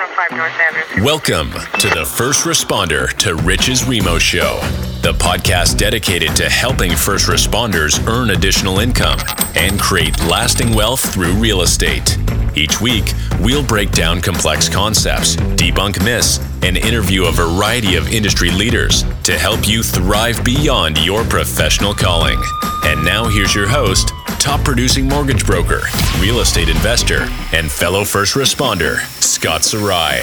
105 0.00 0.38
North 0.38 0.52
Avenue. 0.58 1.04
Welcome 1.04 1.50
to 1.78 1.88
the 1.90 2.06
First 2.06 2.46
Responder 2.46 3.12
to 3.18 3.34
Riches 3.34 3.84
Remo 3.84 4.18
Show, 4.18 4.58
the 5.02 5.12
podcast 5.12 5.76
dedicated 5.76 6.34
to 6.36 6.48
helping 6.48 6.96
first 6.96 7.28
responders 7.28 8.02
earn 8.08 8.30
additional 8.30 8.78
income 8.78 9.18
and 9.56 9.78
create 9.78 10.18
lasting 10.20 10.74
wealth 10.74 11.12
through 11.12 11.34
real 11.34 11.60
estate. 11.60 12.16
Each 12.56 12.80
week, 12.80 13.12
we'll 13.40 13.62
break 13.62 13.90
down 13.90 14.22
complex 14.22 14.70
concepts, 14.70 15.36
debunk 15.36 16.02
myths, 16.02 16.40
and 16.62 16.78
interview 16.78 17.26
a 17.26 17.32
variety 17.32 17.96
of 17.96 18.10
industry 18.10 18.50
leaders 18.50 19.04
to 19.30 19.38
help 19.38 19.68
you 19.68 19.80
thrive 19.80 20.44
beyond 20.44 20.98
your 21.04 21.22
professional 21.22 21.94
calling. 21.94 22.42
And 22.84 23.04
now, 23.04 23.28
here's 23.28 23.54
your 23.54 23.68
host, 23.68 24.08
top 24.40 24.64
producing 24.64 25.08
mortgage 25.08 25.46
broker, 25.46 25.82
real 26.18 26.40
estate 26.40 26.68
investor, 26.68 27.28
and 27.52 27.70
fellow 27.70 28.04
first 28.04 28.34
responder, 28.34 28.96
Scott 29.22 29.62
Sarai. 29.62 30.22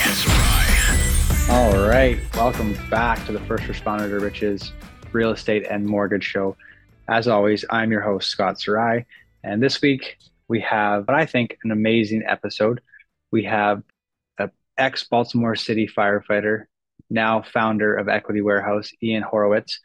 All 1.50 1.88
right. 1.88 2.20
Welcome 2.36 2.78
back 2.90 3.26
to 3.28 3.32
the 3.32 3.40
First 3.40 3.64
Responder 3.64 4.10
to 4.10 4.20
Riches 4.20 4.74
Real 5.14 5.32
Estate 5.32 5.66
and 5.70 5.86
Mortgage 5.86 6.26
Show. 6.26 6.58
As 7.08 7.30
always, 7.30 7.64
I'm 7.70 7.92
your 7.92 8.02
host, 8.02 8.30
Scott 8.30 8.60
Sarai. 8.60 9.06
And 9.42 9.64
this 9.64 9.82
week, 9.82 10.18
we 10.50 10.60
have 10.60 11.08
what 11.08 11.16
I 11.16 11.26
think 11.26 11.58
an 11.64 11.72
amazing 11.72 12.24
episode. 12.28 12.82
We 13.32 13.46
have 13.46 13.84
an 14.38 14.52
ex 14.78 15.06
Baltimore 15.06 15.56
City 15.56 15.88
firefighter, 15.88 16.66
now 17.10 17.42
founder 17.42 17.96
of 17.96 18.10
Equity 18.10 18.42
Warehouse, 18.42 18.92
Ian 19.02 19.24
Horowitz. 19.24 19.80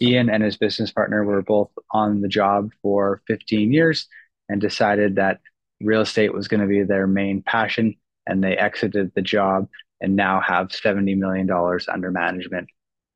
Ian 0.00 0.28
and 0.28 0.42
his 0.42 0.56
business 0.56 0.90
partner 0.90 1.24
were 1.24 1.42
both 1.42 1.70
on 1.92 2.20
the 2.20 2.28
job 2.28 2.72
for 2.82 3.22
15 3.26 3.72
years 3.72 4.08
and 4.48 4.60
decided 4.60 5.16
that 5.16 5.40
real 5.80 6.00
estate 6.00 6.32
was 6.32 6.48
going 6.48 6.60
to 6.60 6.66
be 6.66 6.82
their 6.82 7.06
main 7.06 7.42
passion. 7.42 7.94
And 8.26 8.42
they 8.42 8.56
exited 8.56 9.12
the 9.14 9.22
job 9.22 9.68
and 10.00 10.16
now 10.16 10.40
have 10.40 10.68
$70 10.68 11.16
million 11.16 11.48
under 11.88 12.10
management. 12.10 12.68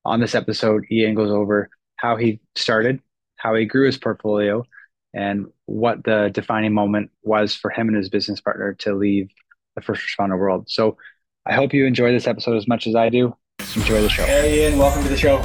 On 0.05 0.21
this 0.21 0.35
episode, 0.35 0.85
Ian 0.91 1.15
goes 1.15 1.31
over 1.31 1.69
how 1.97 2.17
he 2.17 2.41
started, 2.55 3.01
how 3.37 3.55
he 3.55 3.65
grew 3.65 3.87
his 3.87 3.99
portfolio, 3.99 4.65
and 5.13 5.47
what 5.67 6.05
the 6.05 6.31
defining 6.33 6.73
moment 6.73 7.11
was 7.23 7.55
for 7.55 7.71
him 7.71 7.89
and 7.89 7.97
his 7.97 8.09
business 8.09 8.41
partner 8.41 8.75
to 8.75 8.95
leave 8.95 9.29
the 9.75 9.83
first 9.83 10.03
responder 10.07 10.39
world. 10.39 10.69
So 10.69 10.97
I 11.45 11.55
hope 11.55 11.73
you 11.73 11.87
enjoy 11.87 12.13
this 12.13 12.27
episode 12.27 12.57
as 12.57 12.69
much 12.69 12.87
as 12.87 12.95
I 12.95 13.09
do. 13.09 13.35
Enjoy 13.61 14.01
the 14.01 14.09
show. 14.09 14.25
Hey 14.25 14.65
Ian, 14.65 14.79
welcome 14.79 15.03
to 15.03 15.09
the 15.09 15.17
show. 15.17 15.45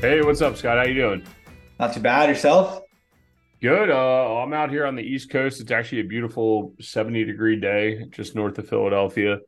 Hey, 0.00 0.22
what's 0.22 0.40
up, 0.40 0.56
Scott? 0.56 0.78
How 0.78 0.84
you 0.84 0.94
doing? 0.94 1.26
Not 1.78 1.92
too 1.92 2.00
bad. 2.00 2.28
Yourself? 2.28 2.80
Good. 3.60 3.90
Uh, 3.90 4.42
I'm 4.42 4.52
out 4.52 4.70
here 4.70 4.86
on 4.86 4.94
the 4.94 5.02
East 5.02 5.30
Coast. 5.30 5.60
It's 5.60 5.70
actually 5.70 6.00
a 6.00 6.04
beautiful 6.04 6.74
70 6.80 7.24
degree 7.24 7.58
day 7.58 8.06
just 8.10 8.34
north 8.34 8.58
of 8.58 8.68
Philadelphia. 8.68 9.38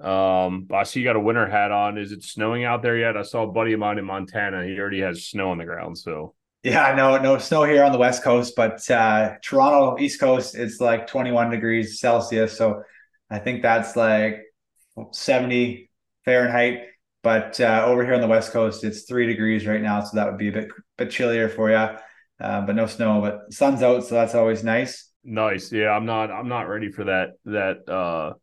Um, 0.00 0.68
I 0.72 0.82
see 0.84 1.00
you 1.00 1.04
got 1.04 1.16
a 1.16 1.20
winter 1.20 1.46
hat 1.46 1.70
on. 1.70 1.98
Is 1.98 2.12
it 2.12 2.22
snowing 2.24 2.64
out 2.64 2.82
there 2.82 2.96
yet? 2.96 3.16
I 3.16 3.22
saw 3.22 3.44
a 3.44 3.52
buddy 3.52 3.72
of 3.72 3.80
mine 3.80 3.98
in 3.98 4.04
Montana. 4.04 4.64
He 4.64 4.78
already 4.78 5.00
has 5.00 5.26
snow 5.26 5.50
on 5.50 5.58
the 5.58 5.64
ground. 5.64 5.96
So 5.98 6.34
yeah, 6.62 6.94
no, 6.96 7.18
no 7.18 7.38
snow 7.38 7.64
here 7.64 7.84
on 7.84 7.92
the 7.92 7.98
West 7.98 8.22
Coast, 8.24 8.54
but 8.56 8.90
uh, 8.90 9.34
Toronto, 9.42 10.02
East 10.02 10.18
Coast, 10.18 10.54
it's 10.54 10.80
like 10.80 11.06
21 11.06 11.50
degrees 11.50 12.00
Celsius. 12.00 12.56
So 12.56 12.82
I 13.30 13.38
think 13.38 13.62
that's 13.62 13.96
like 13.96 14.42
70 15.12 15.90
Fahrenheit. 16.24 16.88
But 17.24 17.60
uh, 17.60 17.82
over 17.86 18.04
here 18.04 18.14
on 18.14 18.20
the 18.20 18.28
West 18.28 18.52
Coast, 18.52 18.84
it's 18.84 19.02
three 19.02 19.26
degrees 19.26 19.66
right 19.66 19.82
now. 19.82 20.04
So 20.04 20.16
that 20.16 20.26
would 20.26 20.38
be 20.38 20.48
a 20.48 20.52
bit, 20.52 20.68
bit 20.96 21.10
chillier 21.10 21.48
for 21.48 21.70
you. 21.70 21.76
Uh, 21.76 22.60
but 22.60 22.76
no 22.76 22.86
snow, 22.86 23.20
but 23.20 23.52
sun's 23.52 23.82
out. 23.82 24.04
So 24.04 24.14
that's 24.14 24.36
always 24.36 24.62
nice. 24.62 25.10
Nice. 25.24 25.72
Yeah. 25.72 25.90
I'm 25.90 26.06
not, 26.06 26.30
I'm 26.30 26.48
not 26.48 26.68
ready 26.68 26.92
for 26.92 27.04
that, 27.04 27.30
that, 27.46 27.88
uh, 27.88 28.34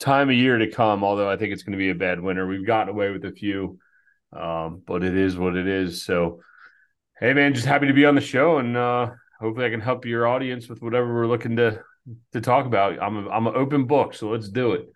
time 0.00 0.30
of 0.30 0.34
year 0.34 0.58
to 0.58 0.68
come. 0.68 1.04
Although 1.04 1.30
I 1.30 1.36
think 1.36 1.52
it's 1.52 1.62
going 1.62 1.78
to 1.78 1.78
be 1.78 1.90
a 1.90 1.94
bad 1.94 2.20
winter. 2.20 2.46
We've 2.46 2.66
gotten 2.66 2.88
away 2.88 3.10
with 3.10 3.24
a 3.24 3.32
few, 3.32 3.78
um, 4.32 4.82
but 4.84 5.04
it 5.04 5.16
is 5.16 5.36
what 5.36 5.54
it 5.54 5.68
is. 5.68 6.04
So, 6.04 6.40
Hey 7.22 7.34
man, 7.34 7.54
just 7.54 7.66
happy 7.66 7.86
to 7.86 7.92
be 7.92 8.04
on 8.04 8.16
the 8.16 8.20
show, 8.20 8.58
and 8.58 8.76
uh, 8.76 9.10
hopefully 9.38 9.64
I 9.64 9.70
can 9.70 9.80
help 9.80 10.04
your 10.04 10.26
audience 10.26 10.68
with 10.68 10.82
whatever 10.82 11.14
we're 11.14 11.28
looking 11.28 11.54
to 11.54 11.80
to 12.32 12.40
talk 12.40 12.66
about. 12.66 13.00
I'm 13.00 13.16
a, 13.16 13.30
I'm 13.30 13.46
an 13.46 13.54
open 13.54 13.86
book, 13.86 14.12
so 14.12 14.30
let's 14.30 14.48
do 14.48 14.72
it. 14.72 14.88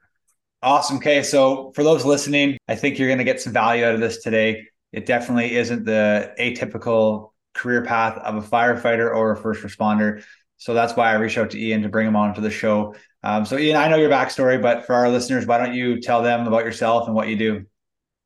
Awesome. 0.62 0.96
Okay, 0.96 1.22
so 1.22 1.70
for 1.74 1.84
those 1.84 2.04
listening, 2.04 2.56
I 2.66 2.74
think 2.74 2.98
you're 2.98 3.08
going 3.08 3.18
to 3.18 3.24
get 3.24 3.40
some 3.40 3.52
value 3.52 3.84
out 3.84 3.94
of 3.94 4.00
this 4.00 4.22
today. 4.22 4.66
It 4.92 5.06
definitely 5.06 5.54
isn't 5.56 5.84
the 5.84 6.34
atypical 6.40 7.32
career 7.52 7.84
path 7.84 8.16
of 8.18 8.36
a 8.36 8.40
firefighter 8.40 9.14
or 9.14 9.32
a 9.32 9.36
first 9.36 9.62
responder. 9.62 10.22
So 10.56 10.72
that's 10.72 10.96
why 10.96 11.10
I 11.10 11.14
reached 11.14 11.36
out 11.36 11.50
to 11.50 11.60
Ian 11.60 11.82
to 11.82 11.88
bring 11.88 12.06
him 12.06 12.16
on 12.16 12.34
to 12.34 12.40
the 12.40 12.50
show. 12.50 12.94
Um, 13.22 13.44
so 13.44 13.58
Ian, 13.58 13.76
I 13.76 13.88
know 13.88 13.96
your 13.96 14.08
backstory, 14.08 14.60
but 14.60 14.86
for 14.86 14.94
our 14.94 15.10
listeners, 15.10 15.46
why 15.46 15.58
don't 15.58 15.74
you 15.74 16.00
tell 16.00 16.22
them 16.22 16.46
about 16.46 16.64
yourself 16.64 17.06
and 17.06 17.14
what 17.14 17.28
you 17.28 17.36
do? 17.36 17.66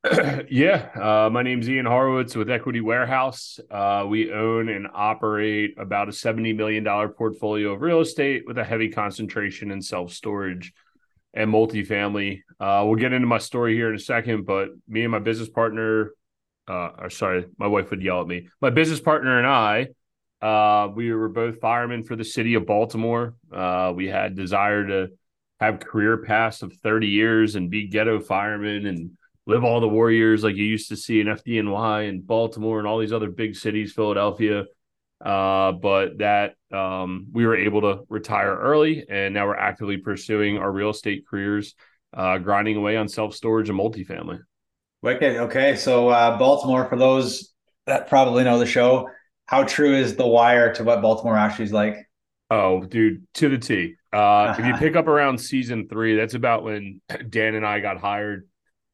yeah, 0.48 0.88
uh, 0.94 1.28
my 1.30 1.42
name's 1.42 1.68
Ian 1.68 1.86
Horowitz 1.86 2.34
with 2.34 2.48
Equity 2.48 2.80
Warehouse. 2.80 3.58
Uh, 3.70 4.06
we 4.08 4.32
own 4.32 4.68
and 4.68 4.86
operate 4.94 5.74
about 5.78 6.08
a 6.08 6.12
$70 6.12 6.56
million 6.56 6.84
portfolio 7.10 7.72
of 7.72 7.82
real 7.82 8.00
estate 8.00 8.44
with 8.46 8.56
a 8.56 8.64
heavy 8.64 8.88
concentration 8.88 9.70
in 9.70 9.82
self 9.82 10.12
storage 10.12 10.72
and 11.34 11.52
multifamily. 11.52 12.40
Uh, 12.58 12.84
we'll 12.86 12.96
get 12.96 13.12
into 13.12 13.26
my 13.26 13.38
story 13.38 13.74
here 13.74 13.88
in 13.88 13.94
a 13.94 14.00
second, 14.00 14.44
but 14.44 14.68
me 14.88 15.02
and 15.02 15.12
my 15.12 15.18
business 15.18 15.48
partner, 15.48 16.12
uh, 16.68 16.90
or 16.98 17.10
sorry, 17.10 17.46
my 17.58 17.66
wife 17.66 17.90
would 17.90 18.02
yell 18.02 18.20
at 18.20 18.26
me. 18.26 18.48
My 18.60 18.70
business 18.70 19.00
partner 19.00 19.38
and 19.38 19.46
I, 19.46 19.88
uh, 20.44 20.88
we 20.88 21.12
were 21.12 21.28
both 21.28 21.60
firemen 21.60 22.02
for 22.02 22.16
the 22.16 22.24
city 22.24 22.54
of 22.54 22.66
Baltimore. 22.66 23.34
Uh, 23.52 23.92
we 23.94 24.06
had 24.06 24.34
desire 24.34 24.86
to 24.86 25.08
have 25.60 25.80
career 25.80 26.18
paths 26.18 26.62
of 26.62 26.72
30 26.72 27.06
years 27.06 27.54
and 27.54 27.70
be 27.70 27.88
ghetto 27.88 28.18
firemen 28.18 28.86
and 28.86 29.10
live 29.46 29.64
all 29.64 29.80
the 29.80 29.88
warriors 29.88 30.42
like 30.42 30.56
you 30.56 30.64
used 30.64 30.88
to 30.88 30.96
see 30.96 31.20
in 31.20 31.26
FDNY 31.26 32.08
and 32.08 32.26
Baltimore 32.26 32.78
and 32.78 32.88
all 32.88 32.98
these 32.98 33.12
other 33.12 33.30
big 33.30 33.54
cities, 33.54 33.92
Philadelphia. 33.92 34.64
Uh, 35.24 35.72
but 35.72 36.18
that 36.18 36.54
um, 36.72 37.26
we 37.32 37.46
were 37.46 37.56
able 37.56 37.82
to 37.82 38.04
retire 38.08 38.56
early, 38.56 39.04
and 39.08 39.34
now 39.34 39.46
we're 39.46 39.56
actively 39.56 39.98
pursuing 39.98 40.58
our 40.58 40.70
real 40.70 40.90
estate 40.90 41.24
careers, 41.28 41.74
uh, 42.16 42.38
grinding 42.38 42.76
away 42.76 42.96
on 42.96 43.08
self 43.08 43.34
storage 43.34 43.68
and 43.68 43.78
multifamily. 43.78 44.40
Wicked. 45.02 45.36
Okay, 45.36 45.76
so 45.76 46.08
uh, 46.08 46.38
Baltimore, 46.38 46.88
for 46.88 46.96
those 46.96 47.52
that 47.86 48.08
probably 48.08 48.44
know 48.44 48.58
the 48.58 48.66
show, 48.66 49.08
how 49.46 49.64
true 49.64 49.94
is 49.94 50.16
the 50.16 50.26
wire 50.26 50.72
to 50.74 50.84
what 50.84 51.02
Baltimore 51.02 51.36
actually 51.36 51.66
is 51.66 51.72
like? 51.72 51.96
Oh, 52.50 52.82
dude, 52.84 53.26
to 53.34 53.48
the 53.48 53.58
T. 53.58 53.94
Uh, 54.12 54.54
if 54.58 54.64
you 54.64 54.74
pick 54.78 54.96
up 54.96 55.06
around 55.06 55.38
season 55.38 55.88
three, 55.88 56.16
that's 56.16 56.34
about 56.34 56.64
when 56.64 57.00
Dan 57.28 57.54
and 57.54 57.66
I 57.66 57.80
got 57.80 57.98
hired 57.98 58.48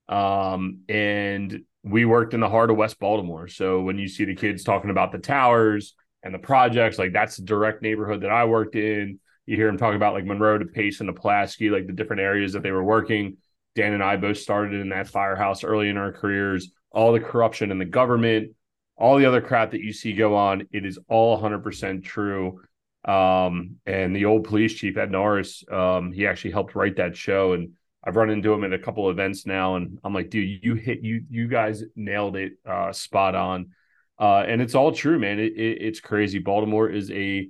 um, 0.09 0.81
and 0.89 1.65
we 1.83 2.05
worked 2.05 2.35
in 2.35 2.41
the 2.41 2.49
heart 2.49 2.71
of 2.71 2.77
West 2.77 2.99
Baltimore. 2.99 3.49
So 3.49 3.83
when 3.83 3.99
you 3.99 4.09
see 4.09 4.25
the 4.25 4.35
kids 4.35 4.65
talking 4.65 4.91
about 4.91 5.13
the 5.13 5.19
towers 5.19 5.95
and 6.23 6.35
the 6.35 6.39
projects, 6.39 6.99
like 6.99 7.13
that's 7.13 7.37
the 7.37 7.45
direct 7.45 7.83
neighborhood 7.83 8.23
that 8.23 8.31
I 8.31 8.45
worked 8.45 8.75
in. 8.75 9.19
You 9.47 9.57
hear 9.57 9.67
them 9.67 9.79
talking 9.79 9.97
about 9.97 10.15
like 10.15 10.25
Monroe 10.25 10.59
to 10.59 10.65
Pace 10.65 11.01
and 11.01 11.09
the 11.09 11.13
Pulaski, 11.13 11.71
like 11.71 11.87
the 11.87 11.93
different 11.93 12.23
areas 12.23 12.53
that 12.53 12.63
they 12.63 12.73
were 12.73 12.85
working. 12.85 13.37
Dan 13.75 13.93
and 13.93 14.03
I 14.03 14.17
both 14.17 14.39
started 14.39 14.81
in 14.81 14.89
that 14.89 15.09
firehouse 15.09 15.63
early 15.63 15.89
in 15.89 15.97
our 15.97 16.13
careers. 16.13 16.71
All 16.91 17.13
the 17.13 17.21
corruption 17.21 17.71
in 17.71 17.79
the 17.79 17.85
government, 17.85 18.53
all 18.97 19.19
the 19.19 19.27
other 19.27 19.43
crap 19.43 19.73
that 19.73 19.83
you 19.83 19.93
see 19.93 20.15
go 20.15 20.35
on, 20.35 20.67
it 20.73 20.85
is 20.85 20.99
all 21.09 21.41
100% 21.41 22.03
true. 22.03 22.61
Um, 23.05 23.77
and 23.87 24.17
the 24.17 24.25
old 24.25 24.45
police 24.45 24.75
chief, 24.75 24.97
Ed 24.97 25.13
Norris, 25.13 25.63
um, 25.71 26.11
he 26.11 26.27
actually 26.27 26.53
helped 26.53 26.75
write 26.75 26.97
that 26.97 27.17
show. 27.17 27.53
And 27.53 27.73
I've 28.07 28.17
run 28.17 28.31
into 28.31 28.53
him 28.53 28.65
at 28.65 28.73
a 28.73 28.79
couple 28.79 29.11
events 29.11 29.47
now, 29.47 29.77
and 29.77 29.99
I'm 30.05 30.15
like, 30.15 30.31
dude, 30.31 30.65
you 30.65 30.75
hit 30.75 31.03
you 31.03 31.25
you 31.29 31.49
guys 31.49 31.83
nailed 31.97 32.37
it, 32.37 32.53
uh, 32.65 32.93
spot 32.93 33.35
on, 33.35 33.71
uh, 34.19 34.45
and 34.47 34.61
it's 34.61 34.75
all 34.75 34.93
true, 34.93 35.19
man. 35.19 35.39
It, 35.39 35.53
it, 35.57 35.83
it's 35.83 36.01
crazy. 36.01 36.39
Baltimore 36.39 36.89
is 36.89 37.11
a 37.11 37.49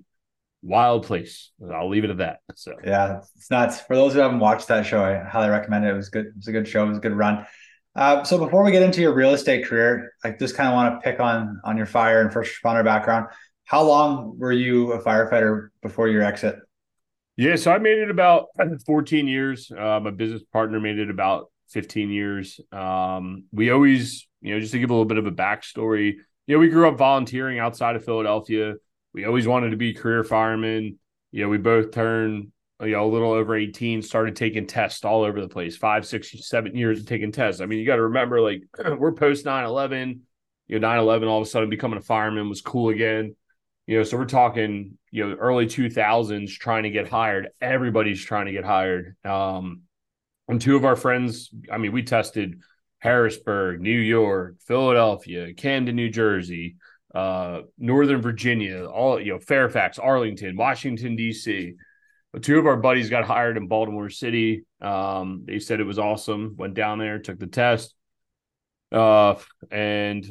wild 0.62 1.06
place. 1.06 1.50
I'll 1.72 1.88
leave 1.88 2.04
it 2.04 2.10
at 2.10 2.19
that. 2.19 2.41
So 2.54 2.75
yeah, 2.84 3.21
it's 3.37 3.50
nuts. 3.50 3.81
For 3.81 3.94
those 3.94 4.15
who 4.15 4.21
haven't 4.21 4.41
watched 4.41 4.69
that 4.69 4.84
show, 4.84 5.03
I 5.03 5.19
highly 5.19 5.50
recommend 5.50 5.84
it. 5.84 5.91
It 5.91 5.95
was 5.95 6.09
good. 6.09 6.27
It 6.27 6.36
was 6.36 6.48
a 6.48 6.53
good 6.53 6.66
show. 6.66 6.84
It 6.84 6.89
was 6.89 6.98
a 6.98 7.03
good 7.03 7.13
run. 7.13 7.47
Uh, 7.95 8.24
so 8.24 8.36
before 8.36 8.63
we 8.63 8.72
get 8.72 8.83
into 8.83 9.01
your 9.01 9.15
real 9.15 9.33
estate 9.33 9.66
career, 9.66 10.13
I 10.22 10.30
just 10.30 10.54
kind 10.54 10.68
of 10.68 10.74
want 10.74 10.95
to 10.95 11.10
pick 11.10 11.21
on 11.21 11.60
on 11.65 11.77
your 11.77 11.86
fire 11.86 12.21
and 12.21 12.33
first 12.33 12.53
responder 12.63 12.84
background. 12.84 13.27
How 13.65 13.83
long 13.83 14.39
were 14.39 14.53
you 14.53 14.92
a 14.92 15.03
firefighter 15.03 15.69
before 15.83 16.09
your 16.09 16.22
exit? 16.22 16.57
Yeah, 17.36 17.57
so 17.57 17.72
I 17.72 17.78
made 17.78 17.98
it 17.98 18.10
about 18.10 18.47
14 18.86 19.28
years. 19.28 19.71
Uh, 19.71 20.01
my 20.01 20.10
business 20.10 20.42
partner 20.53 20.80
made 20.80 20.98
it 20.98 21.10
about 21.10 21.51
15 21.71 22.10
years. 22.10 22.60
Um, 22.72 23.45
we 23.53 23.71
always, 23.71 24.27
you 24.41 24.54
know, 24.54 24.60
just 24.60 24.72
to 24.72 24.78
give 24.78 24.91
a 24.91 24.92
little 24.92 25.04
bit 25.04 25.19
of 25.19 25.27
a 25.27 25.33
backstory, 25.33 26.16
you 26.47 26.54
know, 26.54 26.60
we 26.60 26.69
grew 26.69 26.89
up 26.89 26.97
volunteering 26.97 27.59
outside 27.59 27.97
of 27.97 28.04
Philadelphia. 28.04 28.75
We 29.13 29.25
always 29.25 29.47
wanted 29.47 29.71
to 29.71 29.77
be 29.77 29.95
career 29.95 30.22
firemen. 30.25 30.98
You 31.33 31.43
know, 31.43 31.48
we 31.48 31.59
both 31.59 31.91
turned, 31.91 32.53
you 32.81 32.91
know, 32.91 33.07
a 33.07 33.10
little 33.10 33.33
over 33.33 33.57
18, 33.57 34.03
started 34.03 34.37
taking 34.37 34.66
tests 34.66 35.04
all 35.04 35.22
over 35.25 35.41
the 35.41 35.48
place, 35.48 35.77
five, 35.77 36.07
six, 36.07 36.33
seven 36.47 36.77
years 36.77 37.01
of 37.01 37.07
taking 37.07 37.33
tests. 37.33 37.60
I 37.60 37.66
mean, 37.66 37.78
you 37.78 37.87
got 37.87 37.97
to 37.97 38.03
remember, 38.03 38.41
like, 38.41 38.63
we're 38.98 39.13
post 39.13 39.45
9 39.45 39.65
11, 39.65 40.22
you 40.69 40.78
know, 40.78 40.89
9 40.89 40.98
11, 40.98 41.28
all 41.28 41.41
of 41.41 41.47
a 41.47 41.51
sudden 41.51 41.71
becoming 41.71 41.98
a 41.98 42.03
fireman 42.03 42.48
was 42.48 42.60
cool 42.60 42.91
again. 42.91 43.34
You 43.87 43.98
know, 43.98 44.03
so 44.03 44.16
we're 44.16 44.25
talking, 44.25 44.98
you 45.10 45.28
know, 45.28 45.37
early 45.37 45.66
2000s 45.66 46.59
trying 46.59 46.83
to 46.84 46.91
get 46.91 47.09
hired. 47.09 47.51
Everybody's 47.60 48.25
trying 48.25 48.47
to 48.47 48.53
get 48.53 48.65
hired. 48.65 49.16
Um, 49.25 49.83
And 50.48 50.60
two 50.60 50.77
of 50.77 50.84
our 50.84 50.97
friends, 50.97 51.51
I 51.71 51.78
mean, 51.78 51.93
we 51.93 52.03
tested 52.03 52.60
Harrisburg, 52.98 53.81
New 53.81 53.98
York, 53.98 54.57
Philadelphia, 54.66 55.54
Camden, 55.54 55.97
New 55.97 56.10
Jersey, 56.10 56.77
uh, 57.15 57.63
Northern 57.78 58.21
Virginia, 58.21 58.87
all 58.87 59.21
you 59.21 59.33
know, 59.33 59.39
Fairfax, 59.39 59.98
Arlington, 59.98 60.57
Washington 60.57 61.16
D.C. 61.16 61.75
Two 62.43 62.59
of 62.59 62.66
our 62.66 62.77
buddies 62.77 63.09
got 63.09 63.25
hired 63.25 63.57
in 63.57 63.69
Baltimore 63.69 64.10
City. 64.10 64.65
Um, 64.81 65.45
they 65.47 65.59
said 65.59 65.81
it 65.81 65.84
was 65.84 65.98
awesome. 65.98 66.54
Went 66.59 66.75
down 66.75 66.98
there, 66.98 67.19
took 67.19 67.39
the 67.39 67.47
test, 67.47 67.95
uh, 68.93 69.34
and 69.71 70.25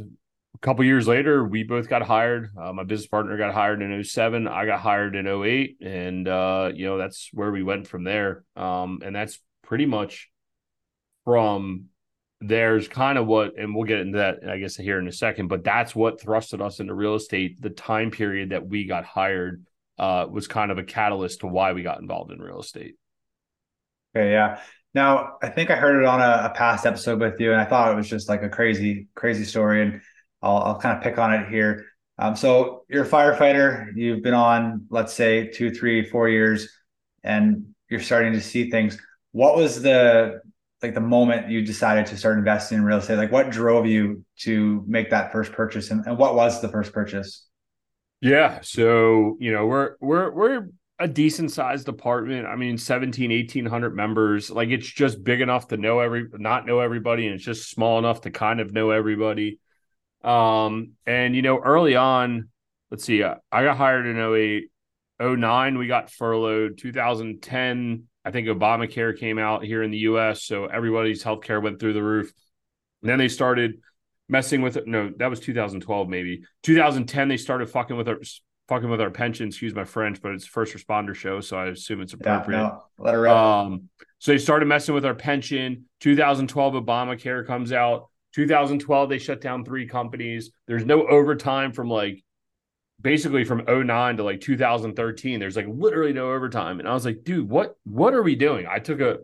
a 0.55 0.57
couple 0.59 0.85
years 0.85 1.07
later, 1.07 1.43
we 1.43 1.63
both 1.63 1.89
got 1.89 2.01
hired. 2.01 2.51
Uh, 2.57 2.71
my 2.71 2.83
business 2.83 3.07
partner 3.07 3.37
got 3.37 3.53
hired 3.53 3.81
in 3.81 4.03
07. 4.03 4.47
I 4.47 4.65
got 4.65 4.79
hired 4.79 5.15
in 5.15 5.27
08. 5.27 5.77
And, 5.81 6.27
uh, 6.27 6.71
you 6.73 6.85
know, 6.85 6.97
that's 6.97 7.29
where 7.33 7.51
we 7.51 7.61
went 7.61 7.87
from 7.87 8.03
there. 8.03 8.43
Um, 8.55 9.01
and 9.03 9.15
that's 9.15 9.39
pretty 9.63 9.85
much 9.85 10.29
from 11.25 11.85
there's 12.41 12.87
kind 12.87 13.17
of 13.17 13.27
what, 13.27 13.57
and 13.57 13.73
we'll 13.73 13.85
get 13.85 13.99
into 13.99 14.17
that, 14.17 14.39
I 14.47 14.57
guess, 14.57 14.75
here 14.75 14.99
in 14.99 15.07
a 15.07 15.11
second, 15.11 15.47
but 15.47 15.63
that's 15.63 15.95
what 15.95 16.21
thrusted 16.21 16.61
us 16.61 16.79
into 16.79 16.93
real 16.93 17.15
estate. 17.15 17.61
The 17.61 17.69
time 17.69 18.11
period 18.11 18.49
that 18.49 18.67
we 18.67 18.85
got 18.85 19.05
hired 19.05 19.65
uh, 19.97 20.27
was 20.29 20.47
kind 20.47 20.71
of 20.71 20.77
a 20.77 20.83
catalyst 20.83 21.39
to 21.39 21.47
why 21.47 21.73
we 21.73 21.81
got 21.81 22.01
involved 22.01 22.31
in 22.31 22.39
real 22.39 22.59
estate. 22.59 22.95
Okay. 24.15 24.31
Yeah. 24.31 24.59
Now, 24.93 25.37
I 25.41 25.49
think 25.49 25.71
I 25.71 25.75
heard 25.75 26.01
it 26.01 26.05
on 26.05 26.21
a, 26.21 26.47
a 26.47 26.53
past 26.55 26.85
episode 26.85 27.19
with 27.19 27.39
you, 27.39 27.51
and 27.51 27.59
I 27.59 27.65
thought 27.65 27.91
it 27.91 27.95
was 27.95 28.09
just 28.09 28.29
like 28.29 28.43
a 28.43 28.49
crazy, 28.49 29.07
crazy 29.15 29.43
story. 29.43 29.81
And 29.81 30.01
I'll, 30.41 30.57
I'll 30.57 30.79
kind 30.79 30.97
of 30.97 31.03
pick 31.03 31.17
on 31.17 31.33
it 31.33 31.49
here. 31.49 31.85
Um, 32.17 32.35
so 32.35 32.85
you're 32.87 33.03
a 33.03 33.07
firefighter. 33.07 33.91
You've 33.95 34.23
been 34.23 34.33
on, 34.33 34.85
let's 34.89 35.13
say, 35.13 35.47
two, 35.47 35.71
three, 35.71 36.09
four 36.09 36.29
years, 36.29 36.69
and 37.23 37.73
you're 37.89 37.99
starting 37.99 38.33
to 38.33 38.41
see 38.41 38.69
things. 38.69 38.97
What 39.33 39.57
was 39.57 39.81
the 39.81 40.39
like 40.81 40.93
the 40.93 41.01
moment 41.01 41.49
you 41.49 41.65
decided 41.65 42.05
to 42.07 42.17
start 42.17 42.37
investing 42.37 42.79
in 42.79 42.83
real 42.83 42.97
estate? 42.97 43.17
Like, 43.17 43.31
what 43.31 43.49
drove 43.49 43.85
you 43.85 44.23
to 44.39 44.83
make 44.87 45.09
that 45.09 45.31
first 45.31 45.51
purchase, 45.51 45.91
and, 45.91 46.05
and 46.05 46.17
what 46.17 46.35
was 46.35 46.61
the 46.61 46.69
first 46.69 46.93
purchase? 46.93 47.47
Yeah, 48.21 48.59
so 48.61 49.37
you 49.39 49.51
know 49.51 49.65
we're 49.67 49.95
we're 49.99 50.31
we're 50.31 50.67
a 50.99 51.07
decent 51.07 51.51
sized 51.51 51.87
apartment. 51.89 52.47
I 52.47 52.55
mean, 52.55 52.77
17, 52.77 53.29
1800 53.29 53.95
members. 53.95 54.49
Like 54.49 54.69
it's 54.69 54.87
just 54.87 55.23
big 55.23 55.41
enough 55.41 55.67
to 55.69 55.77
know 55.77 55.99
every 55.99 56.27
not 56.33 56.65
know 56.65 56.79
everybody, 56.79 57.25
and 57.25 57.35
it's 57.35 57.43
just 57.43 57.69
small 57.69 57.99
enough 57.99 58.21
to 58.21 58.31
kind 58.31 58.59
of 58.59 58.73
know 58.73 58.91
everybody. 58.91 59.59
Um, 60.23 60.93
and 61.05 61.35
you 61.35 61.41
know, 61.41 61.59
early 61.59 61.95
on, 61.95 62.49
let's 62.89 63.05
see, 63.05 63.21
uh, 63.21 63.35
I 63.51 63.63
got 63.63 63.77
hired 63.77 64.07
in 64.07 64.17
08, 64.17 64.71
09, 65.19 65.77
we 65.77 65.87
got 65.87 66.09
furloughed. 66.09 66.77
2010, 66.77 68.03
I 68.25 68.31
think 68.31 68.47
Obamacare 68.47 69.17
came 69.17 69.37
out 69.37 69.63
here 69.63 69.83
in 69.83 69.91
the 69.91 69.99
US. 69.99 70.43
So 70.43 70.65
everybody's 70.65 71.23
healthcare 71.23 71.61
went 71.61 71.79
through 71.79 71.93
the 71.93 72.03
roof. 72.03 72.33
And 73.01 73.09
then 73.09 73.19
they 73.19 73.27
started 73.27 73.75
messing 74.27 74.61
with 74.61 74.77
it. 74.77 74.87
No, 74.87 75.11
that 75.17 75.29
was 75.29 75.39
2012, 75.39 76.09
maybe. 76.09 76.43
2010, 76.63 77.27
they 77.27 77.37
started 77.37 77.69
fucking 77.69 77.95
with 77.95 78.09
our 78.09 78.19
fucking 78.67 78.89
with 78.89 78.99
our 78.99 79.11
pension. 79.11 79.47
Excuse 79.47 79.75
my 79.75 79.85
French, 79.85 80.21
but 80.21 80.31
it's 80.31 80.47
first 80.47 80.75
responder 80.75 81.13
show, 81.13 81.39
so 81.39 81.57
I 81.57 81.67
assume 81.67 82.01
it's 82.01 82.13
appropriate. 82.13 82.57
Yeah, 82.57 82.63
no, 82.63 82.83
let 82.97 83.13
her 83.13 83.27
Um, 83.27 83.89
so 84.17 84.31
they 84.31 84.39
started 84.39 84.65
messing 84.65 84.95
with 84.95 85.05
our 85.05 85.13
pension. 85.13 85.85
2012, 85.99 86.73
Obamacare 86.73 87.45
comes 87.45 87.71
out. 87.71 88.09
2012, 88.33 89.09
they 89.09 89.19
shut 89.19 89.39
down 89.39 89.63
three 89.63 89.87
companies. 89.87 90.51
There's 90.67 90.83
no 90.83 91.07
overtime 91.07 91.71
from 91.71 91.89
like 91.89 92.24
basically 93.01 93.43
from 93.43 93.63
09 93.67 94.17
to 94.17 94.23
like 94.23 94.41
2013. 94.41 95.39
There's 95.39 95.55
like 95.55 95.67
literally 95.69 96.13
no 96.13 96.31
overtime. 96.31 96.79
And 96.79 96.87
I 96.87 96.93
was 96.93 97.05
like, 97.05 97.23
dude, 97.23 97.49
what 97.49 97.77
what 97.83 98.13
are 98.13 98.23
we 98.23 98.35
doing? 98.35 98.65
I 98.67 98.79
took 98.79 98.99
a 98.99 99.17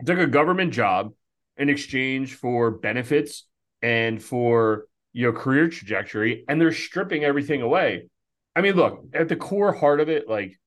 I 0.00 0.04
took 0.04 0.18
a 0.18 0.26
government 0.26 0.72
job 0.72 1.12
in 1.56 1.68
exchange 1.68 2.34
for 2.34 2.70
benefits 2.70 3.46
and 3.82 4.22
for 4.22 4.86
your 5.12 5.32
career 5.32 5.68
trajectory, 5.68 6.44
and 6.48 6.60
they're 6.60 6.72
stripping 6.72 7.24
everything 7.24 7.62
away. 7.62 8.08
I 8.54 8.60
mean, 8.60 8.74
look, 8.74 9.04
at 9.12 9.28
the 9.28 9.36
core 9.36 9.72
heart 9.72 10.00
of 10.00 10.08
it, 10.08 10.28
like 10.28 10.58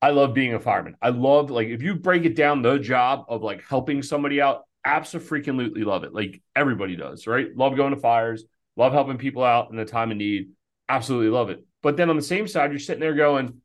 I 0.00 0.10
love 0.10 0.34
being 0.34 0.54
a 0.54 0.60
fireman. 0.60 0.96
I 1.00 1.08
love 1.08 1.50
like 1.50 1.68
if 1.68 1.82
you 1.82 1.94
break 1.96 2.24
it 2.24 2.36
down, 2.36 2.62
the 2.62 2.78
job 2.78 3.24
of 3.28 3.42
like 3.42 3.64
helping 3.68 4.02
somebody 4.02 4.40
out, 4.40 4.64
absolutely 4.84 5.82
love 5.82 6.04
it. 6.04 6.14
Like 6.14 6.42
everybody 6.54 6.96
does, 6.96 7.26
right? 7.26 7.48
Love 7.56 7.76
going 7.76 7.94
to 7.94 8.00
fires, 8.00 8.44
love 8.76 8.92
helping 8.92 9.18
people 9.18 9.42
out 9.42 9.70
in 9.70 9.76
the 9.76 9.84
time 9.84 10.10
of 10.10 10.16
need. 10.16 10.50
Absolutely 10.88 11.30
love 11.30 11.50
it. 11.50 11.64
But 11.82 11.96
then 11.96 12.10
on 12.10 12.16
the 12.16 12.22
same 12.22 12.48
side, 12.48 12.70
you're 12.70 12.78
sitting 12.78 13.00
there 13.00 13.14
going, 13.14 13.60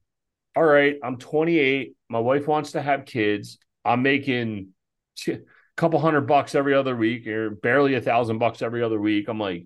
all 0.55 0.63
right, 0.63 0.97
I'm 1.03 1.17
28. 1.17 1.95
My 2.09 2.19
wife 2.19 2.47
wants 2.47 2.73
to 2.73 2.81
have 2.81 3.05
kids. 3.05 3.57
I'm 3.85 4.03
making 4.03 4.69
a 5.27 5.39
couple 5.77 5.99
hundred 5.99 6.21
bucks 6.21 6.55
every 6.55 6.73
other 6.73 6.95
week 6.95 7.27
or 7.27 7.51
barely 7.51 7.95
a 7.95 8.01
thousand 8.01 8.37
bucks 8.39 8.61
every 8.61 8.83
other 8.83 8.99
week. 8.99 9.27
I'm 9.27 9.39
like, 9.39 9.65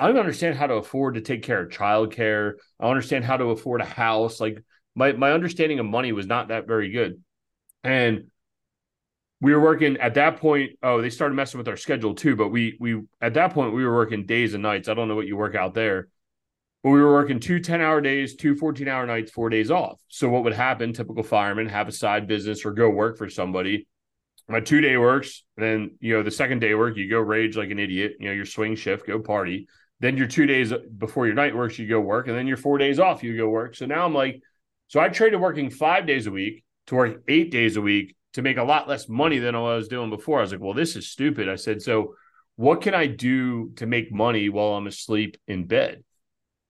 I 0.00 0.08
don't 0.08 0.18
understand 0.18 0.56
how 0.56 0.66
to 0.66 0.74
afford 0.74 1.14
to 1.14 1.20
take 1.20 1.42
care 1.42 1.62
of 1.62 1.70
childcare. 1.70 2.54
I 2.80 2.88
understand 2.88 3.24
how 3.24 3.36
to 3.36 3.46
afford 3.46 3.80
a 3.80 3.86
house. 3.86 4.40
Like 4.40 4.62
my 4.94 5.12
my 5.12 5.32
understanding 5.32 5.78
of 5.78 5.86
money 5.86 6.12
was 6.12 6.26
not 6.26 6.48
that 6.48 6.66
very 6.66 6.90
good. 6.90 7.22
And 7.84 8.24
we 9.40 9.52
were 9.54 9.60
working 9.60 9.98
at 9.98 10.14
that 10.14 10.38
point. 10.38 10.72
Oh, 10.82 11.00
they 11.00 11.10
started 11.10 11.34
messing 11.34 11.58
with 11.58 11.68
our 11.68 11.76
schedule 11.76 12.14
too. 12.14 12.34
But 12.34 12.48
we 12.48 12.76
we 12.80 13.02
at 13.20 13.34
that 13.34 13.52
point 13.52 13.74
we 13.74 13.84
were 13.84 13.94
working 13.94 14.26
days 14.26 14.54
and 14.54 14.62
nights. 14.62 14.88
I 14.88 14.94
don't 14.94 15.08
know 15.08 15.16
what 15.16 15.26
you 15.26 15.36
work 15.36 15.54
out 15.54 15.74
there, 15.74 16.08
but 16.84 16.90
we 16.90 17.00
were 17.00 17.14
working 17.14 17.40
two 17.40 17.60
10 17.60 17.80
hour 17.80 18.02
days, 18.02 18.36
two 18.36 18.54
14 18.54 18.86
hour 18.88 19.06
nights, 19.06 19.30
four 19.30 19.48
days 19.48 19.70
off. 19.70 19.98
So 20.08 20.28
what 20.28 20.44
would 20.44 20.52
happen? 20.52 20.92
Typical 20.92 21.22
fireman 21.22 21.66
have 21.66 21.88
a 21.88 21.92
side 21.92 22.28
business 22.28 22.66
or 22.66 22.72
go 22.72 22.90
work 22.90 23.16
for 23.16 23.30
somebody. 23.30 23.88
My 24.50 24.60
two 24.60 24.82
day 24.82 24.98
works, 24.98 25.44
then 25.56 25.96
you 26.00 26.14
know 26.14 26.22
the 26.22 26.30
second 26.30 26.58
day 26.58 26.74
work, 26.74 26.98
you 26.98 27.08
go 27.08 27.20
rage 27.20 27.56
like 27.56 27.70
an 27.70 27.78
idiot. 27.78 28.16
You 28.20 28.28
know 28.28 28.34
your 28.34 28.44
swing 28.44 28.76
shift, 28.76 29.06
go 29.06 29.18
party. 29.18 29.66
Then 30.00 30.18
your 30.18 30.26
two 30.26 30.44
days 30.44 30.74
before 30.98 31.24
your 31.24 31.34
night 31.34 31.56
works, 31.56 31.78
you 31.78 31.88
go 31.88 32.00
work, 32.00 32.28
and 32.28 32.36
then 32.36 32.46
your 32.46 32.58
four 32.58 32.76
days 32.76 32.98
off, 32.98 33.22
you 33.22 33.34
go 33.34 33.48
work. 33.48 33.74
So 33.74 33.86
now 33.86 34.04
I'm 34.04 34.12
like, 34.12 34.42
so 34.88 35.00
I 35.00 35.08
traded 35.08 35.40
working 35.40 35.70
five 35.70 36.06
days 36.06 36.26
a 36.26 36.30
week 36.30 36.64
to 36.88 36.96
work 36.96 37.22
eight 37.28 37.50
days 37.50 37.78
a 37.78 37.80
week 37.80 38.14
to 38.34 38.42
make 38.42 38.58
a 38.58 38.62
lot 38.62 38.86
less 38.86 39.08
money 39.08 39.38
than 39.38 39.54
I 39.54 39.60
was 39.60 39.88
doing 39.88 40.10
before. 40.10 40.40
I 40.40 40.42
was 40.42 40.52
like, 40.52 40.60
well, 40.60 40.74
this 40.74 40.96
is 40.96 41.08
stupid. 41.08 41.48
I 41.48 41.56
said, 41.56 41.80
so 41.80 42.14
what 42.56 42.82
can 42.82 42.92
I 42.92 43.06
do 43.06 43.70
to 43.76 43.86
make 43.86 44.12
money 44.12 44.50
while 44.50 44.74
I'm 44.74 44.86
asleep 44.86 45.38
in 45.48 45.64
bed? 45.64 46.04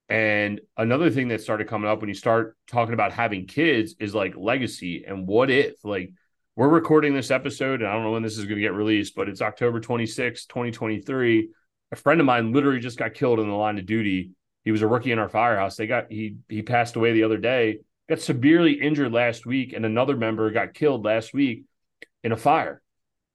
And 0.09 0.61
another 0.77 1.11
thing 1.11 1.29
that 1.29 1.41
started 1.41 1.69
coming 1.69 1.89
up 1.91 2.01
when 2.01 2.09
you 2.09 2.15
start 2.15 2.57
talking 2.67 2.95
about 2.95 3.13
having 3.13 3.47
kids 3.47 3.95
is 3.99 4.15
like 4.15 4.35
legacy 4.37 5.05
and 5.07 5.27
what 5.27 5.51
if, 5.51 5.83
like, 5.85 6.13
we're 6.57 6.69
recording 6.69 7.15
this 7.15 7.33
episode, 7.33 7.81
and 7.81 7.89
I 7.89 7.95
don't 7.95 8.05
know 8.05 8.13
when 8.13 8.23
this 8.23 8.39
is 8.39 8.45
going 8.45 8.57
to 8.57 8.63
get 8.63 8.75
released, 8.75 9.17
but 9.17 9.29
it's 9.29 9.43
October 9.43 9.81
26, 9.81 10.47
2023. 10.47 11.49
A 11.91 11.97
friend 11.97 12.21
of 12.21 12.27
mine 12.27 12.53
literally 12.53 12.79
just 12.79 12.97
got 12.97 13.15
killed 13.15 13.41
in 13.41 13.49
the 13.49 13.55
line 13.55 13.77
of 13.77 13.87
duty. 13.87 14.31
He 14.65 14.71
was 14.71 14.83
a 14.83 14.87
rookie 14.87 15.11
in 15.11 15.19
our 15.19 15.29
firehouse. 15.29 15.75
They 15.77 15.89
got 15.89 16.13
he 16.13 16.37
he 16.49 16.63
passed 16.63 16.95
away 16.95 17.13
the 17.13 17.25
other 17.25 17.39
day 17.39 17.79
got 18.09 18.21
severely 18.21 18.73
injured 18.73 19.13
last 19.13 19.47
week, 19.47 19.73
and 19.73 19.85
another 19.85 20.17
member 20.17 20.51
got 20.51 20.75
killed 20.75 21.05
last 21.05 21.33
week 21.33 21.65
in 22.23 22.33
a 22.33 22.37
fire. 22.37 22.83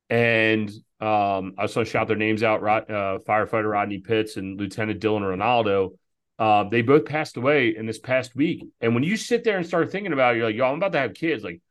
And 0.09 0.69
um, 0.99 1.55
I 1.57 1.63
also 1.63 1.83
shout 1.83 2.07
their 2.07 2.17
names 2.17 2.43
out: 2.43 2.63
uh, 2.63 3.19
firefighter 3.27 3.71
Rodney 3.71 3.99
Pitts 3.99 4.37
and 4.37 4.59
Lieutenant 4.59 4.99
Dillon 4.99 5.23
Rinaldo. 5.23 5.93
Uh, 6.39 6.63
they 6.63 6.81
both 6.81 7.03
passed 7.03 7.35
away 7.35 7.75
in 7.75 7.85
this 7.85 7.99
past 7.99 8.33
week. 8.33 8.65
And 8.79 8.95
when 8.95 9.03
you 9.03 9.17
sit 9.17 9.43
there 9.43 9.57
and 9.57 9.67
start 9.67 9.91
thinking 9.91 10.13
about 10.13 10.33
it, 10.33 10.37
you're 10.37 10.47
like, 10.47 10.55
yo, 10.55 10.65
I'm 10.65 10.75
about 10.75 10.93
to 10.93 10.99
have 10.99 11.13
kids. 11.13 11.43
Like, 11.43 11.61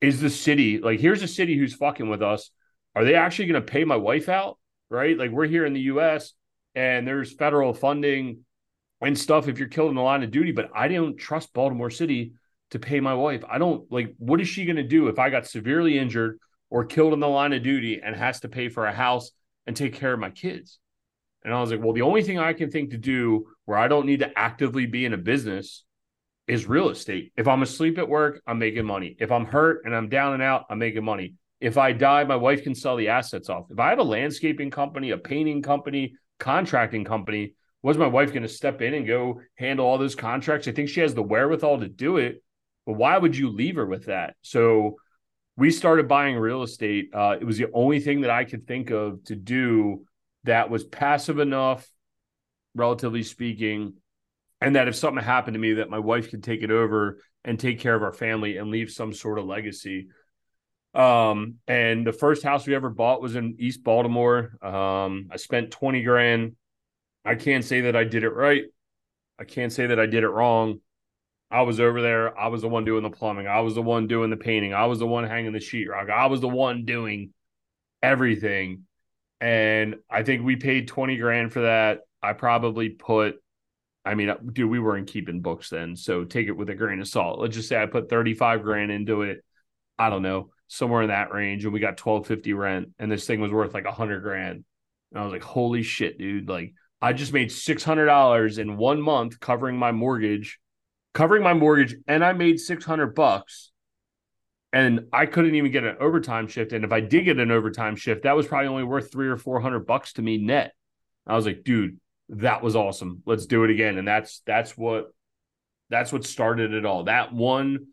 is 0.00 0.20
the 0.20 0.30
city 0.30 0.78
like 0.78 1.00
here's 1.00 1.22
a 1.22 1.28
city 1.28 1.56
who's 1.56 1.74
fucking 1.74 2.08
with 2.08 2.22
us? 2.22 2.50
Are 2.94 3.04
they 3.04 3.14
actually 3.14 3.48
going 3.48 3.62
to 3.62 3.72
pay 3.72 3.84
my 3.84 3.96
wife 3.96 4.30
out? 4.30 4.58
Right? 4.88 5.18
Like, 5.18 5.30
we're 5.30 5.46
here 5.46 5.66
in 5.66 5.74
the 5.74 5.80
U.S. 5.80 6.32
and 6.74 7.06
there's 7.06 7.34
federal 7.34 7.74
funding 7.74 8.44
and 9.02 9.18
stuff 9.18 9.48
if 9.48 9.58
you're 9.58 9.68
killed 9.68 9.90
in 9.90 9.96
the 9.96 10.02
line 10.02 10.22
of 10.22 10.30
duty. 10.30 10.52
But 10.52 10.70
I 10.74 10.88
don't 10.88 11.18
trust 11.18 11.52
Baltimore 11.52 11.90
City 11.90 12.32
to 12.70 12.78
pay 12.78 13.00
my 13.00 13.14
wife. 13.14 13.44
I 13.48 13.58
don't 13.58 13.90
like 13.92 14.14
what 14.18 14.40
is 14.40 14.48
she 14.48 14.64
going 14.64 14.76
to 14.76 14.82
do 14.82 15.08
if 15.08 15.18
I 15.18 15.28
got 15.28 15.46
severely 15.46 15.98
injured 15.98 16.38
or 16.70 16.86
killed 16.86 17.12
in 17.12 17.20
the 17.20 17.28
line 17.28 17.52
of 17.52 17.62
duty 17.62 18.00
and 18.02 18.16
has 18.16 18.40
to 18.40 18.48
pay 18.48 18.70
for 18.70 18.86
a 18.86 18.92
house 18.92 19.30
and 19.66 19.76
take 19.76 19.94
care 19.94 20.14
of 20.14 20.20
my 20.20 20.30
kids? 20.30 20.78
And 21.46 21.54
I 21.54 21.60
was 21.60 21.70
like, 21.70 21.80
well, 21.80 21.92
the 21.92 22.02
only 22.02 22.24
thing 22.24 22.40
I 22.40 22.52
can 22.52 22.72
think 22.72 22.90
to 22.90 22.98
do 22.98 23.46
where 23.66 23.78
I 23.78 23.86
don't 23.86 24.04
need 24.04 24.18
to 24.18 24.36
actively 24.36 24.84
be 24.84 25.04
in 25.04 25.14
a 25.14 25.16
business 25.16 25.84
is 26.48 26.66
real 26.66 26.90
estate. 26.90 27.32
If 27.36 27.46
I'm 27.46 27.62
asleep 27.62 27.98
at 27.98 28.08
work, 28.08 28.42
I'm 28.48 28.58
making 28.58 28.84
money. 28.84 29.16
If 29.20 29.30
I'm 29.30 29.46
hurt 29.46 29.82
and 29.84 29.94
I'm 29.94 30.08
down 30.08 30.34
and 30.34 30.42
out, 30.42 30.64
I'm 30.68 30.80
making 30.80 31.04
money. 31.04 31.34
If 31.60 31.78
I 31.78 31.92
die, 31.92 32.24
my 32.24 32.34
wife 32.34 32.64
can 32.64 32.74
sell 32.74 32.96
the 32.96 33.08
assets 33.08 33.48
off. 33.48 33.66
If 33.70 33.78
I 33.78 33.90
have 33.90 34.00
a 34.00 34.04
landscaping 34.04 34.72
company, 34.72 35.10
a 35.10 35.18
painting 35.18 35.62
company, 35.62 36.14
contracting 36.40 37.04
company, 37.04 37.54
was 37.80 37.96
my 37.96 38.08
wife 38.08 38.30
going 38.30 38.42
to 38.42 38.48
step 38.48 38.82
in 38.82 38.94
and 38.94 39.06
go 39.06 39.40
handle 39.54 39.86
all 39.86 39.98
those 39.98 40.16
contracts? 40.16 40.66
I 40.66 40.72
think 40.72 40.88
she 40.88 41.00
has 41.00 41.14
the 41.14 41.22
wherewithal 41.22 41.78
to 41.78 41.88
do 41.88 42.16
it. 42.16 42.42
But 42.86 42.94
why 42.94 43.16
would 43.16 43.36
you 43.36 43.50
leave 43.50 43.76
her 43.76 43.86
with 43.86 44.06
that? 44.06 44.34
So 44.42 44.96
we 45.56 45.70
started 45.70 46.08
buying 46.08 46.36
real 46.36 46.64
estate. 46.64 47.10
Uh, 47.14 47.36
it 47.40 47.44
was 47.44 47.56
the 47.56 47.70
only 47.72 48.00
thing 48.00 48.22
that 48.22 48.30
I 48.30 48.44
could 48.44 48.66
think 48.66 48.90
of 48.90 49.22
to 49.26 49.36
do 49.36 50.05
that 50.46 50.70
was 50.70 50.84
passive 50.84 51.38
enough, 51.38 51.86
relatively 52.74 53.22
speaking, 53.22 53.94
and 54.60 54.76
that 54.76 54.88
if 54.88 54.96
something 54.96 55.22
happened 55.22 55.54
to 55.54 55.60
me, 55.60 55.74
that 55.74 55.90
my 55.90 55.98
wife 55.98 56.30
could 56.30 56.42
take 56.42 56.62
it 56.62 56.70
over 56.70 57.20
and 57.44 57.58
take 57.58 57.80
care 57.80 57.94
of 57.94 58.02
our 58.02 58.12
family 58.12 58.56
and 58.56 58.70
leave 58.70 58.90
some 58.90 59.12
sort 59.12 59.38
of 59.38 59.44
legacy. 59.44 60.08
Um, 60.94 61.56
and 61.68 62.06
the 62.06 62.12
first 62.12 62.42
house 62.42 62.66
we 62.66 62.74
ever 62.74 62.88
bought 62.88 63.20
was 63.20 63.36
in 63.36 63.56
East 63.58 63.84
Baltimore. 63.84 64.56
Um, 64.62 65.28
I 65.30 65.36
spent 65.36 65.70
20 65.70 66.02
grand. 66.02 66.56
I 67.24 67.34
can't 67.34 67.64
say 67.64 67.82
that 67.82 67.94
I 67.96 68.04
did 68.04 68.24
it 68.24 68.30
right. 68.30 68.64
I 69.38 69.44
can't 69.44 69.72
say 69.72 69.86
that 69.86 70.00
I 70.00 70.06
did 70.06 70.24
it 70.24 70.28
wrong. 70.28 70.80
I 71.50 71.62
was 71.62 71.78
over 71.78 72.00
there. 72.00 72.36
I 72.36 72.48
was 72.48 72.62
the 72.62 72.68
one 72.68 72.84
doing 72.84 73.02
the 73.02 73.10
plumbing. 73.10 73.46
I 73.46 73.60
was 73.60 73.74
the 73.74 73.82
one 73.82 74.06
doing 74.06 74.30
the 74.30 74.36
painting. 74.36 74.74
I 74.74 74.86
was 74.86 74.98
the 74.98 75.06
one 75.06 75.24
hanging 75.24 75.52
the 75.52 75.58
sheetrock. 75.58 76.10
I 76.10 76.26
was 76.26 76.40
the 76.40 76.48
one 76.48 76.84
doing 76.84 77.32
everything. 78.02 78.85
And 79.40 79.96
I 80.10 80.22
think 80.22 80.44
we 80.44 80.56
paid 80.56 80.88
20 80.88 81.16
grand 81.16 81.52
for 81.52 81.62
that. 81.62 82.00
I 82.22 82.32
probably 82.32 82.88
put, 82.88 83.36
I 84.04 84.14
mean, 84.14 84.30
uh, 84.30 84.36
dude, 84.52 84.70
we 84.70 84.80
weren't 84.80 85.08
keeping 85.08 85.42
books 85.42 85.70
then. 85.70 85.96
So 85.96 86.24
take 86.24 86.48
it 86.48 86.56
with 86.56 86.70
a 86.70 86.74
grain 86.74 87.00
of 87.00 87.08
salt. 87.08 87.38
Let's 87.38 87.54
just 87.54 87.68
say 87.68 87.80
I 87.80 87.86
put 87.86 88.08
35 88.08 88.62
grand 88.62 88.90
into 88.90 89.22
it. 89.22 89.44
I 89.98 90.10
don't 90.10 90.22
know, 90.22 90.50
somewhere 90.68 91.02
in 91.02 91.08
that 91.08 91.32
range. 91.32 91.64
And 91.64 91.72
we 91.72 91.80
got 91.80 92.00
1250 92.00 92.52
rent. 92.54 92.88
And 92.98 93.10
this 93.10 93.26
thing 93.26 93.40
was 93.40 93.52
worth 93.52 93.74
like 93.74 93.84
a 93.84 93.92
hundred 93.92 94.22
grand. 94.22 94.64
And 95.12 95.20
I 95.20 95.24
was 95.24 95.32
like, 95.32 95.42
holy 95.42 95.82
shit, 95.82 96.18
dude. 96.18 96.48
Like 96.48 96.74
I 97.00 97.12
just 97.12 97.32
made 97.32 97.50
$600 97.50 98.58
in 98.58 98.76
one 98.76 99.00
month 99.00 99.38
covering 99.38 99.76
my 99.76 99.92
mortgage, 99.92 100.58
covering 101.14 101.42
my 101.42 101.54
mortgage. 101.54 101.94
And 102.06 102.24
I 102.24 102.32
made 102.32 102.58
600 102.58 103.14
bucks 103.14 103.70
and 104.76 105.06
I 105.10 105.24
couldn't 105.24 105.54
even 105.54 105.72
get 105.72 105.84
an 105.84 105.96
overtime 106.00 106.48
shift. 106.48 106.74
And 106.74 106.84
if 106.84 106.92
I 106.92 107.00
did 107.00 107.24
get 107.24 107.38
an 107.38 107.50
overtime 107.50 107.96
shift, 107.96 108.24
that 108.24 108.36
was 108.36 108.46
probably 108.46 108.68
only 108.68 108.84
worth 108.84 109.10
three 109.10 109.28
or 109.28 109.38
four 109.38 109.58
hundred 109.58 109.86
bucks 109.86 110.12
to 110.14 110.22
me 110.22 110.36
net. 110.36 110.74
I 111.26 111.34
was 111.34 111.46
like, 111.46 111.64
dude, 111.64 111.98
that 112.28 112.62
was 112.62 112.76
awesome. 112.76 113.22
Let's 113.24 113.46
do 113.46 113.64
it 113.64 113.70
again. 113.70 113.96
And 113.96 114.06
that's 114.06 114.42
that's 114.44 114.76
what 114.76 115.06
that's 115.88 116.12
what 116.12 116.26
started 116.26 116.74
it 116.74 116.84
all. 116.84 117.04
That 117.04 117.32
one, 117.32 117.86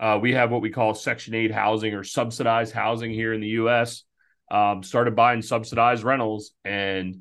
uh, 0.00 0.18
we 0.20 0.32
have 0.32 0.50
what 0.50 0.60
we 0.60 0.70
call 0.70 0.94
Section 0.94 1.34
Eight 1.34 1.52
housing 1.52 1.94
or 1.94 2.02
subsidized 2.02 2.74
housing 2.74 3.12
here 3.12 3.32
in 3.32 3.40
the 3.40 3.54
U.S. 3.60 4.02
Um, 4.50 4.82
started 4.82 5.14
buying 5.14 5.40
subsidized 5.40 6.02
rentals 6.02 6.50
and 6.64 7.20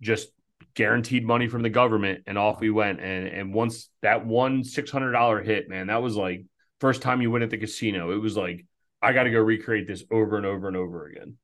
just 0.00 0.28
guaranteed 0.74 1.26
money 1.26 1.48
from 1.48 1.62
the 1.62 1.68
government, 1.68 2.22
and 2.28 2.38
off 2.38 2.60
we 2.60 2.70
went. 2.70 3.00
And 3.00 3.26
and 3.26 3.52
once 3.52 3.90
that 4.02 4.24
one 4.24 4.62
six 4.62 4.88
hundred 4.88 5.12
dollar 5.12 5.42
hit, 5.42 5.68
man, 5.68 5.88
that 5.88 6.00
was 6.00 6.14
like 6.14 6.44
first 6.82 7.00
time 7.00 7.22
you 7.22 7.30
went 7.30 7.44
at 7.44 7.50
the 7.50 7.58
casino. 7.58 8.10
It 8.10 8.16
was 8.16 8.36
like, 8.36 8.66
I 9.00 9.12
got 9.12 9.22
to 9.22 9.30
go 9.30 9.38
recreate 9.38 9.86
this 9.86 10.02
over 10.10 10.36
and 10.36 10.44
over 10.44 10.66
and 10.66 10.76
over 10.76 11.06
again. 11.06 11.36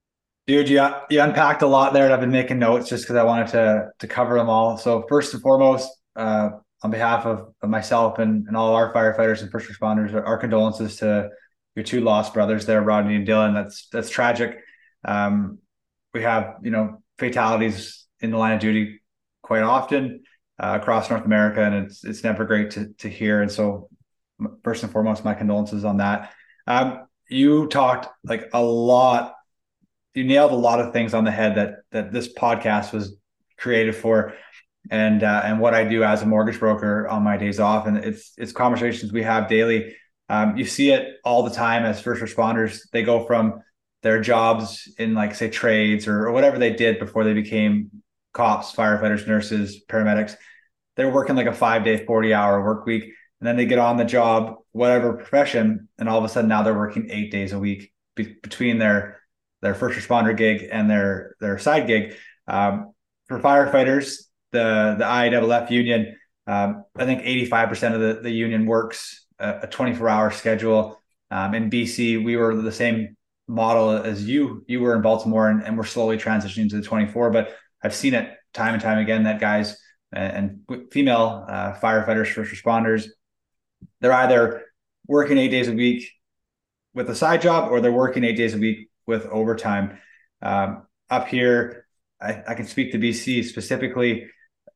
Dude, 0.49 0.68
you, 0.68 0.85
you 1.11 1.23
unpacked 1.23 1.62
a 1.62 1.66
lot 1.66 1.92
there, 1.92 2.07
and 2.07 2.12
I've 2.12 2.21
been 2.21 2.33
making 2.33 2.59
notes 2.59 2.88
just 2.88 3.04
because 3.04 3.14
I 3.14 3.23
wanted 3.23 3.49
to 3.49 3.90
to 4.00 4.07
cover 4.09 4.37
them 4.37 4.50
all. 4.50 4.76
So 4.78 5.04
first 5.09 5.33
and 5.35 5.42
foremost, 5.42 5.88
uh, 6.16 6.50
on 6.83 6.90
behalf 6.90 7.25
of, 7.25 7.54
of 7.62 7.71
myself 7.71 8.18
and, 8.18 8.49
and 8.49 8.57
all 8.57 8.75
our 8.75 8.92
firefighters 8.92 9.42
and 9.42 9.50
first 9.50 9.71
responders, 9.71 10.12
our 10.12 10.38
condolences 10.38 10.97
to 10.97 11.30
your 11.76 11.85
two 11.85 12.00
lost 12.00 12.35
brothers 12.35 12.66
there, 12.66 12.83
Rodney 12.83 13.14
and 13.14 13.25
Dillon. 13.25 13.54
That's 13.54 13.88
that's 13.92 14.11
tragic. 14.11 14.59
Um, 15.04 15.59
we 16.14 16.23
have 16.23 16.57
you 16.64 16.73
know 16.73 17.00
fatalities 17.18 18.07
in 18.21 18.33
the 18.33 18.38
line 18.38 18.54
of 18.54 18.61
duty 18.61 19.00
quite 19.42 19.62
often 19.62 20.25
uh, 20.59 20.78
across 20.80 21.11
North 21.11 21.25
America, 21.25 21.62
and 21.62 21.87
it's 21.87 22.04
it's 22.04 22.25
never 22.25 22.45
great 22.45 22.73
to 22.73 22.88
to 22.99 23.09
hear. 23.09 23.40
And 23.42 23.52
so 23.52 23.88
first 24.62 24.83
and 24.83 24.92
foremost, 24.92 25.25
my 25.25 25.35
condolences 25.35 25.85
on 25.85 25.99
that. 25.99 26.33
Um, 26.66 27.07
you 27.28 27.66
talked 27.68 28.09
like 28.25 28.50
a 28.52 28.62
lot. 28.62 29.35
You 30.14 30.25
nailed 30.25 30.52
a 30.52 30.57
lot 30.57 30.80
of 30.80 30.92
things 30.92 31.14
on 31.14 31.25
the 31.25 31.30
head 31.30 31.57
that 31.57 31.76
that 31.92 32.12
this 32.12 32.33
podcast 32.33 32.92
was 32.92 33.16
created 33.57 33.95
for, 33.95 34.35
and 34.90 35.23
uh, 35.23 35.42
and 35.45 35.61
what 35.61 35.75
I 35.75 35.85
do 35.85 36.02
as 36.02 36.23
a 36.23 36.26
mortgage 36.26 36.59
broker 36.59 37.09
on 37.09 37.23
my 37.23 37.37
days 37.37 37.61
off, 37.61 37.87
and 37.87 37.99
it's 37.99 38.33
it's 38.37 38.52
conversations 38.52 39.12
we 39.12 39.23
have 39.23 39.49
daily. 39.49 39.95
Um, 40.30 40.57
you 40.57 40.64
see 40.64 40.90
it 40.90 41.16
all 41.25 41.42
the 41.42 41.54
time 41.54 41.85
as 41.85 42.00
first 42.00 42.23
responders. 42.23 42.80
They 42.92 43.02
go 43.02 43.25
from 43.25 43.62
their 44.02 44.21
jobs 44.21 44.92
in 44.99 45.14
like 45.14 45.35
say 45.35 45.50
trades 45.50 46.07
or, 46.07 46.26
or 46.26 46.33
whatever 46.33 46.59
they 46.59 46.73
did 46.73 46.99
before 46.99 47.25
they 47.25 47.33
became 47.33 47.90
cops, 48.33 48.73
firefighters, 48.73 49.26
nurses, 49.26 49.83
paramedics. 49.88 50.37
They're 50.97 51.11
working 51.11 51.37
like 51.37 51.47
a 51.47 51.52
five 51.52 51.85
day, 51.85 52.04
40 52.04 52.35
hour 52.35 52.62
work 52.62 52.87
week 52.87 53.12
and 53.40 53.47
then 53.47 53.57
they 53.57 53.66
get 53.66 53.78
on 53.78 53.97
the 53.97 54.04
job, 54.04 54.57
whatever 54.73 55.12
profession, 55.12 55.88
and 55.99 56.09
all 56.09 56.18
of 56.18 56.25
a 56.25 56.28
sudden 56.28 56.49
now 56.49 56.62
they're 56.62 56.76
working 56.76 57.09
eight 57.11 57.30
days 57.30 57.52
a 57.52 57.59
week 57.59 57.92
be- 58.16 58.37
between 58.42 58.78
their 58.78 59.21
their 59.61 59.75
first 59.75 59.99
responder 59.99 60.37
gig 60.37 60.68
and 60.71 60.90
their 60.90 61.37
their 61.40 61.59
side 61.59 61.87
gig. 61.87 62.14
Um, 62.47 62.92
for 63.28 63.38
firefighters, 63.40 64.23
the 64.52 64.97
the 64.99 65.04
IAFF 65.04 65.71
union, 65.71 66.16
um, 66.47 66.85
I 66.97 67.04
think 67.04 67.23
85% 67.23 67.95
of 67.95 68.00
the, 68.00 68.21
the 68.23 68.30
union 68.30 68.66
works 68.66 69.26
a, 69.38 69.61
a 69.62 69.66
24 69.66 70.09
hour 70.09 70.30
schedule. 70.30 71.00
Um, 71.30 71.54
in 71.54 71.71
BC, 71.71 72.25
we 72.25 72.37
were 72.37 72.57
the 72.57 72.73
same 72.73 73.16
model 73.47 73.90
as 73.90 74.26
you 74.26 74.64
you 74.66 74.80
were 74.80 74.95
in 74.95 75.02
Baltimore, 75.02 75.49
and, 75.49 75.62
and 75.62 75.76
we're 75.76 75.85
slowly 75.85 76.16
transitioning 76.16 76.71
to 76.71 76.76
the 76.76 76.83
24. 76.83 77.30
But 77.30 77.54
I've 77.83 77.95
seen 77.95 78.14
it 78.14 78.35
time 78.54 78.75
and 78.75 78.83
time 78.83 78.99
again 78.99 79.25
that 79.25 79.40
guys 79.40 79.76
and, 80.12 80.61
and 80.68 80.90
female 80.90 81.45
uh, 81.49 81.75
firefighters, 81.75 82.33
first 82.33 82.52
responders, 82.52 83.09
they're 84.00 84.12
either 84.12 84.64
working 85.06 85.38
eight 85.38 85.50
days 85.50 85.68
a 85.68 85.73
week 85.73 86.11
with 86.94 87.11
a 87.11 87.14
side 87.14 87.42
job 87.42 87.70
or 87.70 87.80
they're 87.80 87.92
working 87.92 88.25
eight 88.25 88.37
days 88.37 88.54
a 88.54 88.58
week 88.58 88.90
with 89.06 89.26
overtime. 89.26 89.99
Um, 90.42 90.87
up 91.11 91.28
here, 91.28 91.87
I, 92.20 92.42
I, 92.49 92.54
can 92.54 92.66
speak 92.66 92.92
to 92.92 92.99
BC 92.99 93.44
specifically. 93.44 94.26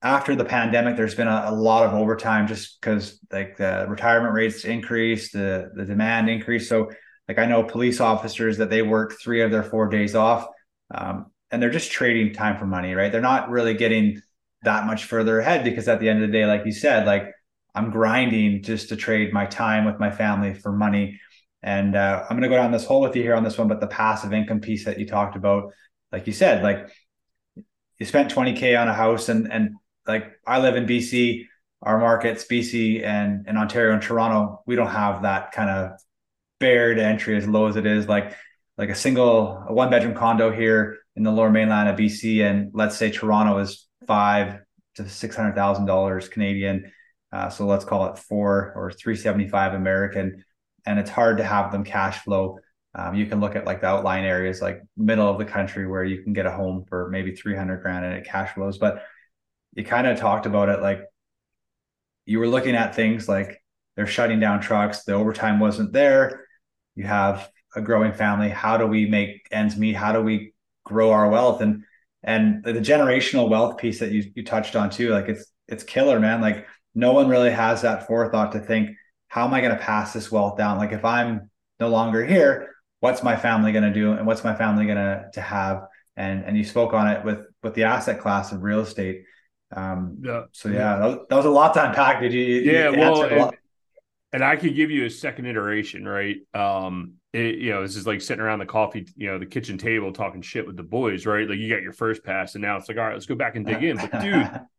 After 0.03 0.35
the 0.35 0.45
pandemic, 0.45 0.97
there's 0.97 1.15
been 1.15 1.29
a, 1.29 1.45
a 1.47 1.53
lot 1.53 1.87
of 1.87 1.93
overtime 1.93 2.47
just 2.47 2.81
because 2.81 3.19
like 3.31 3.57
the 3.57 3.87
retirement 3.89 4.35
rates 4.35 4.65
increased, 4.65 5.33
the 5.33 5.71
the 5.75 5.85
demand 5.85 6.29
increased. 6.29 6.69
So 6.69 6.91
like 7.29 7.39
I 7.39 7.47
know 7.47 7.63
police 7.63 8.01
officers 8.01 8.59
that 8.59 8.71
they 8.71 8.83
work 8.83 9.15
three 9.21 9.43
of 9.43 9.51
their 9.51 9.63
four 9.63 9.89
days 9.89 10.15
off, 10.15 10.47
um, 10.93 11.27
and 11.51 11.63
they're 11.63 11.71
just 11.71 11.93
trading 11.93 12.33
time 12.33 12.59
for 12.59 12.67
money, 12.67 12.95
right? 12.95 13.13
They're 13.13 13.21
not 13.21 13.51
really 13.51 13.75
getting 13.75 14.23
that 14.63 14.87
much 14.87 15.05
further 15.05 15.39
ahead 15.41 15.65
because 15.65 15.87
at 15.89 16.01
the 16.01 16.09
end 16.09 16.23
of 16.23 16.29
the 16.29 16.33
day, 16.33 16.47
like 16.47 16.65
you 16.65 16.73
said, 16.73 17.07
like 17.07 17.33
I'm 17.75 17.91
grinding 17.91 18.63
just 18.63 18.91
to 18.91 18.97
trade 18.97 19.33
my 19.33 19.47
time 19.47 19.85
with 19.85 19.99
my 19.99 20.11
family 20.11 20.55
for 20.55 20.73
money. 20.73 21.21
And 21.63 21.95
uh, 21.95 22.25
I'm 22.29 22.37
going 22.37 22.43
to 22.43 22.49
go 22.49 22.57
down 22.57 22.73
this 22.73 22.85
hole 22.85 23.01
with 23.01 23.17
you 23.17 23.23
here 23.23 23.35
on 23.35 23.45
this 23.45 23.57
one, 23.57 23.69
but 23.69 23.81
the 23.81 23.87
passive 23.87 24.33
income 24.33 24.61
piece 24.61 24.85
that 24.85 24.99
you 24.99 25.07
talked 25.07 25.37
about, 25.37 25.73
like 26.11 26.27
you 26.27 26.33
said, 26.33 26.63
like 26.63 26.89
you 27.99 28.07
spent 28.07 28.35
20k 28.35 28.79
on 28.81 28.89
a 28.89 28.95
house, 28.95 29.29
and 29.29 29.51
and 29.51 29.77
like 30.07 30.33
I 30.47 30.59
live 30.59 30.77
in 30.77 30.87
BC, 30.87 31.47
our 31.83 31.99
markets, 31.99 32.45
BC 32.51 33.05
and 33.05 33.47
in 33.47 33.57
Ontario 33.57 33.93
and 33.93 34.03
Toronto, 34.03 34.63
we 34.67 34.75
don't 34.75 34.89
have 34.89 35.23
that 35.23 35.53
kind 35.53 35.71
of 35.71 36.01
barrier 36.59 36.97
to 36.97 37.05
entry 37.05 37.37
as 37.37 37.47
low 37.47 37.67
as 37.67 37.77
it 37.77 37.87
is. 37.87 38.09
Like 38.09 38.37
like 38.77 38.91
a 38.91 38.95
single 38.95 39.65
a 39.69 39.73
one 39.73 39.91
bedroom 39.91 40.15
condo 40.15 40.51
here 40.51 40.99
in 41.15 41.23
the 41.23 41.31
lower 41.31 41.51
mainland 41.51 41.89
of 41.89 41.97
BC, 41.97 42.43
and 42.43 42.71
let's 42.75 42.97
say 42.97 43.11
Toronto 43.11 43.59
is 43.59 43.87
five 44.07 44.61
to 44.97 45.09
six 45.09 45.37
hundred 45.37 45.55
thousand 45.55 45.87
dollars 45.87 46.29
Canadian 46.29 46.91
uh, 47.33 47.49
so 47.49 47.67
let's 47.67 47.85
call 47.85 48.07
it 48.07 48.19
four 48.19 48.73
or 48.77 48.93
375 48.93 49.75
American. 49.75 50.45
And 50.85 50.99
it's 50.99 51.11
hard 51.11 51.39
to 51.39 51.45
have 51.45 51.73
them 51.73 51.85
cash 51.85 52.19
flow. 52.19 52.59
Um, 52.95 53.15
you 53.15 53.27
can 53.27 53.41
look 53.41 53.57
at 53.57 53.65
like 53.65 53.81
the 53.81 53.87
outline 53.87 54.25
areas, 54.25 54.61
like 54.61 54.83
middle 54.97 55.29
of 55.29 55.39
the 55.39 55.45
country, 55.45 55.87
where 55.87 56.05
you 56.05 56.23
can 56.23 56.33
get 56.33 56.45
a 56.45 56.51
home 56.51 56.85
for 56.89 57.09
maybe 57.09 57.35
300 57.35 57.83
grand 57.83 58.05
and 58.05 58.15
it 58.15 58.27
cash 58.27 58.53
flows. 58.55 58.79
But 58.79 59.03
you 59.75 59.85
kind 59.85 60.07
of 60.07 60.19
talked 60.19 60.45
about 60.45 60.69
it 60.69 60.83
like 60.83 61.03
you 62.27 62.39
were 62.39 62.49
looking 62.49 62.75
at 62.75 62.95
things 62.95 63.29
like 63.29 63.63
they're 63.97 64.07
shutting 64.07 64.41
down 64.41 64.61
trucks, 64.61 65.05
the 65.05 65.15
overtime 65.15 65.59
wasn't 65.59 65.93
there. 65.93 66.47
You 66.95 67.05
have 67.05 67.51
a 67.75 67.81
growing 67.81 68.13
family. 68.13 68.49
How 68.49 68.77
do 68.77 68.87
we 68.87 69.07
make 69.07 69.47
ends 69.51 69.77
meet? 69.77 69.97
How 69.97 70.13
do 70.13 70.21
we 70.21 70.55
grow 70.85 71.11
our 71.13 71.29
wealth? 71.29 71.61
And 71.61 71.85
and 72.23 72.63
the 72.63 72.75
generational 72.75 73.49
wealth 73.49 73.79
piece 73.79 74.01
that 74.01 74.13
you 74.13 74.31
you 74.35 74.45
touched 74.45 74.77
on 74.77 74.91
too, 74.91 75.11
like 75.11 75.29
it's 75.29 75.47
it's 75.69 75.85
killer, 75.85 76.21
man. 76.21 76.41
Like 76.41 76.67
no 76.95 77.13
one 77.13 77.29
really 77.29 77.51
has 77.51 77.83
that 77.83 78.07
forethought 78.07 78.53
to 78.53 78.61
think, 78.61 78.91
how 79.29 79.47
am 79.47 79.55
I 79.55 79.61
going 79.61 79.77
to 79.77 79.83
pass 79.83 80.13
this 80.13 80.31
wealth 80.31 80.59
down? 80.59 80.79
Like 80.79 80.93
if 80.93 81.05
I'm 81.05 81.51
no 81.81 81.89
longer 81.89 82.25
here, 82.25 82.75
what's 83.01 83.23
my 83.23 83.37
family 83.37 83.73
going 83.73 83.85
to 83.85 83.93
do 83.93 84.13
and 84.13 84.27
what's 84.27 84.45
my 84.45 84.55
family 84.55 84.85
going 84.87 84.99
to 84.99 85.27
to 85.35 85.41
have? 85.41 85.87
And 86.17 86.45
and 86.45 86.57
you 86.57 86.65
spoke 86.65 86.93
on 86.93 87.09
it 87.09 87.25
with 87.25 87.47
with 87.63 87.75
the 87.75 87.85
asset 87.85 88.21
class 88.21 88.53
of 88.53 88.63
real 88.63 88.81
estate. 88.81 89.25
Um, 89.75 90.19
yeah. 90.23 90.43
So 90.53 90.69
yeah, 90.69 90.99
that 90.99 91.07
was, 91.07 91.19
that 91.31 91.37
was, 91.37 91.47
a 91.47 91.51
lot 91.51 91.75
to 91.75 91.89
unpack. 91.89 92.21
Did 92.21 92.33
you? 92.33 92.43
Yeah. 92.43 92.91
You 92.91 92.99
well, 92.99 93.23
and, 93.23 93.57
and, 94.35 94.45
I 94.45 94.57
could 94.57 94.75
give 94.75 94.91
you 94.91 95.07
a 95.07 95.11
second 95.11 95.47
iteration, 95.47 96.07
right? 96.07 96.37
Um, 96.53 97.15
it, 97.33 97.57
you 97.57 97.71
know, 97.71 97.83
this 97.83 97.97
is 97.97 98.07
like 98.07 98.21
sitting 98.21 98.43
around 98.43 98.59
the 98.59 98.67
coffee, 98.67 99.07
you 99.17 99.31
know, 99.31 99.39
the 99.39 99.47
kitchen 99.47 99.79
table 99.79 100.13
talking 100.13 100.43
shit 100.43 100.67
with 100.67 100.77
the 100.77 100.83
boys, 100.83 101.25
right? 101.25 101.49
Like 101.49 101.59
you 101.59 101.71
got 101.71 101.83
your 101.83 101.95
first 101.95 102.23
pass, 102.23 102.55
and 102.55 102.63
now 102.63 102.77
it's 102.77 102.89
like, 102.89 102.99
all 102.99 103.05
right, 103.05 103.15
let's 103.15 103.27
go 103.27 103.35
back 103.35 103.57
and 103.57 103.65
dig 103.65 103.83
in. 103.83 103.97
But 103.97 104.21
dude, 104.21 104.51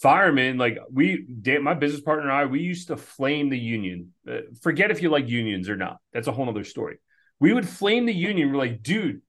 firemen 0.00 0.56
like 0.56 0.78
we 0.90 1.26
my 1.60 1.74
business 1.74 2.00
partner 2.00 2.22
and 2.22 2.32
i 2.32 2.46
we 2.46 2.60
used 2.60 2.88
to 2.88 2.96
flame 2.96 3.48
the 3.48 3.58
union. 3.58 4.12
Uh, 4.28 4.38
forget 4.62 4.90
if 4.90 5.02
you 5.02 5.10
like 5.10 5.28
unions 5.28 5.68
or 5.68 5.76
not. 5.76 5.98
That's 6.12 6.28
a 6.28 6.32
whole 6.32 6.48
other 6.48 6.64
story. 6.64 6.98
We 7.38 7.52
would 7.52 7.68
flame 7.68 8.06
the 8.06 8.14
union. 8.14 8.50
We're 8.50 8.58
like 8.58 8.82
dude 8.82 9.22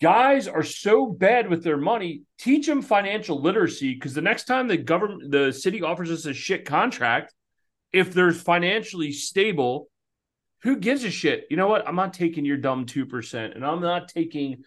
guys 0.00 0.48
are 0.48 0.64
so 0.64 1.06
bad 1.06 1.48
with 1.48 1.62
their 1.62 1.76
money. 1.76 2.22
Teach 2.36 2.66
them 2.66 2.82
financial 2.82 3.40
literacy 3.40 3.94
because 3.94 4.14
the 4.14 4.20
next 4.20 4.44
time 4.44 4.66
the 4.66 4.76
government 4.76 5.30
the 5.30 5.52
city 5.52 5.82
offers 5.82 6.10
us 6.10 6.26
a 6.26 6.34
shit 6.34 6.64
contract 6.64 7.32
if 7.92 8.12
they're 8.12 8.32
financially 8.32 9.12
stable 9.12 9.88
who 10.62 10.76
gives 10.76 11.04
a 11.04 11.10
shit? 11.10 11.44
You 11.50 11.56
know 11.56 11.68
what? 11.68 11.86
I'm 11.86 11.96
not 11.96 12.14
taking 12.14 12.44
your 12.44 12.56
dumb 12.56 12.86
2%, 12.86 13.54
and 13.54 13.64
I'm 13.64 13.80
not 13.80 14.08
taking, 14.08 14.62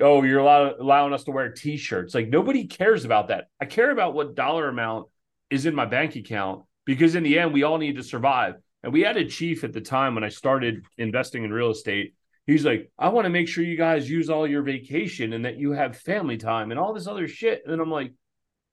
oh, 0.00 0.22
you're 0.22 0.40
allow- 0.40 0.74
allowing 0.78 1.12
us 1.12 1.24
to 1.24 1.30
wear 1.30 1.50
t 1.50 1.76
shirts. 1.76 2.14
Like, 2.14 2.28
nobody 2.28 2.66
cares 2.66 3.04
about 3.04 3.28
that. 3.28 3.48
I 3.60 3.64
care 3.66 3.90
about 3.90 4.14
what 4.14 4.34
dollar 4.34 4.68
amount 4.68 5.08
is 5.50 5.66
in 5.66 5.74
my 5.74 5.86
bank 5.86 6.16
account 6.16 6.64
because 6.84 7.14
in 7.14 7.22
the 7.22 7.38
end, 7.38 7.52
we 7.52 7.62
all 7.62 7.78
need 7.78 7.96
to 7.96 8.02
survive. 8.02 8.54
And 8.82 8.92
we 8.92 9.02
had 9.02 9.16
a 9.16 9.24
chief 9.28 9.64
at 9.64 9.72
the 9.72 9.80
time 9.80 10.14
when 10.14 10.24
I 10.24 10.28
started 10.28 10.84
investing 10.96 11.44
in 11.44 11.52
real 11.52 11.70
estate. 11.70 12.14
He's 12.46 12.64
like, 12.64 12.90
I 12.98 13.08
want 13.10 13.26
to 13.26 13.30
make 13.30 13.48
sure 13.48 13.62
you 13.62 13.76
guys 13.76 14.08
use 14.08 14.30
all 14.30 14.46
your 14.46 14.62
vacation 14.62 15.34
and 15.34 15.44
that 15.44 15.58
you 15.58 15.72
have 15.72 15.98
family 15.98 16.38
time 16.38 16.70
and 16.70 16.80
all 16.80 16.94
this 16.94 17.06
other 17.06 17.28
shit. 17.28 17.62
And 17.66 17.80
I'm 17.80 17.90
like, 17.90 18.12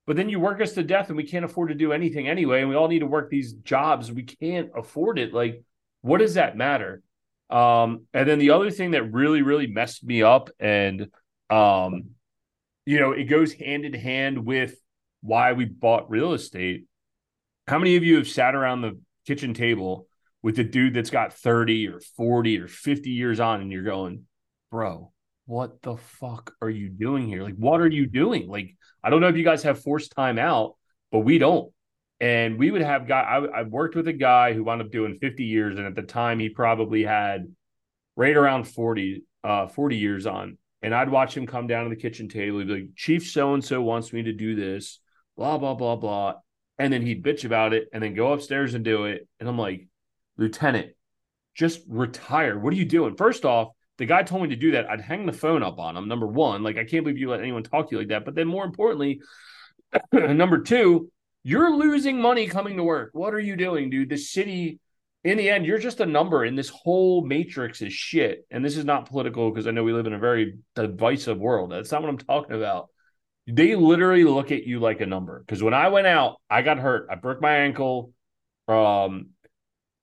but 0.06 0.16
then 0.16 0.28
you 0.28 0.38
work 0.40 0.60
us 0.62 0.72
to 0.74 0.82
death 0.82 1.08
and 1.08 1.16
we 1.16 1.26
can't 1.26 1.44
afford 1.44 1.68
to 1.68 1.74
do 1.74 1.92
anything 1.92 2.28
anyway. 2.28 2.60
And 2.60 2.70
we 2.70 2.76
all 2.76 2.88
need 2.88 3.00
to 3.00 3.06
work 3.06 3.28
these 3.28 3.52
jobs. 3.52 4.10
We 4.10 4.22
can't 4.22 4.70
afford 4.74 5.18
it. 5.18 5.34
Like, 5.34 5.62
what 6.00 6.18
does 6.18 6.34
that 6.34 6.56
matter? 6.56 7.02
Um, 7.50 8.06
and 8.12 8.28
then 8.28 8.38
the 8.38 8.50
other 8.50 8.70
thing 8.70 8.92
that 8.92 9.12
really, 9.12 9.42
really 9.42 9.66
messed 9.66 10.04
me 10.04 10.22
up, 10.22 10.50
and 10.58 11.08
um, 11.48 12.10
you 12.84 13.00
know, 13.00 13.12
it 13.12 13.24
goes 13.24 13.52
hand 13.52 13.84
in 13.84 13.94
hand 13.94 14.44
with 14.44 14.76
why 15.20 15.52
we 15.52 15.64
bought 15.64 16.10
real 16.10 16.32
estate. 16.32 16.86
How 17.68 17.78
many 17.78 17.96
of 17.96 18.04
you 18.04 18.16
have 18.16 18.28
sat 18.28 18.54
around 18.54 18.82
the 18.82 18.98
kitchen 19.26 19.54
table 19.54 20.06
with 20.42 20.58
a 20.58 20.64
dude 20.64 20.94
that's 20.94 21.10
got 21.10 21.32
30 21.32 21.88
or 21.88 22.00
40 22.16 22.58
or 22.58 22.68
50 22.68 23.10
years 23.10 23.40
on, 23.40 23.60
and 23.60 23.72
you're 23.72 23.82
going, 23.82 24.24
bro, 24.70 25.12
what 25.46 25.82
the 25.82 25.96
fuck 25.96 26.54
are 26.60 26.70
you 26.70 26.88
doing 26.88 27.26
here? 27.26 27.42
Like, 27.42 27.56
what 27.56 27.80
are 27.80 27.88
you 27.88 28.06
doing? 28.06 28.48
Like, 28.48 28.76
I 29.02 29.10
don't 29.10 29.20
know 29.20 29.28
if 29.28 29.36
you 29.36 29.44
guys 29.44 29.62
have 29.64 29.82
forced 29.82 30.12
time 30.12 30.38
out, 30.38 30.76
but 31.10 31.20
we 31.20 31.38
don't. 31.38 31.72
And 32.20 32.58
we 32.58 32.70
would 32.70 32.82
have 32.82 33.06
guy. 33.06 33.20
I, 33.20 33.60
I 33.60 33.62
worked 33.64 33.94
with 33.94 34.08
a 34.08 34.12
guy 34.12 34.52
who 34.54 34.64
wound 34.64 34.80
up 34.80 34.90
doing 34.90 35.14
50 35.14 35.44
years, 35.44 35.76
and 35.76 35.86
at 35.86 35.94
the 35.94 36.02
time 36.02 36.38
he 36.38 36.48
probably 36.48 37.04
had 37.04 37.54
right 38.16 38.36
around 38.36 38.64
40, 38.64 39.22
uh, 39.44 39.66
40 39.68 39.96
years 39.96 40.26
on. 40.26 40.56
And 40.82 40.94
I'd 40.94 41.10
watch 41.10 41.36
him 41.36 41.46
come 41.46 41.66
down 41.66 41.84
to 41.84 41.90
the 41.90 42.00
kitchen 42.00 42.28
table. 42.28 42.58
He'd 42.58 42.68
be 42.68 42.74
like, 42.74 42.94
Chief 42.96 43.28
so 43.28 43.54
and 43.54 43.64
so 43.64 43.82
wants 43.82 44.12
me 44.12 44.22
to 44.24 44.32
do 44.32 44.54
this, 44.54 45.00
blah, 45.36 45.58
blah, 45.58 45.74
blah, 45.74 45.96
blah. 45.96 46.34
And 46.78 46.92
then 46.92 47.02
he'd 47.02 47.24
bitch 47.24 47.44
about 47.44 47.72
it 47.72 47.88
and 47.92 48.02
then 48.02 48.14
go 48.14 48.32
upstairs 48.32 48.74
and 48.74 48.84
do 48.84 49.06
it. 49.06 49.26
And 49.40 49.48
I'm 49.48 49.58
like, 49.58 49.88
Lieutenant, 50.36 50.92
just 51.54 51.80
retire. 51.88 52.58
What 52.58 52.72
are 52.72 52.76
you 52.76 52.84
doing? 52.84 53.16
First 53.16 53.44
off, 53.44 53.68
the 53.98 54.06
guy 54.06 54.22
told 54.22 54.42
me 54.42 54.50
to 54.50 54.56
do 54.56 54.72
that. 54.72 54.88
I'd 54.88 55.00
hang 55.00 55.24
the 55.24 55.32
phone 55.32 55.62
up 55.62 55.78
on 55.78 55.96
him. 55.96 56.08
Number 56.08 56.26
one, 56.26 56.62
like, 56.62 56.76
I 56.76 56.84
can't 56.84 57.02
believe 57.04 57.18
you 57.18 57.30
let 57.30 57.40
anyone 57.40 57.62
talk 57.62 57.88
to 57.88 57.94
you 57.94 57.98
like 57.98 58.08
that. 58.08 58.26
But 58.26 58.34
then 58.34 58.46
more 58.46 58.64
importantly, 58.64 59.20
number 60.12 60.60
two, 60.60 61.10
you're 61.46 61.76
losing 61.76 62.20
money 62.20 62.48
coming 62.48 62.76
to 62.76 62.82
work. 62.82 63.10
What 63.12 63.32
are 63.32 63.38
you 63.38 63.54
doing, 63.54 63.88
dude? 63.88 64.08
The 64.08 64.16
city, 64.16 64.80
in 65.22 65.38
the 65.38 65.48
end, 65.48 65.64
you're 65.64 65.78
just 65.78 66.00
a 66.00 66.06
number 66.06 66.44
in 66.44 66.56
this 66.56 66.70
whole 66.70 67.24
matrix 67.24 67.80
is 67.82 67.92
shit. 67.92 68.44
And 68.50 68.64
this 68.64 68.76
is 68.76 68.84
not 68.84 69.08
political 69.08 69.52
because 69.52 69.68
I 69.68 69.70
know 69.70 69.84
we 69.84 69.92
live 69.92 70.08
in 70.08 70.12
a 70.12 70.18
very 70.18 70.58
divisive 70.74 71.38
world. 71.38 71.70
That's 71.70 71.92
not 71.92 72.02
what 72.02 72.08
I'm 72.08 72.18
talking 72.18 72.56
about. 72.56 72.88
They 73.46 73.76
literally 73.76 74.24
look 74.24 74.50
at 74.50 74.64
you 74.64 74.80
like 74.80 75.00
a 75.00 75.06
number. 75.06 75.38
Because 75.38 75.62
when 75.62 75.72
I 75.72 75.86
went 75.86 76.08
out, 76.08 76.40
I 76.50 76.62
got 76.62 76.78
hurt. 76.78 77.06
I 77.12 77.14
broke 77.14 77.40
my 77.40 77.58
ankle 77.58 78.12
um, 78.66 79.28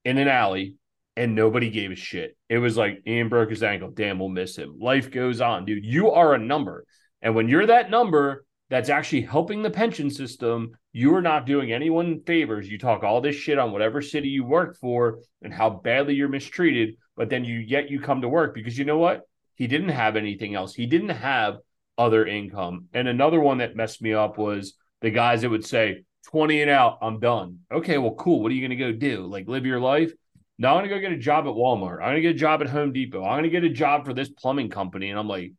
in 0.06 0.18
an 0.18 0.30
alley 0.30 0.78
and 1.18 1.36
nobody 1.36 1.70
gave 1.70 1.92
a 1.92 1.96
shit. 1.96 2.38
It 2.48 2.60
was 2.60 2.78
like 2.78 3.04
Ian 3.06 3.28
broke 3.28 3.50
his 3.50 3.64
ankle. 3.64 3.92
Damn, 3.92 4.18
we'll 4.18 4.30
miss 4.30 4.56
him. 4.56 4.80
Life 4.80 5.12
goes 5.12 5.42
on, 5.42 5.66
dude. 5.66 5.84
You 5.84 6.12
are 6.12 6.36
a 6.36 6.40
number. 6.40 6.86
And 7.22 7.36
when 7.36 7.50
you're 7.50 7.68
that 7.68 7.90
number 7.90 8.46
that's 8.74 8.90
actually 8.90 9.22
helping 9.22 9.62
the 9.62 9.70
pension 9.70 10.10
system, 10.10 10.72
you 10.92 11.14
are 11.16 11.22
not 11.22 11.46
doing 11.46 11.72
anyone 11.72 12.22
favors. 12.26 12.68
You 12.68 12.78
talk 12.78 13.04
all 13.04 13.22
this 13.22 13.36
shit 13.36 13.60
on 13.60 13.72
whatever 13.72 14.02
city 14.02 14.30
you 14.30 14.44
work 14.44 14.78
for 14.78 15.20
and 15.42 15.54
how 15.54 15.70
badly 15.70 16.16
you're 16.16 16.30
mistreated, 16.30 16.96
but 17.16 17.30
then 17.30 17.46
you 17.46 17.60
yet 17.60 17.90
you 17.92 18.00
come 18.00 18.22
to 18.22 18.30
work 18.30 18.56
because 18.56 18.78
you 18.78 18.86
know 18.86 18.98
what? 18.98 19.22
He 19.56 19.68
didn't 19.68 19.90
have 19.90 20.16
anything 20.16 20.56
else. 20.56 20.74
He 20.74 20.88
didn't 20.88 21.10
have 21.10 21.58
other 21.98 22.26
income. 22.26 22.88
And 22.94 23.08
another 23.08 23.40
one 23.40 23.60
that 23.60 23.76
messed 23.76 24.02
me 24.02 24.14
up 24.14 24.38
was 24.38 24.74
the 25.02 25.12
guys 25.12 25.42
that 25.42 25.50
would 25.50 25.66
say, 25.66 26.04
20 26.32 26.62
and 26.62 26.72
out, 26.72 26.98
I'm 27.02 27.20
done. 27.20 27.60
Okay, 27.72 27.98
well, 27.98 28.16
cool. 28.16 28.42
What 28.42 28.52
are 28.52 28.56
you 28.56 28.68
going 28.68 28.78
to 28.78 28.92
go 28.92 28.92
do? 28.92 29.28
Like 29.28 29.48
live 29.48 29.66
your 29.66 29.80
life? 29.80 30.12
Now 30.58 30.70
I'm 30.70 30.80
going 30.80 30.90
to 30.90 30.96
go 30.96 31.02
get 31.02 31.12
a 31.12 31.18
job 31.18 31.46
at 31.46 31.54
Walmart. 31.54 31.98
I'm 31.98 32.12
going 32.12 32.16
to 32.16 32.22
get 32.22 32.36
a 32.36 32.40
job 32.40 32.62
at 32.62 32.70
Home 32.70 32.94
Depot. 32.94 33.24
I'm 33.24 33.34
going 33.34 33.44
to 33.44 33.50
get 33.50 33.64
a 33.64 33.70
job 33.70 34.06
for 34.06 34.14
this 34.14 34.30
plumbing 34.30 34.70
company. 34.70 35.10
And 35.10 35.20
I'm 35.20 35.28
like, 35.28 35.54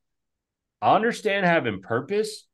I 0.81 0.94
understand 0.94 1.46
having 1.46 1.81
purpose, 1.81 2.46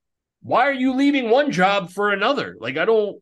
why 0.42 0.66
are 0.68 0.72
you 0.72 0.94
leaving 0.94 1.30
one 1.30 1.50
job 1.50 1.90
for 1.90 2.12
another? 2.12 2.56
Like 2.60 2.76
I 2.76 2.84
don't 2.84 3.20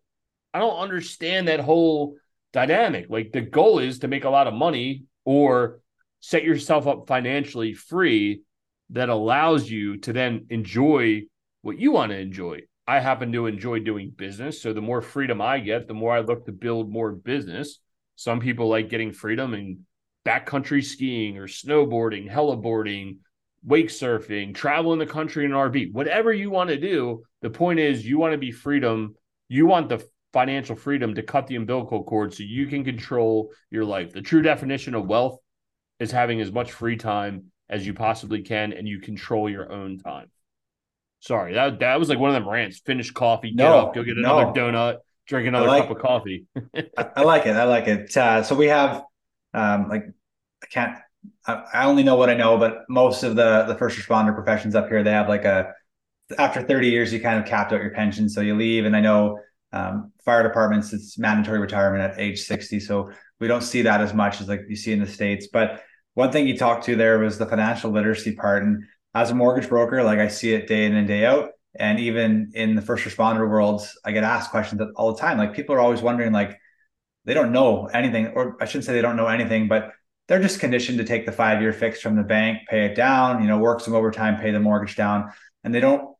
I 0.54 0.60
don't 0.60 0.78
understand 0.78 1.48
that 1.48 1.60
whole 1.60 2.16
dynamic. 2.52 3.06
Like 3.08 3.32
the 3.32 3.40
goal 3.40 3.78
is 3.78 4.00
to 4.00 4.08
make 4.08 4.24
a 4.24 4.30
lot 4.30 4.46
of 4.46 4.54
money 4.54 5.04
or 5.24 5.80
set 6.20 6.44
yourself 6.44 6.86
up 6.86 7.06
financially 7.06 7.74
free 7.74 8.42
that 8.90 9.08
allows 9.08 9.68
you 9.70 9.98
to 9.98 10.12
then 10.12 10.46
enjoy 10.50 11.22
what 11.62 11.78
you 11.78 11.92
want 11.92 12.10
to 12.10 12.18
enjoy. 12.18 12.60
I 12.86 13.00
happen 13.00 13.32
to 13.32 13.46
enjoy 13.46 13.80
doing 13.80 14.10
business, 14.16 14.62
so 14.62 14.72
the 14.72 14.80
more 14.80 15.02
freedom 15.02 15.42
I 15.42 15.58
get, 15.58 15.86
the 15.86 15.94
more 15.94 16.12
I 16.12 16.20
look 16.20 16.46
to 16.46 16.52
build 16.52 16.90
more 16.90 17.12
business. 17.12 17.80
Some 18.16 18.40
people 18.40 18.68
like 18.68 18.88
getting 18.88 19.12
freedom 19.12 19.52
and 19.52 19.80
backcountry 20.24 20.82
skiing 20.82 21.36
or 21.36 21.46
snowboarding, 21.46 22.30
heliboarding, 22.30 23.18
wake 23.64 23.88
surfing, 23.88 24.54
travel 24.54 24.92
in 24.92 24.98
the 24.98 25.06
country 25.06 25.44
in 25.44 25.52
an 25.52 25.56
RV, 25.56 25.92
whatever 25.92 26.32
you 26.32 26.50
want 26.50 26.70
to 26.70 26.76
do. 26.78 27.22
The 27.42 27.50
point 27.50 27.80
is, 27.80 28.06
you 28.06 28.18
want 28.18 28.32
to 28.32 28.38
be 28.38 28.50
freedom. 28.52 29.14
You 29.48 29.66
want 29.66 29.88
the 29.88 30.06
financial 30.32 30.76
freedom 30.76 31.14
to 31.14 31.22
cut 31.22 31.46
the 31.46 31.56
umbilical 31.56 32.04
cord 32.04 32.34
so 32.34 32.42
you 32.42 32.66
can 32.66 32.84
control 32.84 33.50
your 33.70 33.84
life. 33.84 34.12
The 34.12 34.22
true 34.22 34.42
definition 34.42 34.94
of 34.94 35.06
wealth 35.06 35.38
is 35.98 36.10
having 36.12 36.40
as 36.40 36.52
much 36.52 36.70
free 36.72 36.96
time 36.96 37.44
as 37.68 37.86
you 37.86 37.94
possibly 37.94 38.42
can 38.42 38.72
and 38.72 38.86
you 38.86 39.00
control 39.00 39.48
your 39.50 39.70
own 39.72 39.98
time. 39.98 40.30
Sorry, 41.20 41.54
that 41.54 41.80
that 41.80 41.98
was 41.98 42.08
like 42.08 42.18
one 42.18 42.30
of 42.30 42.34
them 42.34 42.48
rants. 42.48 42.78
Finish 42.78 43.10
coffee, 43.10 43.50
get 43.50 43.56
No, 43.64 43.78
up, 43.88 43.94
go 43.94 44.04
get 44.04 44.16
another 44.16 44.46
no. 44.46 44.52
donut, 44.52 44.96
drink 45.26 45.48
another 45.48 45.66
like- 45.66 45.88
cup 45.88 45.96
of 45.96 46.02
coffee. 46.02 46.46
I, 46.96 47.08
I 47.16 47.22
like 47.22 47.46
it. 47.46 47.56
I 47.56 47.64
like 47.64 47.88
it. 47.88 48.16
Uh, 48.16 48.42
so 48.42 48.54
we 48.54 48.66
have, 48.66 49.02
um, 49.52 49.88
like, 49.88 50.04
I 50.62 50.66
can't. 50.66 50.96
I, 51.46 51.84
only 51.84 52.02
know 52.02 52.16
what 52.16 52.30
I 52.30 52.34
know, 52.34 52.58
but 52.58 52.84
most 52.88 53.22
of 53.22 53.36
the 53.36 53.64
the 53.66 53.74
first 53.74 53.98
responder 53.98 54.34
professions 54.34 54.74
up 54.74 54.88
here, 54.88 55.02
they 55.02 55.10
have 55.10 55.28
like 55.28 55.44
a 55.44 55.74
after 56.38 56.62
30 56.62 56.88
years, 56.88 57.12
you 57.12 57.20
kind 57.20 57.40
of 57.40 57.46
capped 57.46 57.72
out 57.72 57.80
your 57.80 57.90
pension, 57.90 58.28
so 58.28 58.40
you 58.40 58.54
leave. 58.54 58.84
And 58.84 58.94
I 58.94 59.00
know 59.00 59.40
um, 59.72 60.12
fire 60.24 60.42
departments, 60.42 60.92
it's 60.92 61.18
mandatory 61.18 61.58
retirement 61.58 62.02
at 62.02 62.20
age 62.20 62.40
60, 62.40 62.80
so 62.80 63.10
we 63.40 63.48
don't 63.48 63.62
see 63.62 63.82
that 63.82 64.00
as 64.00 64.12
much 64.12 64.40
as 64.40 64.48
like 64.48 64.62
you 64.68 64.76
see 64.76 64.92
in 64.92 65.00
the 65.00 65.06
states. 65.06 65.48
But 65.52 65.82
one 66.14 66.32
thing 66.32 66.46
you 66.46 66.56
talked 66.56 66.84
to 66.86 66.96
there 66.96 67.18
was 67.18 67.38
the 67.38 67.46
financial 67.46 67.90
literacy 67.90 68.32
part, 68.32 68.62
and 68.62 68.84
as 69.14 69.30
a 69.30 69.34
mortgage 69.34 69.68
broker, 69.68 70.02
like 70.02 70.18
I 70.18 70.28
see 70.28 70.52
it 70.52 70.66
day 70.66 70.84
in 70.84 70.94
and 70.94 71.08
day 71.08 71.24
out. 71.24 71.50
And 71.78 72.00
even 72.00 72.50
in 72.54 72.74
the 72.74 72.82
first 72.82 73.04
responder 73.04 73.48
worlds, 73.48 73.96
I 74.04 74.12
get 74.12 74.24
asked 74.24 74.50
questions 74.50 74.80
all 74.96 75.12
the 75.12 75.20
time. 75.20 75.38
Like 75.38 75.54
people 75.54 75.74
are 75.74 75.80
always 75.80 76.02
wondering, 76.02 76.32
like, 76.32 76.58
they 77.24 77.34
don't 77.34 77.52
know 77.52 77.86
anything, 77.86 78.28
or 78.28 78.56
I 78.60 78.64
shouldn't 78.64 78.84
say 78.84 78.94
they 78.94 79.02
don't 79.02 79.16
know 79.16 79.26
anything, 79.26 79.68
but 79.68 79.92
they're 80.28 80.40
just 80.40 80.60
conditioned 80.60 80.98
to 80.98 81.04
take 81.04 81.26
the 81.26 81.32
five 81.32 81.60
year 81.60 81.72
fix 81.72 82.00
from 82.00 82.14
the 82.14 82.22
bank, 82.22 82.68
pay 82.68 82.84
it 82.84 82.94
down, 82.94 83.42
you 83.42 83.48
know, 83.48 83.58
work 83.58 83.80
some 83.80 83.94
overtime, 83.94 84.38
pay 84.38 84.50
the 84.50 84.60
mortgage 84.60 84.94
down. 84.94 85.32
And 85.64 85.74
they 85.74 85.80
don't, 85.80 86.14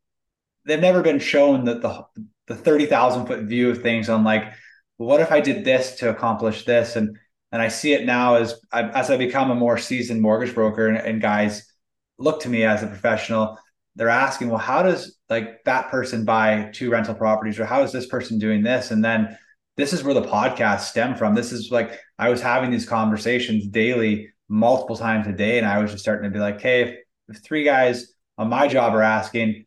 they've 0.64 0.80
never 0.80 1.02
been 1.02 1.18
shown 1.18 1.66
that 1.66 1.82
the, 1.82 2.04
the 2.46 2.54
30,000 2.54 3.26
foot 3.26 3.40
view 3.44 3.70
of 3.70 3.82
things 3.82 4.08
on 4.08 4.24
like, 4.24 4.52
what 4.96 5.20
if 5.20 5.30
I 5.30 5.40
did 5.40 5.64
this 5.64 5.96
to 5.96 6.08
accomplish 6.08 6.64
this? 6.64 6.96
And, 6.96 7.16
and 7.52 7.62
I 7.62 7.68
see 7.68 7.92
it 7.92 8.06
now 8.06 8.36
as, 8.36 8.60
I, 8.72 8.84
as 8.88 9.10
I 9.10 9.16
become 9.18 9.50
a 9.50 9.54
more 9.54 9.78
seasoned 9.78 10.22
mortgage 10.22 10.54
broker 10.54 10.88
and, 10.88 10.98
and 10.98 11.20
guys 11.20 11.70
look 12.18 12.40
to 12.42 12.48
me 12.48 12.64
as 12.64 12.82
a 12.82 12.86
professional, 12.86 13.58
they're 13.94 14.08
asking, 14.08 14.48
well, 14.48 14.58
how 14.58 14.82
does 14.82 15.16
like 15.28 15.62
that 15.64 15.90
person 15.90 16.24
buy 16.24 16.70
two 16.72 16.90
rental 16.90 17.14
properties 17.14 17.58
or 17.58 17.66
how 17.66 17.82
is 17.82 17.92
this 17.92 18.06
person 18.06 18.38
doing 18.38 18.62
this? 18.62 18.90
And 18.90 19.04
then 19.04 19.36
this 19.76 19.92
is 19.92 20.02
where 20.02 20.14
the 20.14 20.22
podcast 20.22 20.80
stem 20.80 21.14
from. 21.14 21.34
This 21.34 21.52
is 21.52 21.70
like 21.70 21.98
I 22.18 22.28
was 22.30 22.40
having 22.40 22.70
these 22.70 22.86
conversations 22.86 23.66
daily, 23.68 24.30
multiple 24.48 24.96
times 24.96 25.26
a 25.26 25.32
day, 25.32 25.58
and 25.58 25.66
I 25.66 25.78
was 25.78 25.92
just 25.92 26.02
starting 26.02 26.30
to 26.30 26.34
be 26.34 26.40
like, 26.40 26.60
hey, 26.60 26.82
if, 26.82 26.96
if 27.28 27.42
three 27.44 27.64
guys 27.64 28.12
on 28.36 28.48
my 28.48 28.66
job 28.66 28.94
are 28.94 29.02
asking, 29.02 29.66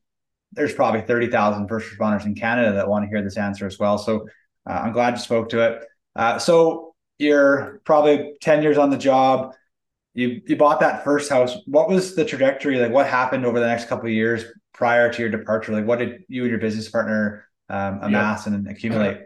there's 0.53 0.73
probably 0.73 1.01
30,000 1.01 1.67
first 1.67 1.91
responders 1.91 2.25
in 2.25 2.35
Canada 2.35 2.73
that 2.73 2.87
want 2.87 3.05
to 3.05 3.09
hear 3.09 3.23
this 3.23 3.37
answer 3.37 3.65
as 3.65 3.79
well. 3.79 3.97
So 3.97 4.27
uh, 4.69 4.73
I'm 4.73 4.91
glad 4.91 5.13
you 5.13 5.19
spoke 5.19 5.49
to 5.49 5.61
it. 5.61 5.85
Uh, 6.15 6.39
so 6.39 6.93
you're 7.19 7.81
probably 7.85 8.33
10 8.41 8.63
years 8.63 8.77
on 8.77 8.89
the 8.89 8.97
job. 8.97 9.53
You 10.13 10.41
you 10.45 10.57
bought 10.57 10.81
that 10.81 11.05
first 11.05 11.29
house. 11.29 11.55
What 11.65 11.87
was 11.87 12.15
the 12.15 12.25
trajectory? 12.25 12.77
Like 12.79 12.91
what 12.91 13.07
happened 13.07 13.45
over 13.45 13.61
the 13.61 13.67
next 13.67 13.87
couple 13.87 14.07
of 14.07 14.11
years 14.11 14.43
prior 14.73 15.11
to 15.11 15.21
your 15.21 15.29
departure? 15.29 15.71
Like 15.71 15.85
what 15.85 15.99
did 15.99 16.23
you 16.27 16.41
and 16.41 16.49
your 16.49 16.59
business 16.59 16.89
partner 16.89 17.47
um, 17.69 17.99
amass 18.01 18.45
and 18.45 18.67
accumulate? 18.67 19.21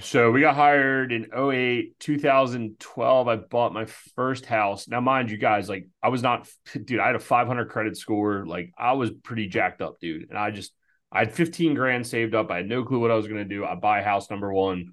So 0.00 0.30
we 0.30 0.40
got 0.40 0.54
hired 0.54 1.12
in 1.12 1.26
08, 1.34 1.98
2012. 1.98 3.28
I 3.28 3.36
bought 3.36 3.72
my 3.72 3.86
first 4.14 4.44
house. 4.46 4.86
Now, 4.88 5.00
mind 5.00 5.30
you 5.30 5.38
guys, 5.38 5.68
like 5.68 5.88
I 6.02 6.08
was 6.08 6.22
not, 6.22 6.48
dude, 6.84 7.00
I 7.00 7.06
had 7.06 7.16
a 7.16 7.20
500 7.20 7.68
credit 7.70 7.96
score. 7.96 8.44
Like 8.46 8.72
I 8.78 8.92
was 8.92 9.10
pretty 9.10 9.48
jacked 9.48 9.80
up, 9.80 9.98
dude. 10.00 10.28
And 10.28 10.38
I 10.38 10.50
just, 10.50 10.72
I 11.10 11.20
had 11.20 11.34
15 11.34 11.74
grand 11.74 12.06
saved 12.06 12.34
up. 12.34 12.50
I 12.50 12.58
had 12.58 12.68
no 12.68 12.84
clue 12.84 12.98
what 12.98 13.10
I 13.10 13.14
was 13.14 13.26
going 13.26 13.38
to 13.38 13.44
do. 13.44 13.64
I 13.64 13.74
buy 13.74 14.02
house 14.02 14.30
number 14.30 14.52
one, 14.52 14.92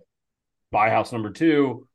buy 0.71 0.89
house 0.89 1.11
number 1.11 1.31
two. 1.31 1.87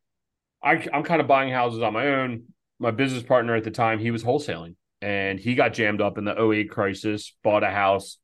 I, 0.63 0.87
I'm 0.93 1.03
kind 1.03 1.21
of 1.21 1.27
buying 1.27 1.51
houses 1.51 1.81
on 1.81 1.93
my 1.93 2.07
own. 2.07 2.43
my 2.77 2.91
business 2.91 3.23
partner 3.23 3.55
at 3.55 3.63
the 3.63 3.71
time, 3.71 3.99
he 3.99 4.11
was 4.11 4.23
wholesaling 4.23 4.75
and 5.01 5.39
he 5.39 5.55
got 5.55 5.73
jammed 5.73 6.01
up 6.01 6.17
in 6.17 6.25
the 6.25 6.39
08 6.39 6.69
crisis, 6.69 7.35
bought 7.43 7.63
a 7.63 7.71
house, 7.71 8.19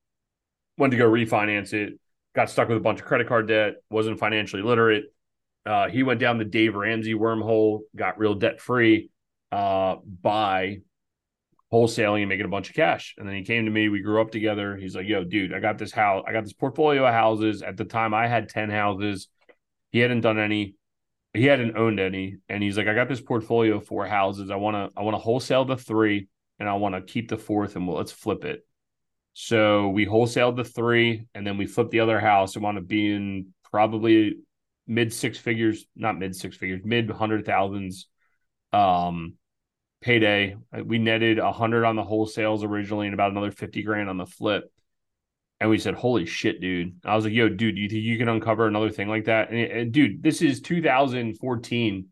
went 0.78 0.92
to 0.92 0.98
go 0.98 1.10
refinance 1.10 1.74
it, 1.74 2.00
got 2.38 2.52
stuck 2.52 2.67
with 2.67 2.78
a 2.78 2.82
bunch 2.82 3.00
of 3.00 3.06
credit 3.08 3.28
card 3.28 3.47
debt, 3.47 3.78
wasn't 3.89 4.19
financially 4.19 4.62
literate. 4.62 5.06
Uh, 5.65 5.89
he 5.89 6.04
went 6.04 6.19
down 6.19 6.38
the 6.38 6.45
Dave 6.45 6.76
Ramsey 6.76 7.15
wormhole, 7.15 7.80
got 7.95 8.19
real 8.19 8.36
debt 8.36 8.62
free 8.62 9.10
uh, 9.52 9.95
by 10.21 10.78
wholesaling 11.73 12.19
and 12.19 12.30
making 12.30 12.45
a 12.45 12.50
bunch 12.50 12.69
of 12.69 12.76
cash. 12.76 13.15
And 13.17 13.28
then 13.28 13.36
he 13.36 13.43
came 13.43 13.65
to 13.65 13.71
me. 13.71 13.89
We 13.89 14.02
grew 14.02 14.21
up 14.21 14.30
together. 14.30 14.78
He's 14.78 14.95
like, 14.95 15.08
"Yo, 15.08 15.23
dude, 15.23 15.52
I 15.52 15.60
got 15.60 15.80
this 15.80 15.91
house. 15.91 16.23
I 16.28 16.32
got 16.32 16.43
this 16.43 16.54
portfolio 16.54 17.08
of 17.08 17.13
houses. 17.13 17.63
At 17.63 17.76
the 17.76 17.86
time, 17.86 18.13
I 18.13 18.28
had 18.28 18.50
ten 18.50 18.69
houses. 18.69 19.30
He 19.91 19.97
hadn't 19.97 20.21
done 20.21 20.38
any. 20.38 20.76
He 21.34 21.45
hadn't 21.45 21.76
owned 21.76 22.00
any. 22.00 22.38
And 22.47 22.62
he's 22.62 22.78
like, 22.78 22.88
I 22.88 22.93
got 22.93 23.10
this 23.10 23.21
portfolio 23.21 23.78
of 23.78 23.88
four 23.88 24.06
houses. 24.06 24.52
I 24.52 24.58
want 24.58 24.76
to. 24.76 25.00
I 25.00 25.04
want 25.04 25.15
to 25.15 25.19
wholesale 25.19 25.65
the 25.65 25.76
three, 25.76 26.28
and 26.60 26.69
I 26.69 26.76
want 26.76 26.93
to 26.93 27.02
keep 27.02 27.30
the 27.30 27.38
fourth, 27.38 27.76
and 27.76 27.88
we'll, 27.88 27.97
let's 27.97 28.12
flip 28.12 28.45
it. 28.45 28.63
So 29.39 29.89
we 29.89 30.08
wholesaled 30.08 30.56
the 30.56 30.63
three, 30.63 31.28
and 31.36 31.45
then 31.45 31.60
we 31.60 31.67
flipped 31.67 31.91
the 31.91 32.00
other 32.00 32.19
house. 32.19 32.58
I 32.58 32.60
want 32.60 32.78
to 32.78 32.82
be 32.82 33.13
in 33.13 33.54
probably 33.69 34.39
mid 34.88 35.13
six 35.13 35.38
figures, 35.38 35.86
not 35.95 36.17
mid 36.17 36.36
six 36.36 36.58
figures, 36.58 36.82
mid 36.84 37.08
hundred 37.12 37.45
thousands. 37.45 38.08
Um, 38.73 39.36
payday. 40.02 40.58
We 40.84 40.97
netted 40.97 41.38
a 41.38 41.52
hundred 41.52 41.86
on 41.86 41.95
the 41.95 42.02
wholesales 42.02 42.63
originally, 42.63 43.06
and 43.06 43.13
about 43.13 43.30
another 43.30 43.52
fifty 43.52 43.84
grand 43.84 44.10
on 44.10 44.17
the 44.17 44.26
flip. 44.26 44.71
And 45.60 45.69
we 45.69 45.78
said, 45.78 45.93
"Holy 45.93 46.26
shit, 46.26 46.60
dude!" 46.60 46.95
I 47.06 47.15
was 47.15 47.23
like, 47.26 47.34
"Yo, 47.34 47.47
dude, 47.47 47.76
do 47.76 47.82
you 47.82 47.89
think 47.89 48.04
you 48.04 48.17
can 48.17 48.30
uncover 48.30 48.65
another 48.65 48.89
thing 48.89 49.08
like 49.08 49.26
that?" 49.26 49.52
And, 49.52 49.60
and 49.60 49.91
dude, 49.91 50.23
this 50.23 50.41
is 50.41 50.62
2014. 50.62 52.08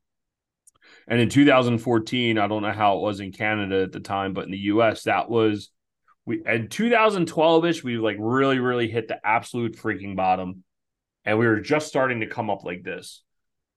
And 1.07 1.19
in 1.19 1.29
2014, 1.29 2.38
I 2.38 2.47
don't 2.47 2.61
know 2.61 2.71
how 2.71 2.97
it 2.97 3.01
was 3.01 3.19
in 3.19 3.31
Canada 3.31 3.81
at 3.81 3.93
the 3.93 3.99
time, 3.99 4.35
but 4.35 4.45
in 4.45 4.51
the 4.51 4.59
US, 4.69 5.05
that 5.05 5.27
was 5.27 5.71
we 6.25 6.41
in 6.45 6.69
2012 6.69 7.65
ish, 7.65 7.83
we 7.83 7.97
like 7.97 8.17
really, 8.19 8.59
really 8.59 8.88
hit 8.88 9.07
the 9.07 9.25
absolute 9.25 9.77
freaking 9.77 10.15
bottom. 10.15 10.63
And 11.23 11.39
we 11.39 11.47
were 11.47 11.59
just 11.59 11.88
starting 11.88 12.19
to 12.19 12.27
come 12.27 12.49
up 12.49 12.63
like 12.63 12.83
this. 12.83 13.23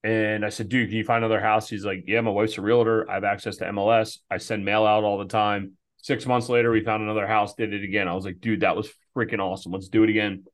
And 0.05 0.45
I 0.45 0.51
said, 0.51 0.69
dude, 0.69 0.89
can 0.89 0.99
you 0.99 1.05
find 1.05 1.25
another 1.25 1.41
house? 1.41 1.69
He's 1.69 1.85
like, 1.85 2.05
yeah, 2.07 2.21
my 2.21 2.31
wife's 2.31 2.59
a 2.59 2.63
realtor. 2.63 3.11
I 3.11 3.15
have 3.15 3.25
access 3.25 3.57
to 3.57 3.65
MLS. 3.67 4.19
I 4.31 4.39
send 4.39 4.65
mail 4.65 4.87
out 4.87 5.05
all 5.05 5.19
the 5.19 5.25
time. 5.25 5.73
Six 5.97 6.25
months 6.25 6.49
later, 6.49 6.71
we 6.71 6.85
found 6.85 7.03
another 7.03 7.27
house, 7.27 7.55
did 7.55 7.75
it 7.75 7.83
again. 7.83 8.07
I 8.07 8.15
was 8.15 8.25
like, 8.25 8.41
dude, 8.41 8.61
that 8.61 8.77
was 8.77 8.89
freaking 9.17 9.41
awesome. 9.41 9.73
Let's 9.73 9.89
do 9.89 10.05
it 10.05 10.11
again. 10.11 10.45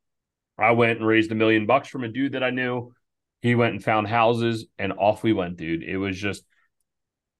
I 0.59 0.71
went 0.73 0.99
and 0.99 1.07
raised 1.07 1.31
a 1.33 1.35
million 1.35 1.67
bucks 1.67 1.89
from 1.89 2.05
a 2.05 2.09
dude 2.09 2.33
that 2.33 2.43
I 2.43 2.51
knew. 2.51 2.95
He 3.43 3.55
went 3.55 3.75
and 3.75 3.85
found 3.85 4.09
houses 4.09 4.67
and 4.79 4.93
off 4.95 5.23
we 5.23 5.35
went, 5.35 5.59
dude. 5.59 5.83
It 5.83 5.99
was 5.99 6.19
just 6.19 6.45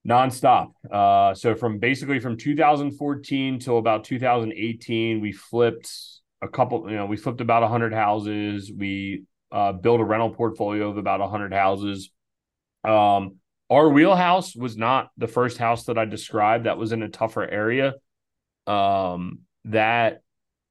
nonstop. 0.09 0.73
Uh, 0.91 1.35
so 1.35 1.55
from 1.55 1.79
basically 1.79 2.21
from 2.21 2.37
2014 2.37 3.59
till 3.59 3.79
about 3.79 4.05
2018, 4.05 5.21
we 5.21 5.33
flipped 5.33 5.91
a 6.43 6.49
couple. 6.49 6.91
You 6.91 6.97
know, 6.97 7.07
we 7.07 7.17
flipped 7.17 7.41
about 7.41 7.63
100 7.63 7.93
houses. 7.95 8.71
We 8.75 9.25
uh, 9.51 9.73
built 9.73 10.01
a 10.01 10.05
rental 10.05 10.31
portfolio 10.31 10.91
of 10.91 10.99
about 10.99 11.21
100 11.21 11.53
houses. 11.53 12.11
Um, 12.83 13.37
our 13.71 13.89
wheelhouse 13.89 14.55
was 14.55 14.77
not 14.77 15.11
the 15.17 15.29
first 15.29 15.57
house 15.57 15.85
that 15.85 15.97
I 15.97 16.05
described 16.05 16.67
that 16.67 16.77
was 16.77 16.93
in 16.93 17.03
a 17.03 17.09
tougher 17.09 17.49
area. 17.49 17.95
Um, 18.67 19.41
that 19.67 20.23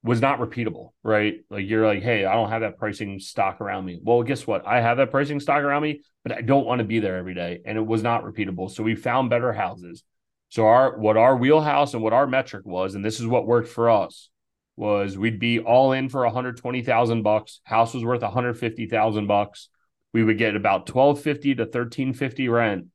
was 0.04 0.20
not 0.20 0.38
repeatable, 0.38 0.90
right? 1.02 1.36
Like 1.48 1.66
you're 1.66 1.86
like, 1.86 2.02
hey, 2.02 2.26
I 2.26 2.34
don't 2.34 2.50
have 2.50 2.60
that 2.60 2.76
pricing 2.76 3.18
stock 3.18 3.62
around 3.62 3.86
me. 3.86 3.98
Well, 4.02 4.22
guess 4.22 4.46
what? 4.46 4.66
I 4.66 4.82
have 4.82 4.98
that 4.98 5.10
pricing 5.10 5.40
stock 5.40 5.62
around 5.62 5.82
me, 5.82 6.02
but 6.22 6.32
I 6.32 6.42
don't 6.42 6.66
want 6.66 6.80
to 6.80 6.84
be 6.84 7.00
there 7.00 7.16
every 7.16 7.32
day. 7.32 7.60
And 7.64 7.78
it 7.78 7.86
was 7.86 8.02
not 8.02 8.22
repeatable. 8.22 8.70
So 8.70 8.82
we 8.82 8.96
found 8.96 9.30
better 9.30 9.52
houses. 9.54 10.04
So 10.50 10.66
our 10.66 10.98
what 10.98 11.16
our 11.16 11.34
wheelhouse 11.34 11.94
and 11.94 12.02
what 12.02 12.12
our 12.12 12.26
metric 12.26 12.66
was, 12.66 12.94
and 12.94 13.02
this 13.02 13.18
is 13.18 13.26
what 13.26 13.46
worked 13.46 13.68
for 13.68 13.88
us, 13.88 14.28
was 14.76 15.16
we'd 15.16 15.40
be 15.40 15.58
all 15.58 15.92
in 15.92 16.10
for 16.10 16.22
120,000 16.24 17.22
bucks. 17.22 17.60
House 17.64 17.94
was 17.94 18.04
worth 18.04 18.22
150,000 18.22 19.26
bucks. 19.26 19.70
We 20.12 20.22
would 20.22 20.36
get 20.36 20.54
about 20.54 20.88
1250 20.88 21.54
to 21.54 21.62
1350 21.62 22.48
rent 22.48 22.86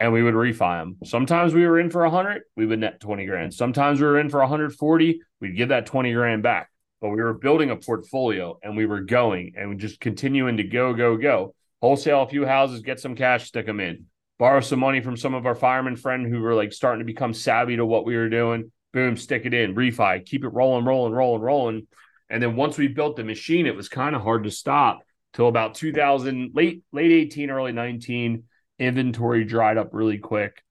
and 0.00 0.12
we 0.12 0.22
would 0.22 0.34
refi 0.34 0.80
them. 0.80 0.96
Sometimes 1.04 1.54
we 1.54 1.66
were 1.66 1.78
in 1.78 1.90
for 1.90 2.02
100, 2.02 2.42
we 2.56 2.66
would 2.66 2.80
net 2.80 3.00
20 3.00 3.26
grand. 3.26 3.54
Sometimes 3.54 4.00
we 4.00 4.06
were 4.06 4.18
in 4.18 4.28
for 4.28 4.40
140, 4.40 5.20
we'd 5.44 5.56
give 5.56 5.68
that 5.68 5.86
20 5.86 6.12
grand 6.14 6.42
back. 6.42 6.70
But 7.00 7.10
we 7.10 7.22
were 7.22 7.34
building 7.34 7.70
a 7.70 7.76
portfolio 7.76 8.58
and 8.62 8.76
we 8.76 8.86
were 8.86 9.02
going 9.02 9.52
and 9.56 9.78
just 9.78 10.00
continuing 10.00 10.56
to 10.56 10.64
go, 10.64 10.94
go, 10.94 11.18
go. 11.18 11.54
Wholesale 11.82 12.22
a 12.22 12.28
few 12.28 12.46
houses, 12.46 12.80
get 12.80 12.98
some 12.98 13.14
cash, 13.14 13.46
stick 13.46 13.66
them 13.66 13.78
in. 13.78 14.06
Borrow 14.38 14.60
some 14.60 14.80
money 14.80 15.02
from 15.02 15.16
some 15.16 15.34
of 15.34 15.44
our 15.44 15.54
firemen 15.54 15.96
friend 15.96 16.26
who 16.26 16.40
were 16.40 16.54
like 16.54 16.72
starting 16.72 17.00
to 17.00 17.04
become 17.04 17.34
savvy 17.34 17.76
to 17.76 17.84
what 17.84 18.06
we 18.06 18.16
were 18.16 18.30
doing. 18.30 18.72
Boom, 18.94 19.18
stick 19.18 19.44
it 19.44 19.52
in, 19.52 19.74
refi, 19.74 20.24
keep 20.24 20.44
it 20.44 20.48
rolling, 20.48 20.86
rolling, 20.86 21.12
rolling, 21.12 21.42
rolling. 21.42 21.86
And 22.30 22.42
then 22.42 22.56
once 22.56 22.78
we 22.78 22.88
built 22.88 23.16
the 23.16 23.24
machine, 23.24 23.66
it 23.66 23.76
was 23.76 23.90
kind 23.90 24.16
of 24.16 24.22
hard 24.22 24.44
to 24.44 24.50
stop 24.50 25.02
till 25.34 25.48
about 25.48 25.74
2000, 25.74 26.52
late 26.54 26.82
late 26.90 27.12
18, 27.12 27.50
early 27.50 27.72
19 27.72 28.44
inventory 28.78 29.44
dried 29.44 29.76
up 29.76 29.90
really 29.92 30.18
quick. 30.18 30.63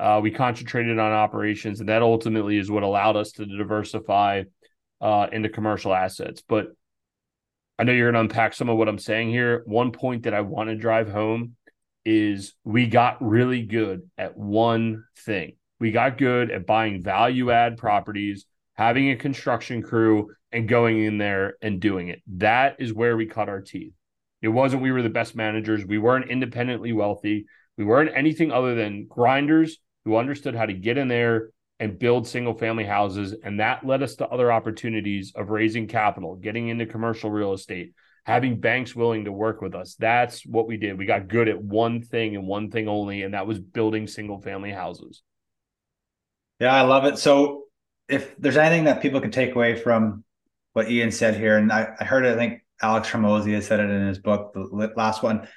Uh, 0.00 0.18
we 0.22 0.30
concentrated 0.30 0.98
on 0.98 1.12
operations, 1.12 1.80
and 1.80 1.90
that 1.90 2.00
ultimately 2.00 2.56
is 2.56 2.70
what 2.70 2.82
allowed 2.82 3.16
us 3.16 3.32
to 3.32 3.44
diversify 3.44 4.44
uh, 5.02 5.26
into 5.30 5.50
commercial 5.50 5.92
assets. 5.92 6.42
But 6.48 6.68
I 7.78 7.84
know 7.84 7.92
you're 7.92 8.10
going 8.10 8.26
to 8.26 8.32
unpack 8.32 8.54
some 8.54 8.70
of 8.70 8.78
what 8.78 8.88
I'm 8.88 8.98
saying 8.98 9.28
here. 9.28 9.62
One 9.66 9.92
point 9.92 10.22
that 10.22 10.32
I 10.32 10.40
want 10.40 10.70
to 10.70 10.74
drive 10.74 11.10
home 11.10 11.56
is 12.06 12.54
we 12.64 12.86
got 12.86 13.22
really 13.22 13.62
good 13.62 14.08
at 14.16 14.38
one 14.38 15.04
thing. 15.18 15.56
We 15.78 15.90
got 15.90 16.16
good 16.16 16.50
at 16.50 16.66
buying 16.66 17.02
value 17.02 17.50
add 17.50 17.76
properties, 17.76 18.46
having 18.74 19.10
a 19.10 19.16
construction 19.16 19.82
crew, 19.82 20.30
and 20.50 20.66
going 20.66 21.04
in 21.04 21.18
there 21.18 21.56
and 21.60 21.78
doing 21.78 22.08
it. 22.08 22.22
That 22.38 22.76
is 22.78 22.92
where 22.92 23.18
we 23.18 23.26
cut 23.26 23.50
our 23.50 23.60
teeth. 23.60 23.92
It 24.40 24.48
wasn't 24.48 24.82
we 24.82 24.92
were 24.92 25.02
the 25.02 25.10
best 25.10 25.36
managers. 25.36 25.84
We 25.84 25.98
weren't 25.98 26.30
independently 26.30 26.94
wealthy. 26.94 27.44
We 27.76 27.84
weren't 27.84 28.12
anything 28.14 28.50
other 28.50 28.74
than 28.74 29.06
grinders 29.06 29.78
who 30.04 30.16
understood 30.16 30.54
how 30.54 30.66
to 30.66 30.72
get 30.72 30.98
in 30.98 31.08
there 31.08 31.50
and 31.78 31.98
build 31.98 32.28
single 32.28 32.54
family 32.54 32.84
houses. 32.84 33.34
And 33.42 33.60
that 33.60 33.84
led 33.84 34.02
us 34.02 34.16
to 34.16 34.28
other 34.28 34.52
opportunities 34.52 35.32
of 35.34 35.50
raising 35.50 35.88
capital, 35.88 36.36
getting 36.36 36.68
into 36.68 36.86
commercial 36.86 37.30
real 37.30 37.54
estate, 37.54 37.94
having 38.24 38.60
banks 38.60 38.94
willing 38.94 39.24
to 39.24 39.32
work 39.32 39.62
with 39.62 39.74
us. 39.74 39.96
That's 39.98 40.44
what 40.44 40.66
we 40.68 40.76
did. 40.76 40.98
We 40.98 41.06
got 41.06 41.28
good 41.28 41.48
at 41.48 41.60
one 41.60 42.02
thing 42.02 42.36
and 42.36 42.46
one 42.46 42.70
thing 42.70 42.86
only, 42.86 43.22
and 43.22 43.34
that 43.34 43.46
was 43.46 43.58
building 43.58 44.06
single 44.06 44.40
family 44.40 44.70
houses. 44.70 45.22
Yeah, 46.60 46.74
I 46.74 46.82
love 46.82 47.06
it. 47.06 47.18
So, 47.18 47.64
if 48.08 48.36
there's 48.36 48.56
anything 48.56 48.84
that 48.84 49.00
people 49.00 49.20
can 49.20 49.30
take 49.30 49.54
away 49.54 49.76
from 49.76 50.24
what 50.74 50.90
Ian 50.90 51.12
said 51.12 51.36
here, 51.36 51.56
and 51.56 51.72
I, 51.72 51.94
I 51.98 52.04
heard 52.04 52.26
it, 52.26 52.34
I 52.34 52.36
think 52.36 52.62
Alex 52.82 53.08
Hormozi 53.08 53.54
has 53.54 53.66
said 53.66 53.80
it 53.80 53.88
in 53.88 54.06
his 54.06 54.18
book, 54.18 54.52
the 54.52 54.92
last 54.96 55.22
one. 55.22 55.48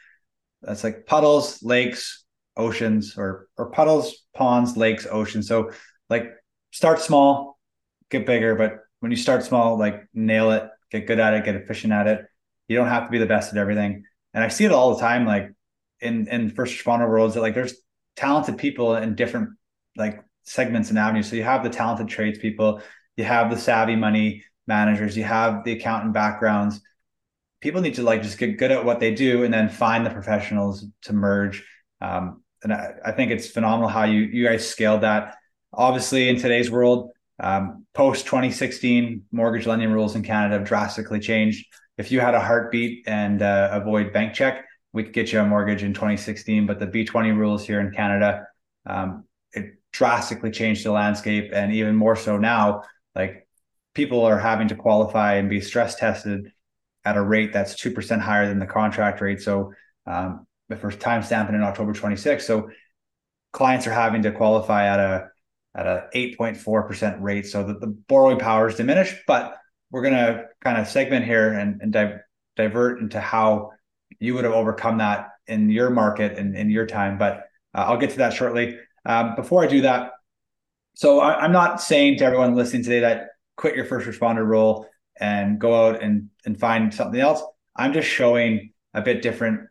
That's 0.62 0.84
like 0.84 1.06
puddles, 1.06 1.62
lakes, 1.62 2.23
oceans, 2.58 3.16
or 3.18 3.48
or 3.58 3.72
puddles, 3.72 4.26
ponds, 4.34 4.78
lakes, 4.78 5.08
oceans. 5.10 5.48
So 5.48 5.72
like 6.10 6.32
start 6.72 7.00
small, 7.00 7.60
get 8.10 8.26
bigger, 8.26 8.56
but 8.56 8.80
when 9.00 9.12
you 9.12 9.18
start 9.18 9.44
small, 9.44 9.78
like 9.78 10.08
nail 10.14 10.52
it, 10.52 10.70
get 10.92 11.08
good 11.08 11.20
at 11.20 11.34
it, 11.34 11.46
get 11.46 11.56
efficient 11.56 11.94
at 11.94 12.08
it. 12.08 12.26
You 12.68 12.78
don't 12.78 12.88
have 12.88 13.06
to 13.06 13.10
be 13.10 13.18
the 13.18 13.26
best 13.26 13.52
at 13.52 13.58
everything. 13.58 14.04
And 14.34 14.44
I 14.44 14.48
see 14.48 14.66
it 14.66 14.72
all 14.72 14.96
the 14.96 15.02
time, 15.02 15.26
like 15.26 15.52
in 16.00 16.28
in 16.28 16.50
first 16.50 16.84
responder 16.84 17.10
worlds, 17.10 17.36
that 17.36 17.42
like 17.42 17.56
there's 17.56 17.76
talented 18.16 18.58
people 18.58 18.96
in 18.96 19.16
different 19.16 19.50
like 19.96 20.24
segments 20.44 20.90
and 20.90 21.00
avenues. 21.00 21.30
So 21.30 21.36
you 21.36 21.44
have 21.44 21.64
the 21.64 21.70
talented 21.70 22.08
tradespeople, 22.08 22.82
you 23.18 23.24
have 23.24 23.50
the 23.50 23.58
savvy 23.58 23.96
money 23.96 24.44
managers, 24.68 25.18
you 25.18 25.24
have 25.24 25.64
the 25.64 25.74
accountant 25.74 26.14
backgrounds, 26.14 26.82
people 27.64 27.82
need 27.82 27.96
to 27.96 28.04
like 28.04 28.22
just 28.22 28.38
get 28.38 28.58
good 28.58 28.72
at 28.72 28.84
what 28.84 29.00
they 29.00 29.14
do 29.16 29.44
and 29.44 29.54
then 29.54 29.70
find 29.70 30.06
the 30.06 30.10
professionals 30.10 30.86
to 31.02 31.14
merge. 31.14 31.66
Um, 32.02 32.43
and 32.64 32.74
I, 32.74 32.94
I, 33.06 33.12
think 33.12 33.32
it's 33.32 33.48
phenomenal 33.48 33.90
how 33.90 34.04
you 34.04 34.22
you 34.22 34.48
guys 34.48 34.68
scaled 34.68 35.02
that. 35.02 35.36
Obviously, 35.74 36.30
in 36.30 36.40
today's 36.40 36.72
world, 36.72 37.12
um, 37.40 37.86
post 37.94 38.26
2016, 38.26 39.24
mortgage 39.32 39.68
lending 39.68 39.92
rules 39.92 40.16
in 40.16 40.24
Canada 40.24 40.56
have 40.58 40.68
drastically 40.68 41.20
changed. 41.20 41.66
If 41.98 42.12
you 42.12 42.20
had 42.20 42.34
a 42.34 42.40
heartbeat 42.40 43.04
and 43.08 43.42
uh, 43.42 43.70
avoid 43.72 44.14
bank 44.14 44.34
check, 44.34 44.66
we 44.94 45.04
could 45.04 45.14
get 45.14 45.32
you 45.32 45.40
a 45.40 45.46
mortgage 45.46 45.84
in 45.84 45.94
2016. 45.94 46.66
But 46.66 46.80
the 46.80 46.88
B20 46.88 47.38
rules 47.38 47.66
here 47.66 47.80
in 47.80 47.92
Canada, 47.92 48.48
um, 48.86 49.26
it 49.52 49.76
drastically 49.92 50.52
changed 50.52 50.86
the 50.86 50.92
landscape, 50.92 51.52
and 51.54 51.74
even 51.74 51.96
more 51.96 52.16
so 52.16 52.38
now. 52.38 52.84
Like 53.16 53.48
people 53.94 54.26
are 54.26 54.40
having 54.40 54.68
to 54.70 54.76
qualify 54.76 55.36
and 55.36 55.50
be 55.50 55.62
stress 55.62 55.96
tested 55.96 56.52
at 57.06 57.18
a 57.18 57.22
rate 57.22 57.54
that's 57.54 57.76
2% 57.76 58.20
higher 58.20 58.48
than 58.48 58.60
the 58.60 58.66
contract 58.66 59.22
rate. 59.22 59.42
So 59.42 59.74
um, 60.06 60.48
we're 60.70 60.92
time 60.92 61.24
stamping 61.24 61.56
in 61.56 61.62
October 61.62 61.94
26, 61.94 62.46
so 62.46 62.70
clients 63.52 63.88
are 63.88 63.94
having 63.94 64.24
to 64.24 64.32
qualify 64.32 64.88
at 64.88 65.00
a 65.00 65.30
at 65.76 65.88
a 65.88 66.08
8.4% 66.14 67.22
rate. 67.22 67.48
So 67.48 67.64
that 67.64 67.82
the 67.82 67.88
borrowing 67.88 68.40
power 68.40 68.68
is 68.68 68.76
diminished, 68.76 69.16
but 69.26 69.58
we're 69.92 70.04
going 70.04 70.14
to 70.14 70.46
kind 70.64 70.78
of 70.78 70.88
segment 70.88 71.26
here 71.26 71.54
and, 71.54 71.82
and 71.82 71.92
di- 71.92 72.18
divert 72.56 73.00
into 73.00 73.20
how 73.20 73.72
you 74.20 74.34
would 74.36 74.44
have 74.44 74.54
overcome 74.54 75.00
that 75.00 75.30
in 75.48 75.70
your 75.70 75.90
market 75.90 76.38
and 76.38 76.56
in 76.56 76.70
your 76.70 76.86
time. 76.86 77.18
But 77.18 77.48
uh, 77.76 77.86
I'll 77.88 77.98
get 77.98 78.12
to 78.12 78.18
that 78.18 78.34
shortly. 78.34 78.78
Um, 79.06 79.36
before 79.36 79.64
I 79.64 79.68
do 79.68 79.82
that, 79.82 80.12
so 80.96 81.20
I, 81.20 81.44
am 81.44 81.52
not 81.52 81.82
saying 81.82 82.20
to 82.20 82.26
everyone 82.26 82.56
listening 82.56 82.84
today 82.84 83.00
that 83.00 83.30
quit 83.58 83.76
your 83.76 83.86
first 83.86 84.08
responder 84.08 84.46
role 84.46 84.88
and 85.20 85.60
go 85.60 85.88
out 85.88 86.02
and 86.02 86.30
and 86.46 86.60
find 86.60 86.94
something 86.94 87.20
else. 87.20 87.42
I'm 87.76 87.94
just 87.94 88.08
showing 88.08 88.74
a 88.94 89.02
bit 89.02 89.22
different 89.22 89.68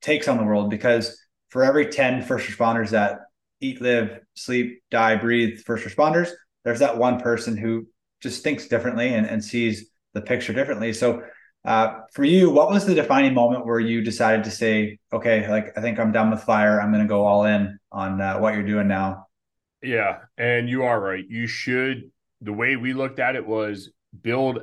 takes 0.00 0.28
on 0.28 0.36
the 0.36 0.44
world 0.44 0.70
because 0.70 1.20
for 1.48 1.62
every 1.62 1.86
10 1.86 2.22
first 2.22 2.48
responders 2.48 2.90
that 2.90 3.20
eat, 3.60 3.80
live, 3.80 4.20
sleep, 4.34 4.82
die, 4.90 5.16
breathe 5.16 5.60
first 5.60 5.86
responders, 5.86 6.30
there's 6.64 6.80
that 6.80 6.98
one 6.98 7.20
person 7.20 7.56
who 7.56 7.86
just 8.20 8.42
thinks 8.42 8.68
differently 8.68 9.14
and, 9.14 9.26
and 9.26 9.44
sees 9.44 9.90
the 10.14 10.20
picture 10.20 10.52
differently. 10.52 10.92
So 10.92 11.22
uh, 11.64 12.00
for 12.12 12.24
you, 12.24 12.50
what 12.50 12.70
was 12.70 12.84
the 12.84 12.94
defining 12.94 13.34
moment 13.34 13.66
where 13.66 13.80
you 13.80 14.02
decided 14.02 14.44
to 14.44 14.50
say, 14.50 14.98
okay, 15.12 15.48
like 15.48 15.76
I 15.76 15.80
think 15.80 15.98
I'm 15.98 16.12
done 16.12 16.30
with 16.30 16.42
fire. 16.42 16.80
I'm 16.80 16.90
going 16.90 17.02
to 17.02 17.08
go 17.08 17.24
all 17.24 17.44
in 17.44 17.78
on 17.90 18.20
uh, 18.20 18.38
what 18.38 18.54
you're 18.54 18.66
doing 18.66 18.88
now? 18.88 19.26
Yeah. 19.82 20.18
And 20.36 20.68
you 20.68 20.84
are 20.84 21.00
right. 21.00 21.24
You 21.26 21.46
should, 21.46 22.10
the 22.40 22.52
way 22.52 22.76
we 22.76 22.92
looked 22.92 23.18
at 23.18 23.36
it 23.36 23.46
was 23.46 23.90
build, 24.22 24.60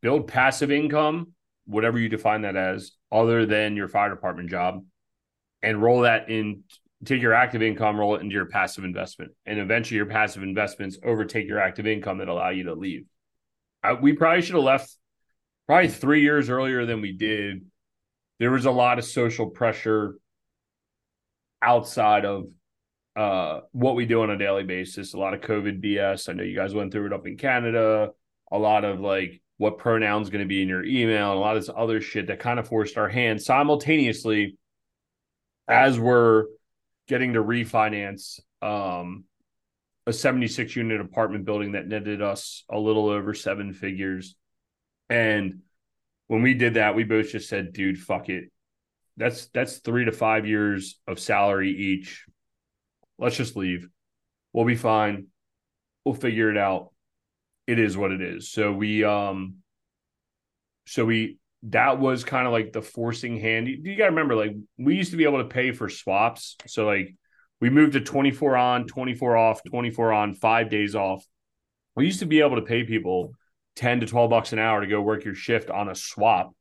build 0.00 0.28
passive 0.28 0.70
income, 0.70 1.32
whatever 1.70 1.98
you 1.98 2.08
define 2.08 2.42
that 2.42 2.56
as, 2.56 2.92
other 3.10 3.46
than 3.46 3.76
your 3.76 3.88
fire 3.88 4.10
department 4.10 4.50
job 4.50 4.84
and 5.62 5.82
roll 5.82 6.00
that 6.02 6.28
in 6.30 6.64
take 7.04 7.22
your 7.22 7.32
active 7.32 7.62
income, 7.62 7.98
roll 7.98 8.16
it 8.16 8.20
into 8.20 8.34
your 8.34 8.46
passive 8.46 8.84
investment, 8.84 9.32
and 9.46 9.58
eventually 9.58 9.96
your 9.96 10.06
passive 10.06 10.42
investments 10.42 10.98
overtake 11.02 11.46
your 11.46 11.58
active 11.58 11.86
income 11.86 12.18
that 12.18 12.28
allow 12.28 12.50
you 12.50 12.64
to 12.64 12.74
leave. 12.74 13.06
I, 13.82 13.94
we 13.94 14.12
probably 14.12 14.42
should 14.42 14.56
have 14.56 14.64
left 14.64 14.94
probably 15.66 15.88
three 15.88 16.22
years 16.22 16.50
earlier 16.50 16.84
than 16.84 17.00
we 17.00 17.12
did. 17.12 17.64
There 18.38 18.50
was 18.50 18.66
a 18.66 18.70
lot 18.70 18.98
of 18.98 19.04
social 19.04 19.48
pressure 19.48 20.16
outside 21.62 22.24
of 22.24 22.44
uh, 23.16 23.60
what 23.72 23.96
we 23.96 24.06
do 24.06 24.22
on 24.22 24.30
a 24.30 24.38
daily 24.38 24.64
basis. 24.64 25.14
A 25.14 25.18
lot 25.18 25.34
of 25.34 25.40
COVID 25.40 25.82
BS. 25.82 26.28
I 26.28 26.32
know 26.32 26.42
you 26.42 26.56
guys 26.56 26.74
went 26.74 26.92
through 26.92 27.06
it 27.06 27.12
up 27.12 27.26
in 27.26 27.36
Canada. 27.36 28.10
A 28.52 28.58
lot 28.58 28.84
of 28.84 29.00
like 29.00 29.40
what 29.60 29.76
pronouns 29.76 30.30
going 30.30 30.42
to 30.42 30.48
be 30.48 30.62
in 30.62 30.70
your 30.70 30.82
email, 30.82 31.32
and 31.32 31.38
a 31.38 31.38
lot 31.38 31.54
of 31.54 31.60
this 31.60 31.74
other 31.76 32.00
shit 32.00 32.28
that 32.28 32.40
kind 32.40 32.58
of 32.58 32.66
forced 32.66 32.96
our 32.96 33.10
hand 33.10 33.42
simultaneously 33.42 34.56
as 35.68 36.00
we're 36.00 36.46
getting 37.06 37.34
to 37.34 37.44
refinance 37.44 38.40
um, 38.62 39.24
a 40.06 40.14
76 40.14 40.74
unit 40.74 41.02
apartment 41.02 41.44
building 41.44 41.72
that 41.72 41.86
netted 41.86 42.22
us 42.22 42.64
a 42.70 42.78
little 42.78 43.10
over 43.10 43.34
seven 43.34 43.74
figures. 43.74 44.34
And 45.10 45.58
when 46.28 46.40
we 46.40 46.54
did 46.54 46.74
that, 46.74 46.94
we 46.94 47.04
both 47.04 47.28
just 47.28 47.50
said, 47.50 47.74
dude, 47.74 48.00
fuck 48.00 48.30
it. 48.30 48.44
That's 49.18 49.48
that's 49.48 49.76
three 49.80 50.06
to 50.06 50.12
five 50.12 50.46
years 50.46 50.98
of 51.06 51.20
salary 51.20 51.70
each. 51.70 52.24
Let's 53.18 53.36
just 53.36 53.56
leave. 53.56 53.90
We'll 54.54 54.64
be 54.64 54.74
fine. 54.74 55.26
We'll 56.06 56.14
figure 56.14 56.50
it 56.50 56.56
out. 56.56 56.94
It 57.70 57.78
is 57.78 57.96
what 57.96 58.10
it 58.10 58.20
is. 58.20 58.50
So 58.50 58.72
we 58.72 59.04
um 59.04 59.58
so 60.86 61.04
we 61.04 61.38
that 61.62 62.00
was 62.00 62.24
kind 62.24 62.48
of 62.48 62.52
like 62.52 62.72
the 62.72 62.82
forcing 62.82 63.38
hand. 63.38 63.68
You, 63.68 63.78
you 63.80 63.96
got 63.96 64.06
to 64.06 64.10
remember, 64.10 64.34
like 64.34 64.56
we 64.76 64.96
used 64.96 65.12
to 65.12 65.16
be 65.16 65.22
able 65.22 65.38
to 65.38 65.44
pay 65.44 65.70
for 65.70 65.88
swaps. 65.88 66.56
So 66.66 66.84
like 66.84 67.14
we 67.60 67.70
moved 67.70 67.92
to 67.92 68.00
24 68.00 68.56
on, 68.56 68.86
24 68.88 69.36
off, 69.36 69.62
24 69.62 70.12
on, 70.12 70.34
five 70.34 70.68
days 70.68 70.96
off. 70.96 71.24
We 71.94 72.06
used 72.06 72.18
to 72.20 72.26
be 72.26 72.40
able 72.40 72.56
to 72.56 72.62
pay 72.62 72.82
people 72.82 73.34
10 73.76 74.00
to 74.00 74.06
12 74.06 74.30
bucks 74.30 74.52
an 74.52 74.58
hour 74.58 74.80
to 74.80 74.88
go 74.88 75.00
work 75.00 75.24
your 75.24 75.36
shift 75.36 75.70
on 75.70 75.88
a 75.88 75.94
swap. 75.94 76.52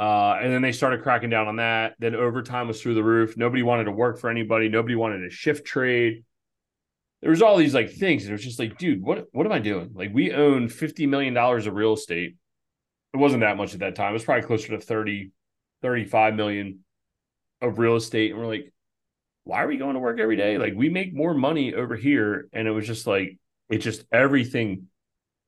Uh, 0.00 0.38
and 0.42 0.52
then 0.52 0.60
they 0.60 0.72
started 0.72 1.04
cracking 1.04 1.30
down 1.30 1.46
on 1.46 1.56
that. 1.56 1.94
Then 2.00 2.16
overtime 2.16 2.66
was 2.66 2.82
through 2.82 2.94
the 2.94 3.04
roof. 3.04 3.36
Nobody 3.36 3.62
wanted 3.62 3.84
to 3.84 3.92
work 3.92 4.18
for 4.18 4.28
anybody. 4.28 4.68
Nobody 4.68 4.96
wanted 4.96 5.24
a 5.24 5.30
shift 5.30 5.64
trade. 5.64 6.24
There 7.22 7.30
was 7.30 7.40
all 7.42 7.56
these 7.56 7.74
like 7.74 7.90
things. 7.90 8.24
And 8.24 8.30
it 8.30 8.34
was 8.34 8.44
just 8.44 8.58
like, 8.58 8.76
dude, 8.78 9.02
what 9.02 9.28
what 9.32 9.46
am 9.46 9.52
I 9.52 9.60
doing? 9.60 9.92
Like 9.94 10.12
we 10.12 10.32
own 10.32 10.68
$50 10.68 11.08
million 11.08 11.36
of 11.36 11.74
real 11.74 11.94
estate 11.94 12.36
it 13.14 13.18
wasn't 13.18 13.42
that 13.42 13.56
much 13.56 13.74
at 13.74 13.80
that 13.80 13.94
time. 13.94 14.10
It 14.10 14.14
was 14.14 14.24
probably 14.24 14.46
closer 14.46 14.68
to 14.68 14.78
30, 14.78 15.32
35 15.82 16.34
million 16.34 16.80
of 17.60 17.78
real 17.78 17.96
estate. 17.96 18.30
And 18.30 18.40
we're 18.40 18.46
like, 18.46 18.72
why 19.44 19.62
are 19.62 19.68
we 19.68 19.76
going 19.76 19.94
to 19.94 20.00
work 20.00 20.18
every 20.18 20.36
day? 20.36 20.56
Like 20.56 20.74
we 20.74 20.88
make 20.88 21.14
more 21.14 21.34
money 21.34 21.74
over 21.74 21.94
here. 21.94 22.48
And 22.52 22.66
it 22.66 22.70
was 22.70 22.86
just 22.86 23.06
like, 23.06 23.38
it 23.68 23.78
just 23.78 24.04
everything 24.12 24.88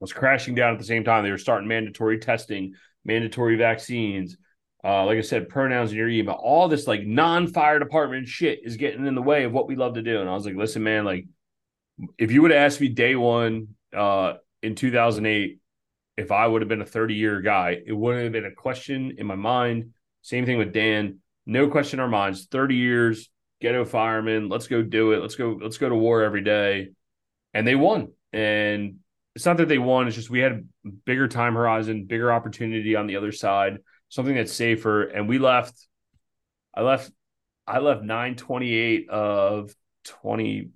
was 0.00 0.12
crashing 0.12 0.54
down 0.54 0.74
at 0.74 0.78
the 0.78 0.84
same 0.84 1.04
time. 1.04 1.24
They 1.24 1.30
were 1.30 1.38
starting 1.38 1.68
mandatory 1.68 2.18
testing, 2.18 2.74
mandatory 3.04 3.56
vaccines. 3.56 4.36
Uh, 4.82 5.06
like 5.06 5.16
I 5.16 5.22
said, 5.22 5.48
pronouns 5.48 5.92
in 5.92 5.96
your 5.96 6.10
email, 6.10 6.34
all 6.34 6.68
this 6.68 6.86
like 6.86 7.06
non-fire 7.06 7.78
department 7.78 8.28
shit 8.28 8.60
is 8.64 8.76
getting 8.76 9.06
in 9.06 9.14
the 9.14 9.22
way 9.22 9.44
of 9.44 9.52
what 9.52 9.66
we 9.66 9.76
love 9.76 9.94
to 9.94 10.02
do. 10.02 10.20
And 10.20 10.28
I 10.28 10.34
was 10.34 10.44
like, 10.44 10.56
listen, 10.56 10.82
man, 10.82 11.06
like 11.06 11.24
if 12.18 12.32
you 12.32 12.42
would 12.42 12.50
have 12.50 12.60
asked 12.60 12.80
me 12.80 12.88
day 12.88 13.16
one 13.16 13.68
uh, 13.94 14.34
in 14.62 14.74
2008, 14.74 15.60
if 16.16 16.30
I 16.30 16.46
would 16.46 16.62
have 16.62 16.68
been 16.68 16.82
a 16.82 16.86
30 16.86 17.14
year 17.14 17.40
guy, 17.40 17.82
it 17.86 17.92
wouldn't 17.92 18.24
have 18.24 18.32
been 18.32 18.44
a 18.44 18.54
question 18.54 19.16
in 19.18 19.26
my 19.26 19.34
mind. 19.34 19.94
Same 20.22 20.46
thing 20.46 20.58
with 20.58 20.72
Dan. 20.72 21.18
No 21.46 21.68
question 21.68 21.98
in 21.98 22.02
our 22.02 22.08
minds. 22.08 22.46
30 22.46 22.76
years, 22.76 23.30
ghetto 23.60 23.84
fireman. 23.84 24.48
Let's 24.48 24.66
go 24.66 24.82
do 24.82 25.12
it. 25.12 25.20
Let's 25.20 25.34
go. 25.34 25.58
Let's 25.60 25.78
go 25.78 25.88
to 25.88 25.94
war 25.94 26.22
every 26.22 26.42
day. 26.42 26.90
And 27.52 27.66
they 27.66 27.74
won. 27.74 28.12
And 28.32 28.96
it's 29.34 29.46
not 29.46 29.56
that 29.58 29.68
they 29.68 29.78
won. 29.78 30.06
It's 30.06 30.16
just 30.16 30.30
we 30.30 30.40
had 30.40 30.66
a 30.86 30.88
bigger 30.88 31.28
time 31.28 31.54
horizon, 31.54 32.06
bigger 32.06 32.32
opportunity 32.32 32.96
on 32.96 33.06
the 33.06 33.16
other 33.16 33.32
side, 33.32 33.78
something 34.08 34.34
that's 34.34 34.52
safer. 34.52 35.02
And 35.02 35.28
we 35.28 35.38
left. 35.38 35.74
I 36.74 36.82
left. 36.82 37.10
I 37.66 37.78
left 37.78 38.02
928 38.02 39.08
of 39.08 39.74
20. 40.04 40.70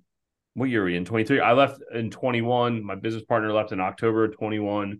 What 0.55 0.69
year 0.69 0.81
are 0.81 0.85
we 0.85 0.95
in? 0.95 1.05
23. 1.05 1.39
I 1.39 1.53
left 1.53 1.79
in 1.93 2.09
21. 2.09 2.83
My 2.83 2.95
business 2.95 3.23
partner 3.23 3.51
left 3.51 3.71
in 3.71 3.79
October 3.79 4.27
21 4.27 4.99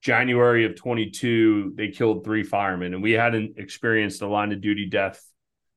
January 0.00 0.64
of 0.64 0.76
22, 0.76 1.74
they 1.76 1.88
killed 1.88 2.24
three 2.24 2.44
firemen, 2.44 2.94
and 2.94 3.02
we 3.02 3.12
hadn't 3.12 3.58
experienced 3.58 4.22
a 4.22 4.28
line 4.28 4.52
of 4.52 4.60
duty 4.60 4.86
death 4.88 5.22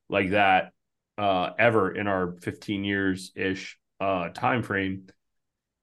like 0.08 0.30
that 0.30 0.72
uh, 1.18 1.50
ever 1.58 1.92
in 1.94 2.06
our 2.06 2.36
15 2.42 2.84
years 2.84 3.32
ish 3.34 3.78
uh, 4.00 4.28
time 4.28 4.62
frame. 4.62 5.06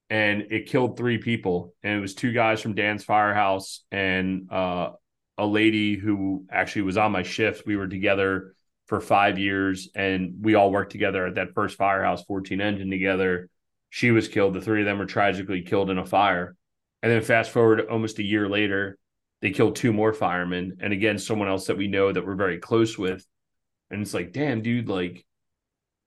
And 0.09 0.47
it 0.51 0.67
killed 0.67 0.97
three 0.97 1.19
people, 1.19 1.75
and 1.83 1.97
it 1.97 1.99
was 1.99 2.15
two 2.15 2.31
guys 2.31 2.61
from 2.61 2.73
Dan's 2.73 3.03
firehouse 3.03 3.83
and 3.91 4.51
uh, 4.51 4.91
a 5.37 5.45
lady 5.45 5.97
who 5.97 6.45
actually 6.49 6.83
was 6.83 6.97
on 6.97 7.11
my 7.11 7.23
shift. 7.23 7.67
We 7.67 7.75
were 7.75 7.87
together 7.87 8.55
for 8.89 8.99
five 8.99 9.39
years, 9.39 9.89
and 9.95 10.33
we 10.41 10.55
all 10.55 10.71
worked 10.71 10.91
together 10.91 11.25
at 11.25 11.35
that 11.35 11.53
first 11.53 11.77
firehouse, 11.77 12.23
14 12.25 12.59
engine 12.59 12.89
together. 12.89 13.49
She 13.89 14.11
was 14.11 14.27
killed. 14.27 14.53
The 14.53 14.61
three 14.61 14.81
of 14.81 14.85
them 14.85 14.99
were 14.99 15.05
tragically 15.05 15.61
killed 15.61 15.89
in 15.89 15.97
a 15.97 16.05
fire 16.05 16.57
and 17.01 17.11
then 17.11 17.21
fast 17.21 17.51
forward 17.51 17.87
almost 17.87 18.19
a 18.19 18.23
year 18.23 18.49
later, 18.49 18.97
they 19.41 19.51
killed 19.51 19.75
two 19.75 19.93
more 19.93 20.13
firemen. 20.13 20.77
And 20.81 20.91
again, 20.91 21.17
someone 21.17 21.47
else 21.47 21.67
that 21.67 21.77
we 21.77 21.87
know 21.87 22.11
that 22.11 22.25
we're 22.25 22.35
very 22.35 22.59
close 22.59 22.97
with. 22.97 23.25
And 23.89 24.01
it's 24.01 24.13
like, 24.13 24.33
damn, 24.33 24.61
dude, 24.61 24.89
like, 24.89 25.25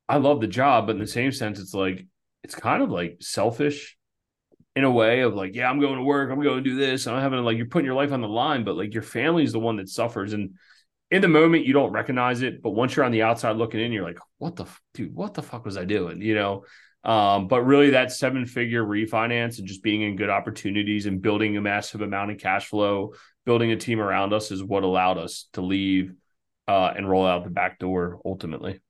I 0.09 0.19
love 0.19 0.41
the 0.41 0.47
job, 0.47 0.87
but 0.87 0.97
in 0.97 1.01
the 1.01 1.07
same 1.07 1.33
sense, 1.33 1.59
it's 1.59 1.75
like, 1.75 2.07
it's 2.45 2.55
kind 2.55 2.83
of 2.83 2.91
like 2.91 3.19
selfish 3.21 3.97
in 4.77 4.85
a 4.85 4.91
way 4.91 5.21
of 5.21 5.35
like, 5.35 5.55
yeah, 5.55 5.71
I'm 5.71 5.81
going 5.81 5.97
to 5.97 6.03
work, 6.03 6.31
I'm 6.31 6.43
going 6.43 6.63
to 6.63 6.71
do 6.71 6.77
this. 6.77 7.07
I'm 7.07 7.21
having 7.21 7.39
like, 7.41 7.57
you're 7.57 7.67
putting 7.67 7.87
your 7.87 7.95
life 7.95 8.13
on 8.13 8.21
the 8.21 8.29
line, 8.29 8.65
but 8.65 8.77
like 8.77 8.93
your 8.93 9.03
family 9.03 9.45
is 9.45 9.53
the 9.53 9.59
one 9.59 9.77
that 9.77 9.89
suffers. 9.89 10.33
And 10.35 10.57
in 11.13 11.21
the 11.21 11.29
moment, 11.29 11.67
you 11.67 11.75
don't 11.75 11.93
recognize 11.93 12.41
it. 12.41 12.63
But 12.63 12.71
once 12.71 12.97
you're 12.97 13.05
on 13.05 13.13
the 13.13 13.23
outside 13.23 13.57
looking 13.57 13.81
in, 13.81 13.93
you're 13.93 14.03
like, 14.03 14.19
what 14.39 14.57
the, 14.57 14.65
dude, 14.95 15.15
what 15.15 15.35
the 15.35 15.43
fuck 15.43 15.65
was 15.65 15.77
I 15.77 15.85
doing? 15.85 16.23
You 16.23 16.35
know? 16.35 16.65
Um, 17.05 17.49
but 17.49 17.63
really, 17.63 17.91
that 17.91 18.13
seven 18.13 18.47
figure 18.47 18.83
refinance 18.83 19.59
and 19.59 19.69
just 19.69 19.83
being 19.83 20.03
in 20.03 20.17
good 20.17 20.31
opportunities 20.31 21.07
and 21.07 21.21
building 21.21 21.57
a 21.57 21.61
massive 21.61 22.01
amount 22.01 22.31
of 22.31 22.39
cash 22.39 22.67
flow, 22.69 23.13
building 23.45 23.73
a 23.73 23.77
team 23.77 24.01
around 24.01 24.33
us 24.33 24.51
is 24.51 24.65
what 24.65 24.85
allowed 24.85 25.19
us 25.19 25.49
to 25.53 25.61
leave 25.61 26.15
uh, 26.67 26.93
and 26.97 27.09
roll 27.09 27.27
out 27.27 27.45
the 27.45 27.51
back 27.51 27.79
door 27.79 28.21
ultimately. 28.25 28.81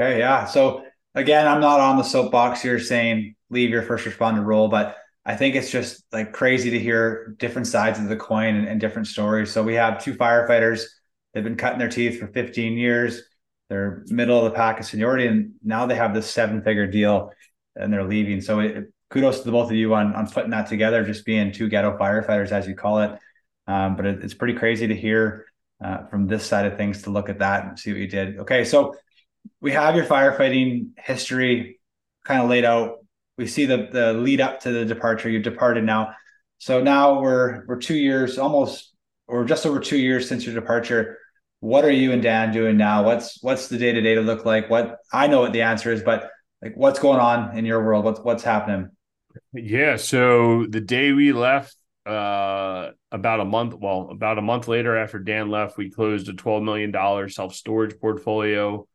Okay. 0.00 0.18
Yeah. 0.18 0.46
So, 0.46 0.84
again, 1.14 1.46
I'm 1.46 1.60
not 1.60 1.78
on 1.78 1.98
the 1.98 2.02
soapbox 2.02 2.62
here 2.62 2.80
saying 2.80 3.36
leave 3.48 3.70
your 3.70 3.82
first 3.82 4.06
responder 4.06 4.44
role, 4.44 4.68
but 4.68 4.96
I 5.24 5.36
think 5.36 5.54
it's 5.54 5.70
just 5.70 6.02
like 6.12 6.32
crazy 6.32 6.70
to 6.70 6.80
hear 6.80 7.36
different 7.38 7.68
sides 7.68 8.00
of 8.00 8.08
the 8.08 8.16
coin 8.16 8.56
and, 8.56 8.66
and 8.66 8.80
different 8.80 9.06
stories. 9.06 9.52
So, 9.52 9.62
we 9.62 9.74
have 9.74 10.02
two 10.02 10.14
firefighters, 10.14 10.86
they've 11.32 11.44
been 11.44 11.56
cutting 11.56 11.78
their 11.78 11.88
teeth 11.88 12.18
for 12.18 12.26
15 12.26 12.76
years 12.76 13.22
they're 13.72 14.04
middle 14.08 14.36
of 14.36 14.44
the 14.44 14.50
pack 14.50 14.80
of 14.80 14.84
seniority, 14.84 15.26
and 15.26 15.52
now 15.64 15.86
they 15.86 15.94
have 15.94 16.12
this 16.12 16.30
seven 16.30 16.62
figure 16.62 16.86
deal 16.86 17.32
and 17.74 17.90
they're 17.90 18.04
leaving. 18.04 18.42
So 18.42 18.60
it, 18.60 18.92
kudos 19.08 19.38
to 19.38 19.44
the 19.46 19.50
both 19.50 19.70
of 19.70 19.76
you 19.76 19.94
on 19.94 20.14
on 20.14 20.28
putting 20.28 20.50
that 20.50 20.66
together, 20.66 21.02
just 21.06 21.24
being 21.24 21.52
two 21.52 21.70
ghetto 21.70 21.96
firefighters, 21.96 22.52
as 22.52 22.68
you 22.68 22.74
call 22.74 23.00
it. 23.00 23.18
Um, 23.66 23.96
but 23.96 24.04
it, 24.04 24.22
it's 24.22 24.34
pretty 24.34 24.52
crazy 24.52 24.88
to 24.88 24.94
hear 24.94 25.46
uh, 25.82 26.04
from 26.08 26.26
this 26.26 26.44
side 26.44 26.66
of 26.66 26.76
things 26.76 27.04
to 27.04 27.10
look 27.10 27.30
at 27.30 27.38
that 27.38 27.64
and 27.64 27.78
see 27.78 27.92
what 27.92 28.00
you 28.00 28.08
did. 28.08 28.40
Okay, 28.40 28.66
so 28.66 28.94
we 29.62 29.72
have 29.72 29.96
your 29.96 30.04
firefighting 30.04 30.88
history 30.98 31.80
kind 32.26 32.42
of 32.42 32.50
laid 32.50 32.66
out. 32.66 32.98
We 33.38 33.46
see 33.46 33.64
the 33.64 33.88
the 33.90 34.12
lead 34.12 34.42
up 34.42 34.60
to 34.60 34.70
the 34.70 34.84
departure. 34.84 35.30
You've 35.30 35.44
departed 35.44 35.84
now, 35.84 36.14
so 36.58 36.82
now 36.82 37.22
we're 37.22 37.64
we're 37.64 37.80
two 37.80 37.96
years, 37.96 38.36
almost 38.36 38.92
or 39.26 39.46
just 39.46 39.64
over 39.64 39.80
two 39.80 39.96
years 39.96 40.28
since 40.28 40.44
your 40.44 40.54
departure 40.54 41.16
what 41.62 41.84
are 41.84 41.92
you 41.92 42.10
and 42.10 42.20
Dan 42.20 42.52
doing 42.52 42.76
now? 42.76 43.04
What's 43.04 43.40
what's 43.40 43.68
the 43.68 43.78
day 43.78 43.92
to 43.92 44.00
day 44.00 44.16
to 44.16 44.20
look 44.20 44.44
like? 44.44 44.68
What 44.68 44.98
I 45.12 45.28
know 45.28 45.42
what 45.42 45.52
the 45.52 45.62
answer 45.62 45.92
is, 45.92 46.02
but 46.02 46.28
like 46.60 46.76
what's 46.76 46.98
going 46.98 47.20
on 47.20 47.56
in 47.56 47.64
your 47.64 47.84
world? 47.84 48.04
What's 48.04 48.18
what's 48.18 48.42
happening? 48.42 48.90
Yeah. 49.52 49.94
So 49.94 50.66
the 50.66 50.80
day 50.80 51.12
we 51.12 51.32
left, 51.32 51.76
uh, 52.04 52.90
about 53.12 53.38
a 53.38 53.44
month, 53.44 53.74
well, 53.74 54.08
about 54.10 54.38
a 54.38 54.42
month 54.42 54.66
later 54.66 54.96
after 54.96 55.20
Dan 55.20 55.50
left, 55.50 55.78
we 55.78 55.88
closed 55.88 56.28
a 56.28 56.32
$12 56.32 56.64
million 56.64 57.28
self 57.30 57.54
storage 57.54 57.96
portfolio 58.00 58.88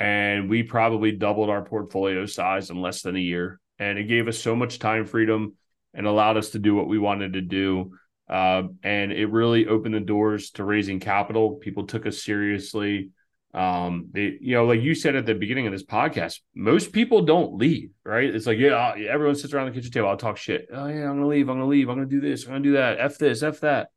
and 0.00 0.50
we 0.50 0.64
probably 0.64 1.12
doubled 1.12 1.50
our 1.50 1.62
portfolio 1.62 2.26
size 2.26 2.70
in 2.70 2.82
less 2.82 3.02
than 3.02 3.14
a 3.14 3.20
year. 3.20 3.60
And 3.78 3.96
it 3.96 4.08
gave 4.08 4.26
us 4.26 4.38
so 4.38 4.56
much 4.56 4.80
time 4.80 5.06
freedom 5.06 5.54
and 5.94 6.04
allowed 6.04 6.36
us 6.36 6.50
to 6.50 6.58
do 6.58 6.74
what 6.74 6.88
we 6.88 6.98
wanted 6.98 7.34
to 7.34 7.42
do. 7.42 7.92
Uh, 8.28 8.64
and 8.82 9.10
it 9.10 9.26
really 9.26 9.66
opened 9.66 9.94
the 9.94 10.00
doors 10.00 10.50
to 10.50 10.64
raising 10.64 11.00
capital. 11.00 11.52
People 11.56 11.86
took 11.86 12.06
us 12.06 12.22
seriously. 12.22 13.10
Um, 13.54 14.08
they, 14.12 14.36
you 14.40 14.54
know, 14.54 14.66
like 14.66 14.82
you 14.82 14.94
said 14.94 15.16
at 15.16 15.24
the 15.24 15.34
beginning 15.34 15.66
of 15.66 15.72
this 15.72 15.84
podcast, 15.84 16.40
most 16.54 16.92
people 16.92 17.22
don't 17.22 17.54
leave, 17.54 17.90
right? 18.04 18.32
It's 18.32 18.46
like, 18.46 18.58
yeah, 18.58 18.94
everyone 19.08 19.34
sits 19.34 19.54
around 19.54 19.66
the 19.66 19.72
kitchen 19.72 19.90
table. 19.90 20.08
I'll 20.08 20.18
talk 20.18 20.36
shit. 20.36 20.68
Oh 20.70 20.86
yeah, 20.86 21.08
I'm 21.08 21.16
gonna 21.16 21.26
leave. 21.26 21.48
I'm 21.48 21.56
gonna 21.56 21.66
leave. 21.66 21.88
I'm 21.88 21.96
gonna 21.96 22.06
do 22.06 22.20
this. 22.20 22.44
I'm 22.44 22.50
gonna 22.50 22.64
do 22.64 22.72
that. 22.72 23.00
F 23.00 23.16
this. 23.16 23.42
F 23.42 23.60
that. 23.60 23.88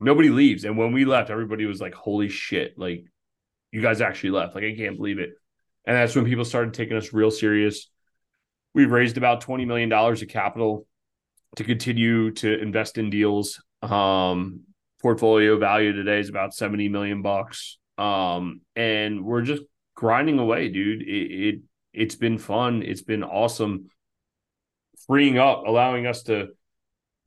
Nobody 0.00 0.28
leaves. 0.28 0.64
And 0.64 0.76
when 0.76 0.92
we 0.92 1.06
left, 1.06 1.30
everybody 1.30 1.64
was 1.64 1.80
like, 1.80 1.94
"Holy 1.94 2.28
shit!" 2.28 2.76
Like, 2.76 3.04
you 3.70 3.80
guys 3.80 4.02
actually 4.02 4.30
left. 4.30 4.54
Like, 4.54 4.64
I 4.64 4.74
can't 4.74 4.96
believe 4.98 5.18
it. 5.18 5.30
And 5.86 5.96
that's 5.96 6.14
when 6.14 6.26
people 6.26 6.44
started 6.44 6.74
taking 6.74 6.96
us 6.96 7.14
real 7.14 7.30
serious. 7.30 7.88
We've 8.74 8.90
raised 8.90 9.16
about 9.16 9.40
twenty 9.40 9.64
million 9.64 9.88
dollars 9.88 10.20
of 10.20 10.28
capital 10.28 10.86
to 11.56 11.64
continue 11.64 12.30
to 12.32 12.60
invest 12.60 12.98
in 12.98 13.10
deals. 13.10 13.62
Um, 13.82 14.60
portfolio 15.00 15.58
value 15.58 15.92
today 15.92 16.20
is 16.20 16.28
about 16.28 16.54
seventy 16.54 16.88
million 16.88 17.22
bucks 17.22 17.78
um, 17.98 18.62
and 18.74 19.24
we're 19.24 19.42
just 19.42 19.62
grinding 19.94 20.38
away, 20.38 20.68
dude. 20.68 21.02
It, 21.02 21.06
it 21.06 21.60
it's 21.92 22.14
been 22.14 22.38
fun. 22.38 22.82
It's 22.82 23.02
been 23.02 23.22
awesome. 23.22 23.90
Freeing 25.06 25.38
up, 25.38 25.64
allowing 25.66 26.06
us 26.06 26.24
to. 26.24 26.48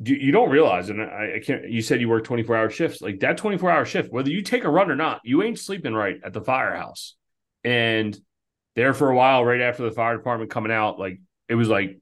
You 0.03 0.33
don't 0.33 0.49
realize, 0.49 0.89
and 0.89 1.01
I, 1.01 1.35
I 1.38 1.39
can't. 1.39 1.69
You 1.69 1.81
said 1.81 2.01
you 2.01 2.09
work 2.09 2.25
twenty 2.25 2.43
four 2.43 2.57
hour 2.57 2.69
shifts. 2.69 3.01
Like 3.01 3.21
that 3.21 3.38
twenty 3.38 3.57
four 3.57 3.71
hour 3.71 3.85
shift, 3.85 4.11
whether 4.11 4.29
you 4.29 4.41
take 4.41 4.65
a 4.65 4.69
run 4.69 4.91
or 4.91 4.95
not, 4.95 5.21
you 5.23 5.41
ain't 5.41 5.57
sleeping 5.57 5.93
right 5.93 6.17
at 6.23 6.33
the 6.33 6.41
firehouse. 6.41 7.15
And 7.63 8.17
there 8.75 8.93
for 8.93 9.09
a 9.09 9.15
while, 9.15 9.45
right 9.45 9.61
after 9.61 9.83
the 9.83 9.91
fire 9.91 10.17
department 10.17 10.51
coming 10.51 10.71
out, 10.71 10.99
like 10.99 11.21
it 11.47 11.55
was 11.55 11.69
like 11.69 11.99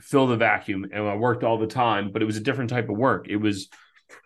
fill 0.00 0.26
the 0.26 0.36
vacuum, 0.36 0.86
and 0.92 1.06
I 1.06 1.16
worked 1.16 1.44
all 1.44 1.58
the 1.58 1.66
time, 1.66 2.10
but 2.12 2.22
it 2.22 2.26
was 2.26 2.36
a 2.36 2.40
different 2.40 2.70
type 2.70 2.88
of 2.88 2.96
work. 2.96 3.28
It 3.28 3.36
was 3.36 3.68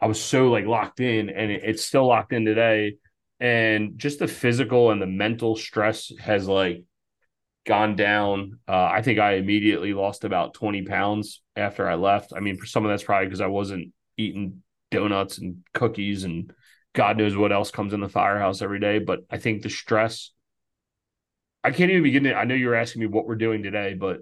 I 0.01 0.07
was 0.07 0.23
so 0.23 0.51
like 0.51 0.67
locked 0.67 1.01
in, 1.01 1.31
and 1.31 1.51
it, 1.51 1.63
it's 1.65 1.85
still 1.85 2.07
locked 2.07 2.33
in 2.33 2.45
today 2.45 2.97
and 3.41 3.99
just 3.99 4.19
the 4.19 4.29
physical 4.29 4.91
and 4.91 5.01
the 5.01 5.07
mental 5.07 5.57
stress 5.57 6.13
has 6.19 6.49
like 6.49 6.85
gone 7.67 7.97
down. 7.97 8.59
Uh, 8.67 8.89
I 8.93 9.03
think 9.03 9.19
I 9.19 9.35
immediately 9.35 9.93
lost 9.93 10.25
about 10.25 10.55
20 10.55 10.83
pounds 10.83 11.43
after 11.55 11.89
I 11.89 11.97
left. 11.97 12.33
I 12.35 12.41
mean, 12.41 12.57
for 12.57 12.67
some 12.67 12.85
of 12.85 12.91
that's 12.91 13.03
probably 13.03 13.27
because 13.27 13.41
I 13.41 13.47
wasn't 13.47 13.93
eating 14.17 14.63
donuts 14.91 15.39
and 15.39 15.59
cookies 15.75 16.25
and 16.25 16.53
God 16.95 17.19
knows 17.19 17.37
what 17.37 17.53
else 17.53 17.71
comes 17.71 17.93
in 17.93 18.01
the 18.01 18.09
firehouse 18.09 18.63
every 18.63 18.81
day. 18.81 19.01
But 19.01 19.21
I 19.31 19.37
think 19.37 19.63
the 19.63 19.69
stress, 19.69 20.31
I 21.63 21.73
can't 21.73 21.91
even 21.91 22.05
begin 22.05 22.25
to. 22.25 22.35
I 22.35 22.45
know 22.45 22.55
you 22.55 22.69
were 22.69 22.75
asking 22.75 23.01
me 23.01 23.07
what 23.07 23.27
we're 23.27 23.35
doing 23.35 23.63
today, 23.63 23.95
but 23.95 24.21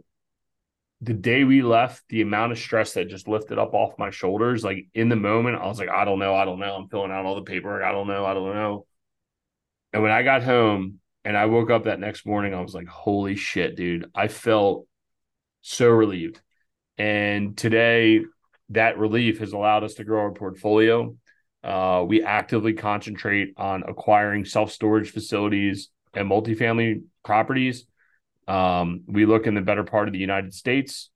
the 1.00 1.14
day 1.14 1.44
we 1.44 1.62
left, 1.62 2.02
the 2.08 2.22
amount 2.22 2.52
of 2.52 2.58
stress 2.58 2.94
that 2.94 3.08
just 3.08 3.28
lifted 3.28 3.58
up 3.58 3.74
off 3.74 3.98
my 3.98 4.10
shoulders, 4.10 4.64
like 4.64 4.86
in 4.94 5.08
the 5.08 5.16
moment, 5.16 5.60
I 5.60 5.66
was 5.66 5.78
like, 5.78 5.90
I 5.90 6.04
don't 6.04 6.18
know, 6.18 6.34
I 6.34 6.44
don't 6.44 6.58
know. 6.58 6.74
I'm 6.74 6.88
filling 6.88 7.10
out 7.10 7.26
all 7.26 7.34
the 7.34 7.42
paperwork. 7.42 7.82
I 7.82 7.92
don't 7.92 8.06
know, 8.06 8.24
I 8.24 8.34
don't 8.34 8.54
know. 8.54 8.86
And 9.92 10.02
when 10.02 10.12
I 10.12 10.22
got 10.22 10.42
home 10.42 11.00
and 11.24 11.36
I 11.36 11.46
woke 11.46 11.70
up 11.70 11.84
that 11.84 12.00
next 12.00 12.26
morning, 12.26 12.54
I 12.54 12.60
was 12.60 12.74
like, 12.74 12.88
holy 12.88 13.36
shit, 13.36 13.76
dude. 13.76 14.10
I 14.14 14.28
felt 14.28 14.86
so 15.60 15.88
relieved. 15.88 16.40
And 16.96 17.56
today, 17.56 18.22
that 18.70 18.98
relief 18.98 19.40
has 19.40 19.52
allowed 19.52 19.84
us 19.84 19.94
to 19.94 20.04
grow 20.04 20.20
our 20.20 20.32
portfolio. 20.32 21.16
Uh, 21.62 22.04
we 22.06 22.22
actively 22.22 22.72
concentrate 22.72 23.54
on 23.56 23.82
acquiring 23.82 24.44
self 24.44 24.70
storage 24.70 25.10
facilities 25.10 25.90
and 26.12 26.30
multifamily 26.30 27.02
properties. 27.24 27.86
Um, 28.48 29.02
we 29.06 29.26
look 29.26 29.46
in 29.46 29.54
the 29.54 29.60
better 29.60 29.84
part 29.84 30.08
of 30.08 30.12
the 30.12 30.20
United 30.20 30.54
States, 30.54 31.10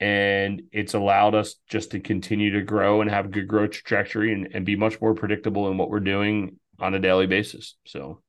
and 0.00 0.62
it's 0.72 0.94
allowed 0.94 1.34
us 1.34 1.56
just 1.68 1.92
to 1.92 2.00
continue 2.00 2.52
to 2.52 2.62
grow 2.62 3.00
and 3.00 3.10
have 3.10 3.26
a 3.26 3.28
good 3.28 3.48
growth 3.48 3.70
trajectory 3.70 4.32
and, 4.32 4.48
and 4.54 4.64
be 4.64 4.76
much 4.76 5.00
more 5.00 5.14
predictable 5.14 5.70
in 5.70 5.76
what 5.76 5.90
we're 5.90 6.00
doing 6.00 6.56
on 6.78 6.94
a 6.94 6.98
daily 6.98 7.26
basis. 7.26 7.76
So 7.86 8.22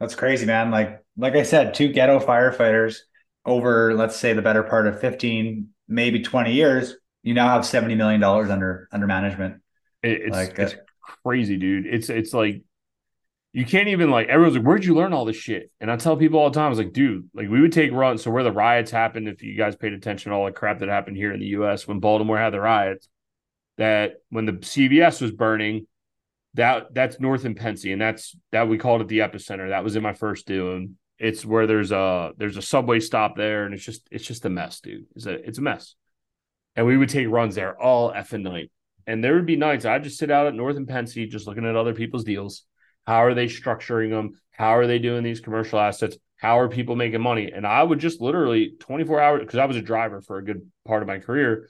that's 0.00 0.14
crazy, 0.14 0.46
man. 0.46 0.70
Like 0.70 1.04
like 1.16 1.34
I 1.34 1.42
said, 1.42 1.74
two 1.74 1.92
ghetto 1.92 2.18
firefighters 2.20 2.98
over 3.44 3.94
let's 3.94 4.16
say 4.16 4.32
the 4.32 4.42
better 4.42 4.62
part 4.62 4.86
of 4.86 5.00
15, 5.00 5.68
maybe 5.88 6.20
20 6.20 6.52
years, 6.52 6.96
you 7.22 7.32
now 7.32 7.48
have 7.48 7.64
70 7.64 7.94
million 7.94 8.20
dollars 8.20 8.50
under 8.50 8.88
under 8.92 9.06
management. 9.06 9.62
It, 10.02 10.22
it's 10.22 10.32
like, 10.32 10.58
it's 10.58 10.74
uh, 10.74 10.76
crazy, 11.24 11.56
dude. 11.56 11.86
It's 11.86 12.10
it's 12.10 12.34
like 12.34 12.62
you 13.56 13.64
can't 13.64 13.88
even 13.88 14.10
like 14.10 14.28
everyone's 14.28 14.54
like, 14.54 14.66
where'd 14.66 14.84
you 14.84 14.94
learn 14.94 15.14
all 15.14 15.24
this 15.24 15.36
shit? 15.36 15.70
And 15.80 15.90
I 15.90 15.96
tell 15.96 16.14
people 16.14 16.38
all 16.38 16.50
the 16.50 16.54
time, 16.54 16.66
I 16.66 16.68
was 16.68 16.76
like, 16.76 16.92
dude, 16.92 17.30
like 17.32 17.48
we 17.48 17.62
would 17.62 17.72
take 17.72 17.90
runs. 17.90 18.22
So 18.22 18.30
where 18.30 18.44
the 18.44 18.52
riots 18.52 18.90
happened, 18.90 19.28
if 19.28 19.42
you 19.42 19.56
guys 19.56 19.74
paid 19.74 19.94
attention 19.94 20.30
to 20.30 20.36
all 20.36 20.44
the 20.44 20.52
crap 20.52 20.80
that 20.80 20.90
happened 20.90 21.16
here 21.16 21.32
in 21.32 21.40
the 21.40 21.46
US 21.46 21.88
when 21.88 21.98
Baltimore 21.98 22.36
had 22.36 22.52
the 22.52 22.60
riots, 22.60 23.08
that 23.78 24.16
when 24.28 24.44
the 24.44 24.52
CVS 24.52 25.22
was 25.22 25.32
burning, 25.32 25.86
that 26.52 26.92
that's 26.92 27.18
north 27.18 27.46
and 27.46 27.58
Pensy, 27.58 27.94
and 27.94 28.00
that's 28.00 28.36
that 28.52 28.68
we 28.68 28.76
called 28.76 29.00
it 29.00 29.08
the 29.08 29.20
epicenter. 29.20 29.70
That 29.70 29.84
was 29.84 29.96
in 29.96 30.02
my 30.02 30.12
first 30.12 30.46
doing. 30.46 30.98
It's 31.18 31.42
where 31.42 31.66
there's 31.66 31.92
a 31.92 32.32
there's 32.36 32.58
a 32.58 32.62
subway 32.62 33.00
stop 33.00 33.36
there, 33.38 33.64
and 33.64 33.72
it's 33.72 33.84
just 33.84 34.06
it's 34.10 34.26
just 34.26 34.44
a 34.44 34.50
mess, 34.50 34.80
dude. 34.80 35.06
It's 35.14 35.24
a 35.24 35.32
it's 35.32 35.56
a 35.56 35.62
mess. 35.62 35.94
And 36.74 36.84
we 36.84 36.98
would 36.98 37.08
take 37.08 37.30
runs 37.30 37.54
there 37.54 37.80
all 37.80 38.12
effing 38.12 38.42
night. 38.42 38.70
And 39.06 39.24
there 39.24 39.32
would 39.36 39.46
be 39.46 39.56
nights 39.56 39.86
I'd 39.86 40.04
just 40.04 40.18
sit 40.18 40.30
out 40.30 40.46
at 40.46 40.52
North 40.52 40.76
and 40.76 40.86
Pensy, 40.86 41.26
just 41.26 41.46
looking 41.46 41.64
at 41.64 41.74
other 41.74 41.94
people's 41.94 42.24
deals. 42.24 42.66
How 43.06 43.24
are 43.24 43.34
they 43.34 43.46
structuring 43.46 44.10
them? 44.10 44.40
How 44.50 44.76
are 44.76 44.86
they 44.86 44.98
doing 44.98 45.22
these 45.22 45.40
commercial 45.40 45.78
assets? 45.78 46.16
How 46.36 46.58
are 46.58 46.68
people 46.68 46.96
making 46.96 47.20
money? 47.20 47.52
And 47.52 47.66
I 47.66 47.82
would 47.82 47.98
just 47.98 48.20
literally 48.20 48.74
24 48.80 49.20
hours 49.20 49.40
because 49.40 49.58
I 49.58 49.64
was 49.64 49.76
a 49.76 49.82
driver 49.82 50.20
for 50.20 50.38
a 50.38 50.44
good 50.44 50.70
part 50.86 51.02
of 51.02 51.08
my 51.08 51.18
career. 51.18 51.68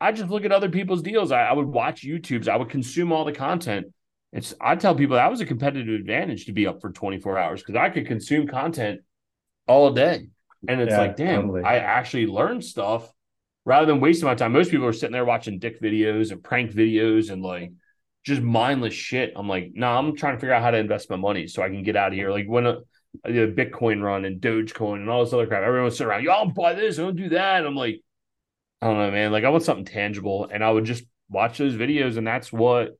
I 0.00 0.12
just 0.12 0.30
look 0.30 0.44
at 0.44 0.52
other 0.52 0.68
people's 0.68 1.02
deals. 1.02 1.32
I, 1.32 1.44
I 1.44 1.52
would 1.52 1.66
watch 1.66 2.02
YouTubes. 2.02 2.48
I 2.48 2.56
would 2.56 2.70
consume 2.70 3.12
all 3.12 3.24
the 3.24 3.32
content 3.32 3.86
it's 4.34 4.52
I 4.60 4.74
tell 4.74 4.96
people 4.96 5.14
that 5.14 5.30
was 5.30 5.40
a 5.40 5.46
competitive 5.46 5.94
advantage 5.94 6.46
to 6.46 6.52
be 6.52 6.66
up 6.66 6.80
for 6.80 6.90
24 6.90 7.38
hours 7.38 7.62
because 7.62 7.76
I 7.76 7.88
could 7.88 8.06
consume 8.06 8.48
content 8.48 9.00
all 9.68 9.92
day. 9.92 10.26
And 10.66 10.80
it's 10.80 10.90
yeah, 10.90 10.98
like, 10.98 11.16
damn, 11.16 11.42
totally. 11.42 11.62
I 11.62 11.76
actually 11.76 12.26
learned 12.26 12.64
stuff 12.64 13.08
rather 13.64 13.86
than 13.86 14.00
wasting 14.00 14.26
my 14.26 14.34
time. 14.34 14.52
Most 14.52 14.72
people 14.72 14.86
are 14.86 14.92
sitting 14.92 15.12
there 15.12 15.24
watching 15.24 15.60
dick 15.60 15.80
videos 15.80 16.32
and 16.32 16.42
prank 16.42 16.72
videos 16.72 17.30
and 17.30 17.42
like 17.42 17.70
just 18.24 18.42
mindless 18.42 18.94
shit. 18.94 19.32
I'm 19.36 19.48
like, 19.48 19.72
no, 19.74 19.86
nah, 19.86 19.98
I'm 19.98 20.16
trying 20.16 20.34
to 20.34 20.40
figure 20.40 20.54
out 20.54 20.62
how 20.62 20.70
to 20.70 20.78
invest 20.78 21.10
my 21.10 21.16
money 21.16 21.46
so 21.46 21.62
I 21.62 21.68
can 21.68 21.82
get 21.82 21.96
out 21.96 22.08
of 22.08 22.14
here. 22.14 22.30
Like 22.30 22.46
when 22.46 22.66
uh, 22.66 22.76
a, 23.24 23.42
a 23.42 23.48
Bitcoin 23.48 24.02
run 24.02 24.24
and 24.24 24.40
Dogecoin 24.40 24.96
and 24.96 25.10
all 25.10 25.24
this 25.24 25.32
other 25.32 25.46
crap, 25.46 25.62
everyone's 25.62 25.96
sitting 25.96 26.10
around, 26.10 26.24
y'all 26.24 26.50
buy 26.50 26.74
this, 26.74 26.96
don't 26.96 27.16
do 27.16 27.28
that. 27.30 27.66
I'm 27.66 27.76
like, 27.76 28.00
I 28.80 28.86
don't 28.86 28.98
know, 28.98 29.10
man. 29.10 29.30
Like 29.30 29.44
I 29.44 29.50
want 29.50 29.62
something 29.62 29.84
tangible. 29.84 30.48
And 30.50 30.64
I 30.64 30.70
would 30.70 30.84
just 30.84 31.04
watch 31.28 31.58
those 31.58 31.74
videos. 31.74 32.16
And 32.16 32.26
that's 32.26 32.52
what 32.52 32.98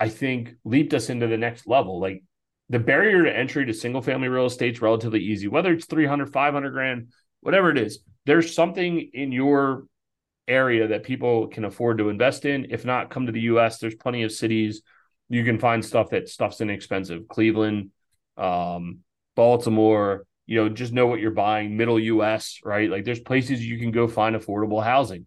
I 0.00 0.08
think 0.08 0.54
leaped 0.64 0.94
us 0.94 1.10
into 1.10 1.28
the 1.28 1.36
next 1.38 1.68
level. 1.68 2.00
Like 2.00 2.24
the 2.68 2.78
barrier 2.80 3.24
to 3.24 3.36
entry 3.36 3.66
to 3.66 3.74
single 3.74 4.02
family 4.02 4.28
real 4.28 4.46
estate 4.46 4.74
is 4.74 4.82
relatively 4.82 5.20
easy, 5.20 5.46
whether 5.46 5.72
it's 5.72 5.86
300, 5.86 6.32
500 6.32 6.70
grand, 6.70 7.12
whatever 7.40 7.70
it 7.70 7.78
is. 7.78 8.00
There's 8.26 8.54
something 8.54 9.10
in 9.12 9.32
your 9.32 9.84
area 10.48 10.88
that 10.88 11.04
people 11.04 11.48
can 11.48 11.64
afford 11.64 11.98
to 11.98 12.08
invest 12.08 12.44
in. 12.44 12.66
If 12.70 12.84
not, 12.84 13.10
come 13.10 13.26
to 13.26 13.32
the 13.32 13.42
US. 13.42 13.78
There's 13.78 13.94
plenty 13.94 14.22
of 14.22 14.32
cities 14.32 14.82
you 15.30 15.44
can 15.44 15.58
find 15.58 15.82
stuff 15.82 16.10
that 16.10 16.28
stuff's 16.28 16.60
inexpensive. 16.60 17.28
Cleveland, 17.28 17.90
um, 18.36 18.98
Baltimore, 19.36 20.26
you 20.46 20.56
know, 20.56 20.68
just 20.68 20.92
know 20.92 21.06
what 21.06 21.20
you're 21.20 21.30
buying, 21.30 21.76
middle 21.76 22.00
US, 22.00 22.58
right? 22.64 22.90
Like 22.90 23.04
there's 23.04 23.20
places 23.20 23.64
you 23.64 23.78
can 23.78 23.92
go 23.92 24.08
find 24.08 24.34
affordable 24.34 24.82
housing. 24.82 25.26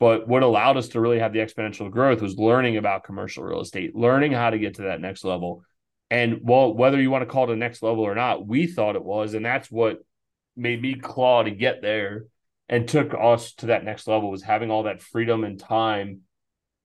But 0.00 0.26
what 0.26 0.42
allowed 0.42 0.76
us 0.76 0.88
to 0.88 1.00
really 1.00 1.20
have 1.20 1.32
the 1.32 1.38
exponential 1.38 1.88
growth 1.88 2.20
was 2.20 2.36
learning 2.36 2.76
about 2.76 3.04
commercial 3.04 3.44
real 3.44 3.60
estate, 3.60 3.94
learning 3.94 4.32
how 4.32 4.50
to 4.50 4.58
get 4.58 4.74
to 4.74 4.82
that 4.82 5.00
next 5.00 5.24
level. 5.24 5.62
And 6.10 6.40
well, 6.42 6.74
whether 6.74 7.00
you 7.00 7.10
want 7.10 7.22
to 7.22 7.32
call 7.32 7.48
it 7.48 7.54
a 7.54 7.56
next 7.56 7.82
level 7.82 8.02
or 8.02 8.16
not, 8.16 8.44
we 8.44 8.66
thought 8.66 8.96
it 8.96 9.04
was. 9.04 9.34
And 9.34 9.46
that's 9.46 9.70
what 9.70 9.98
made 10.56 10.82
me 10.82 10.94
claw 10.96 11.44
to 11.44 11.52
get 11.52 11.80
there 11.80 12.24
and 12.68 12.88
took 12.88 13.14
us 13.18 13.52
to 13.54 13.66
that 13.66 13.84
next 13.84 14.06
level 14.06 14.30
was 14.30 14.42
having 14.42 14.70
all 14.70 14.84
that 14.84 15.02
freedom 15.02 15.44
and 15.44 15.58
time 15.58 16.20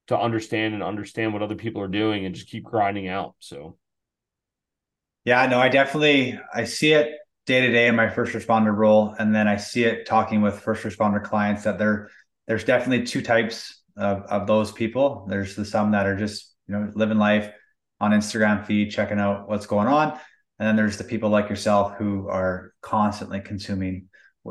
to 0.08 0.20
understand 0.20 0.74
and 0.74 0.84
understand 0.84 1.34
what 1.34 1.44
other 1.44 1.56
people 1.56 1.82
are 1.82 1.88
doing 1.88 2.26
and 2.26 2.36
just 2.36 2.50
keep 2.50 2.64
grinding 2.64 3.08
out. 3.08 3.36
So 3.40 3.78
yeah, 5.26 5.46
no, 5.46 5.60
I 5.60 5.70
definitely 5.70 6.40
I 6.54 6.64
see 6.64 6.94
it 6.94 7.16
day 7.46 7.62
to 7.62 7.72
day 7.72 7.88
in 7.88 7.96
my 7.96 8.10
first 8.10 8.34
responder 8.34 8.76
role. 8.76 9.16
And 9.18 9.34
then 9.34 9.48
I 9.48 9.58
see 9.58 9.84
it 9.84 10.06
talking 10.06 10.42
with 10.42 10.60
first 10.60 10.84
responder 10.84 11.24
clients 11.24 11.64
that 11.64 11.78
they're 11.78 12.10
there's 12.48 12.64
definitely 12.64 13.06
two 13.06 13.22
types 13.22 13.84
of, 13.96 14.24
of 14.24 14.48
those 14.48 14.72
people. 14.72 15.26
There's 15.30 15.56
the 15.56 15.66
some 15.66 15.92
that 15.92 16.08
are 16.08 16.16
just, 16.16 16.56
you 16.68 16.74
know, 16.74 16.92
living 16.96 17.20
life 17.20 17.52
on 18.00 18.12
Instagram 18.12 18.66
feed, 18.66 18.92
checking 18.92 19.20
out 19.20 19.48
what's 19.48 19.68
going 19.68 19.88
on. 19.88 20.20
And 20.58 20.68
then 20.68 20.76
there's 20.76 20.98
the 20.98 21.04
people 21.04 21.30
like 21.30 21.50
yourself 21.50 21.96
who 21.98 22.28
are 22.28 22.74
constantly 22.82 23.40
consuming 23.40 24.10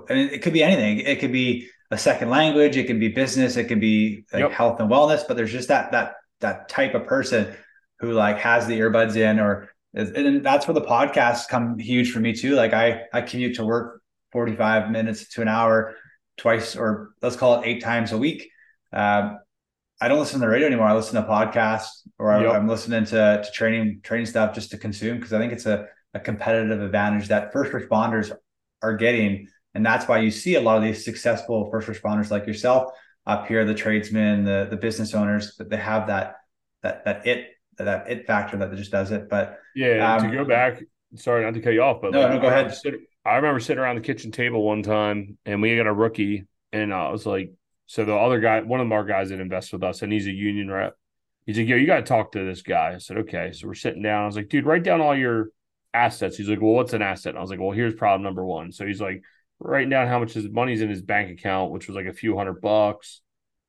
and 0.09 0.19
it 0.19 0.43
could 0.43 0.53
be 0.53 0.63
anything. 0.63 1.01
It 1.01 1.21
could 1.21 1.33
be 1.33 1.69
a 1.91 1.99
second 1.99 2.31
language, 2.31 2.77
it 2.77 2.87
can 2.87 2.99
be 2.99 3.09
business, 3.09 3.57
it 3.57 3.65
can 3.65 3.81
be 3.81 4.25
like 4.33 4.43
yep. 4.43 4.53
health 4.53 4.81
and 4.81 4.91
wellness, 4.91 5.27
but 5.27 5.37
there's 5.37 5.53
just 5.53 5.69
that 5.69 5.93
that 5.93 6.17
that 6.41 6.69
type 6.69 6.95
of 6.95 7.07
person 7.07 7.55
who 8.01 8.13
like 8.13 8.39
has 8.39 8.67
the 8.67 8.79
earbuds 8.79 9.17
in 9.17 9.41
or 9.41 9.71
and 9.95 10.45
that's 10.45 10.69
where 10.69 10.75
the 10.75 10.83
podcasts 10.83 11.49
come 11.49 11.79
huge 11.79 12.13
for 12.13 12.21
me 12.21 12.33
too. 12.35 12.55
Like 12.55 12.73
I 12.73 13.03
I 13.13 13.23
commute 13.23 13.57
to 13.57 13.65
work 13.65 14.03
45 14.33 14.91
minutes 14.91 15.29
to 15.31 15.43
an 15.43 15.49
hour 15.49 15.95
twice 16.37 16.77
or 16.77 17.11
let's 17.23 17.37
call 17.37 17.61
it 17.61 17.67
eight 17.67 17.83
times 17.83 18.13
a 18.13 18.19
week. 18.19 18.51
Um, 18.93 19.39
I 20.01 20.07
don't 20.07 20.21
listen 20.21 20.41
to 20.41 20.47
the 20.47 20.53
radio 20.53 20.67
anymore. 20.67 20.87
I 20.87 20.95
listen 20.95 21.21
to 21.21 21.29
podcasts 21.29 22.07
or 22.19 22.41
yep. 22.41 22.55
I'm 22.55 22.69
listening 22.69 23.05
to, 23.07 23.43
to 23.45 23.51
training 23.53 24.01
training 24.03 24.27
stuff 24.27 24.55
just 24.55 24.71
to 24.71 24.79
consume 24.79 25.17
because 25.17 25.33
I 25.33 25.39
think 25.39 25.53
it's 25.53 25.67
a, 25.67 25.87
a 26.15 26.21
competitive 26.21 26.81
advantage 26.81 27.29
that 27.29 27.53
first 27.53 27.73
responders 27.73 28.31
are 28.83 28.97
getting. 28.97 29.49
And 29.79 29.87
that's 29.87 30.09
why 30.09 30.19
you 30.19 30.33
see 30.33 30.57
a 30.57 30.61
lot 30.61 30.77
of 30.77 30.83
these 30.83 31.05
successful 31.05 31.71
first 31.71 31.87
responders 31.87 32.33
like 32.33 32.49
yourself 32.49 32.93
up 33.29 33.47
here, 33.47 33.65
the 33.65 33.75
tradesmen, 33.75 34.43
the 34.43 34.67
the 34.69 34.77
business 34.77 35.15
owners, 35.15 35.55
that 35.59 35.71
they 35.71 35.77
have 35.77 36.09
that 36.09 36.39
that 36.83 37.05
that 37.05 37.25
it 37.29 37.51
that 37.77 38.11
it 38.11 38.27
factor 38.27 38.57
that 38.57 38.75
just 38.75 38.91
does 38.91 39.13
it. 39.13 39.29
But 39.29 39.61
yeah, 39.77 40.17
um, 40.17 40.29
to 40.29 40.37
go 40.37 40.45
back, 40.45 40.83
sorry 41.15 41.45
not 41.45 41.55
to 41.55 41.61
cut 41.61 41.75
you 41.75 41.83
off, 41.83 42.03
but 42.03 42.11
no, 42.11 42.23
like, 42.23 42.33
no, 42.33 42.41
go 42.41 42.49
I 42.49 42.59
ahead. 42.59 42.75
Sit, 42.75 42.95
I 43.25 43.37
remember 43.37 43.61
sitting 43.61 43.79
around 43.79 43.95
the 43.95 44.01
kitchen 44.01 44.33
table 44.33 44.65
one 44.65 44.83
time 44.83 45.39
and 45.47 45.63
we 45.63 45.77
got 45.77 45.87
a 45.87 45.93
rookie, 45.93 46.49
and 46.73 46.93
I 46.93 47.11
was 47.11 47.25
like, 47.25 47.53
so 47.87 48.05
the 48.05 48.17
other 48.17 48.41
guy, 48.41 48.63
one 48.63 48.81
of 48.81 48.91
our 48.91 49.05
guys 49.05 49.29
that 49.29 49.39
invests 49.39 49.73
with 49.73 49.85
us, 49.85 50.03
and 50.03 50.13
he's 50.13 50.27
a 50.27 50.33
union 50.33 50.69
rep. 50.69 50.97
He's 51.47 51.57
like, 51.57 51.69
yo, 51.69 51.77
you 51.77 51.87
got 51.87 51.99
to 51.99 52.03
talk 52.03 52.33
to 52.33 52.45
this 52.45 52.63
guy. 52.63 52.95
I 52.97 52.99
said, 52.99 53.19
okay. 53.19 53.53
So 53.53 53.69
we're 53.69 53.75
sitting 53.75 54.03
down. 54.03 54.25
I 54.25 54.27
was 54.27 54.35
like, 54.35 54.49
dude, 54.49 54.67
write 54.67 54.83
down 54.83 55.01
all 55.01 55.17
your 55.17 55.51
assets. 55.95 56.37
He's 56.37 56.49
like, 56.49 56.61
well, 56.61 56.73
what's 56.73 56.95
an 56.95 57.01
asset? 57.01 57.31
And 57.31 57.39
I 57.39 57.41
was 57.41 57.49
like, 57.49 57.61
well, 57.61 57.71
here's 57.71 57.95
problem 57.95 58.23
number 58.23 58.45
one. 58.45 58.73
So 58.73 58.85
he's 58.85 59.01
like, 59.01 59.23
writing 59.61 59.91
down 59.91 60.09
how 60.09 60.19
much 60.19 60.33
his 60.33 60.49
money's 60.49 60.81
in 60.81 60.89
his 60.89 61.03
bank 61.03 61.31
account, 61.31 61.73
which 61.73 61.87
was 61.87 61.97
like 61.97 62.07
a 62.07 62.13
few 62.13 62.37
hundred 62.37 62.61
bucks. 62.61 63.21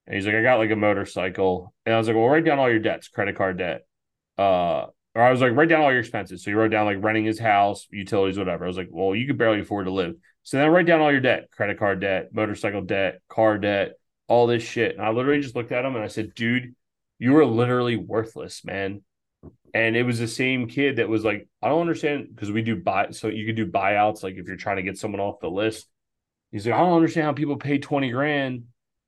And 0.06 0.16
he's 0.16 0.26
like, 0.26 0.36
I 0.36 0.42
got 0.42 0.60
like 0.60 0.72
a 0.72 0.76
motorcycle. 0.76 1.74
And 1.86 1.94
I 1.94 1.98
was 1.98 2.08
like, 2.08 2.16
well, 2.16 2.28
write 2.28 2.46
down 2.46 2.60
all 2.60 2.70
your 2.70 2.80
debts, 2.80 3.08
credit 3.08 3.36
card 3.36 3.58
debt. 3.58 3.86
Uh, 4.38 4.86
or 5.16 5.22
I 5.22 5.32
was 5.32 5.42
like, 5.42 5.56
write 5.56 5.70
down 5.70 5.82
all 5.82 5.92
your 5.92 6.00
expenses. 6.00 6.44
So 6.44 6.52
he 6.52 6.56
wrote 6.56 6.72
down 6.72 6.86
like 6.86 7.04
renting 7.04 7.26
his 7.26 7.40
house, 7.40 7.88
utilities, 7.92 8.38
whatever. 8.38 8.64
I 8.64 8.68
was 8.68 8.78
like, 8.78 8.90
well, 8.92 9.16
you 9.16 9.28
could 9.28 9.38
barely 9.38 9.62
afford 9.62 9.86
to 9.86 9.92
live. 9.92 10.16
So 10.44 10.58
then 10.58 10.66
I 10.66 10.70
write 10.70 10.86
down 10.86 11.02
all 11.02 11.12
your 11.12 11.22
debt, 11.22 11.50
credit 11.52 11.78
card 11.78 12.00
debt, 12.00 12.30
motorcycle 12.34 12.82
debt, 12.82 13.20
car 13.28 13.58
debt, 13.58 13.94
all 14.28 14.48
this 14.48 14.64
shit. 14.64 14.96
And 14.96 15.06
I 15.06 15.10
literally 15.10 15.42
just 15.42 15.56
looked 15.56 15.72
at 15.72 15.86
him 15.86 15.96
and 15.96 16.04
I 16.04 16.08
said, 16.08 16.34
dude, 16.34 16.74
you 17.18 17.36
are 17.38 17.46
literally 17.46 17.98
worthless, 17.98 18.64
man. 18.64 19.02
And 19.74 19.96
it 19.96 20.04
was 20.04 20.20
the 20.20 20.28
same 20.28 20.68
kid 20.68 20.96
that 20.96 21.10
was 21.10 21.24
like, 21.24 21.48
I 21.62 21.70
don't 21.70 21.82
understand 21.82 22.30
because 22.34 22.52
we 22.52 22.62
do 22.62 22.76
buy, 22.76 23.12
so 23.12 23.28
you 23.28 23.46
could 23.46 23.56
do 23.56 23.68
buyouts, 23.68 24.24
like 24.24 24.36
if 24.36 24.48
you're 24.48 24.56
trying 24.56 24.78
to 24.78 24.84
get 24.84 24.98
someone 24.98 25.22
off 25.22 25.40
the 25.40 25.50
list. 25.50 25.88
He's 26.52 26.66
like, 26.66 26.76
I 26.76 26.80
don't 26.80 26.96
understand 26.96 27.26
how 27.26 27.34
people 27.34 27.58
pay 27.58 27.78
20 27.78 28.10
grand. 28.10 28.64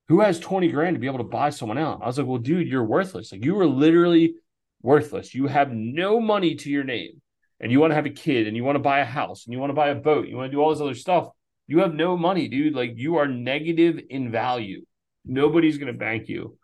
Who 0.10 0.20
has 0.22 0.40
20 0.40 0.70
grand 0.72 0.96
to 0.96 1.00
be 1.00 1.08
able 1.08 1.18
to 1.20 1.24
buy 1.24 1.50
someone 1.50 1.78
out? 1.78 2.02
I 2.04 2.06
was 2.06 2.18
like, 2.18 2.28
well, 2.28 2.38
dude, 2.38 2.68
you're 2.68 2.84
worthless. 2.84 3.32
Like 3.32 3.44
you 3.44 3.58
are 3.60 3.66
literally 3.66 4.36
worthless. 4.82 5.34
You 5.34 5.48
have 5.48 5.72
no 5.72 6.20
money 6.20 6.56
to 6.56 6.70
your 6.70 6.84
name 6.84 7.22
and 7.60 7.72
you 7.72 7.80
want 7.80 7.92
to 7.92 7.96
have 7.96 8.06
a 8.06 8.12
kid 8.12 8.48
and 8.48 8.58
you 8.58 8.64
want 8.64 8.76
to 8.76 8.82
buy 8.82 9.00
a 9.00 9.06
house 9.06 9.46
and 9.46 9.54
you 9.54 9.60
want 9.60 9.70
to 9.70 9.76
buy 9.76 9.90
a 9.90 9.96
boat, 9.96 10.28
you 10.28 10.36
want 10.36 10.52
to 10.52 10.56
do 10.56 10.62
all 10.62 10.72
this 10.72 10.82
other 10.82 10.96
stuff. 10.96 11.30
You 11.68 11.80
have 11.80 11.94
no 11.94 12.18
money, 12.18 12.48
dude. 12.48 12.76
Like 12.76 12.94
you 12.96 13.18
are 13.18 13.28
negative 13.28 14.00
in 14.10 14.32
value. 14.32 14.84
Nobody's 15.26 15.78
going 15.78 15.94
to 15.94 15.98
bank 15.98 16.28
you. 16.28 16.58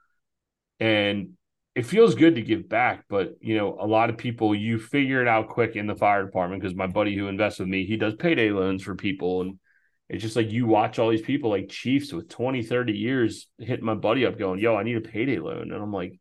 And 0.79 1.37
it 1.77 1.85
feels 1.85 2.15
good 2.15 2.33
to 2.35 2.41
give 2.41 2.67
back, 2.67 3.03
but 3.07 3.35
you 3.39 3.55
know, 3.55 3.77
a 3.79 3.85
lot 3.85 4.09
of 4.09 4.17
people 4.17 4.55
you 4.55 4.79
figure 4.79 5.21
it 5.21 5.27
out 5.27 5.49
quick 5.49 5.75
in 5.75 5.85
the 5.85 5.93
fire 5.93 6.25
department 6.25 6.59
because 6.59 6.75
my 6.75 6.87
buddy 6.87 7.15
who 7.15 7.27
invests 7.27 7.59
with 7.59 7.67
me, 7.67 7.85
he 7.85 7.97
does 7.97 8.15
payday 8.15 8.49
loans 8.49 8.81
for 8.81 8.95
people 8.95 9.41
and 9.41 9.59
it's 10.09 10.23
just 10.23 10.35
like 10.35 10.49
you 10.51 10.65
watch 10.65 10.97
all 10.97 11.11
these 11.11 11.21
people 11.21 11.51
like 11.51 11.69
Chiefs 11.69 12.11
with 12.11 12.29
20, 12.29 12.63
30 12.63 12.93
years 12.93 13.47
hitting 13.59 13.85
my 13.85 13.93
buddy 13.93 14.25
up 14.25 14.39
going, 14.39 14.59
Yo, 14.59 14.75
I 14.75 14.81
need 14.81 14.97
a 14.97 15.01
payday 15.01 15.37
loan. 15.37 15.71
And 15.71 15.73
I'm 15.73 15.93
like, 15.93 16.19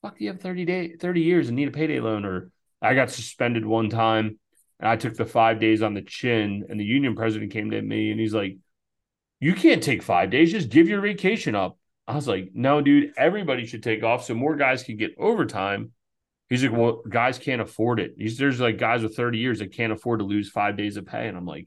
fuck, 0.00 0.14
you 0.18 0.28
have 0.28 0.40
30 0.40 0.64
day 0.64 0.96
30 0.96 1.20
years 1.20 1.48
and 1.48 1.56
need 1.56 1.68
a 1.68 1.72
payday 1.72 2.00
loan? 2.00 2.24
Or 2.24 2.50
I 2.80 2.94
got 2.94 3.10
suspended 3.10 3.66
one 3.66 3.90
time 3.90 4.38
and 4.80 4.88
I 4.88 4.96
took 4.96 5.14
the 5.14 5.26
five 5.26 5.60
days 5.60 5.82
on 5.82 5.92
the 5.92 6.00
chin 6.00 6.64
and 6.70 6.80
the 6.80 6.84
union 6.84 7.14
president 7.16 7.52
came 7.52 7.70
to 7.72 7.82
me 7.82 8.12
and 8.12 8.18
he's 8.18 8.32
like, 8.32 8.56
You 9.40 9.52
can't 9.52 9.82
take 9.82 10.02
five 10.02 10.30
days, 10.30 10.52
just 10.52 10.70
give 10.70 10.88
your 10.88 11.02
vacation 11.02 11.54
up. 11.54 11.75
I 12.08 12.14
was 12.14 12.28
like, 12.28 12.50
no, 12.54 12.80
dude, 12.80 13.12
everybody 13.16 13.66
should 13.66 13.82
take 13.82 14.04
off 14.04 14.24
so 14.24 14.34
more 14.34 14.56
guys 14.56 14.84
can 14.84 14.96
get 14.96 15.16
overtime. 15.18 15.92
He's 16.48 16.62
like, 16.62 16.72
well, 16.72 17.02
guys 17.08 17.38
can't 17.38 17.60
afford 17.60 17.98
it. 17.98 18.14
He's, 18.16 18.38
there's 18.38 18.60
like 18.60 18.78
guys 18.78 19.02
with 19.02 19.16
30 19.16 19.38
years 19.38 19.58
that 19.58 19.72
can't 19.72 19.92
afford 19.92 20.20
to 20.20 20.24
lose 20.24 20.48
five 20.48 20.76
days 20.76 20.96
of 20.96 21.06
pay. 21.06 21.26
And 21.26 21.36
I'm 21.36 21.46
like, 21.46 21.66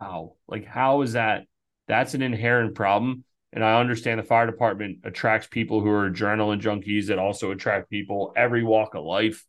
how? 0.00 0.34
Like, 0.46 0.64
how 0.64 1.02
is 1.02 1.14
that? 1.14 1.46
That's 1.88 2.14
an 2.14 2.22
inherent 2.22 2.76
problem. 2.76 3.24
And 3.52 3.64
I 3.64 3.80
understand 3.80 4.20
the 4.20 4.24
fire 4.24 4.46
department 4.46 4.98
attracts 5.04 5.48
people 5.48 5.80
who 5.80 5.90
are 5.90 6.08
adrenaline 6.08 6.62
junkies 6.62 7.08
that 7.08 7.18
also 7.18 7.50
attract 7.50 7.90
people 7.90 8.32
every 8.36 8.62
walk 8.62 8.94
of 8.94 9.04
life. 9.04 9.44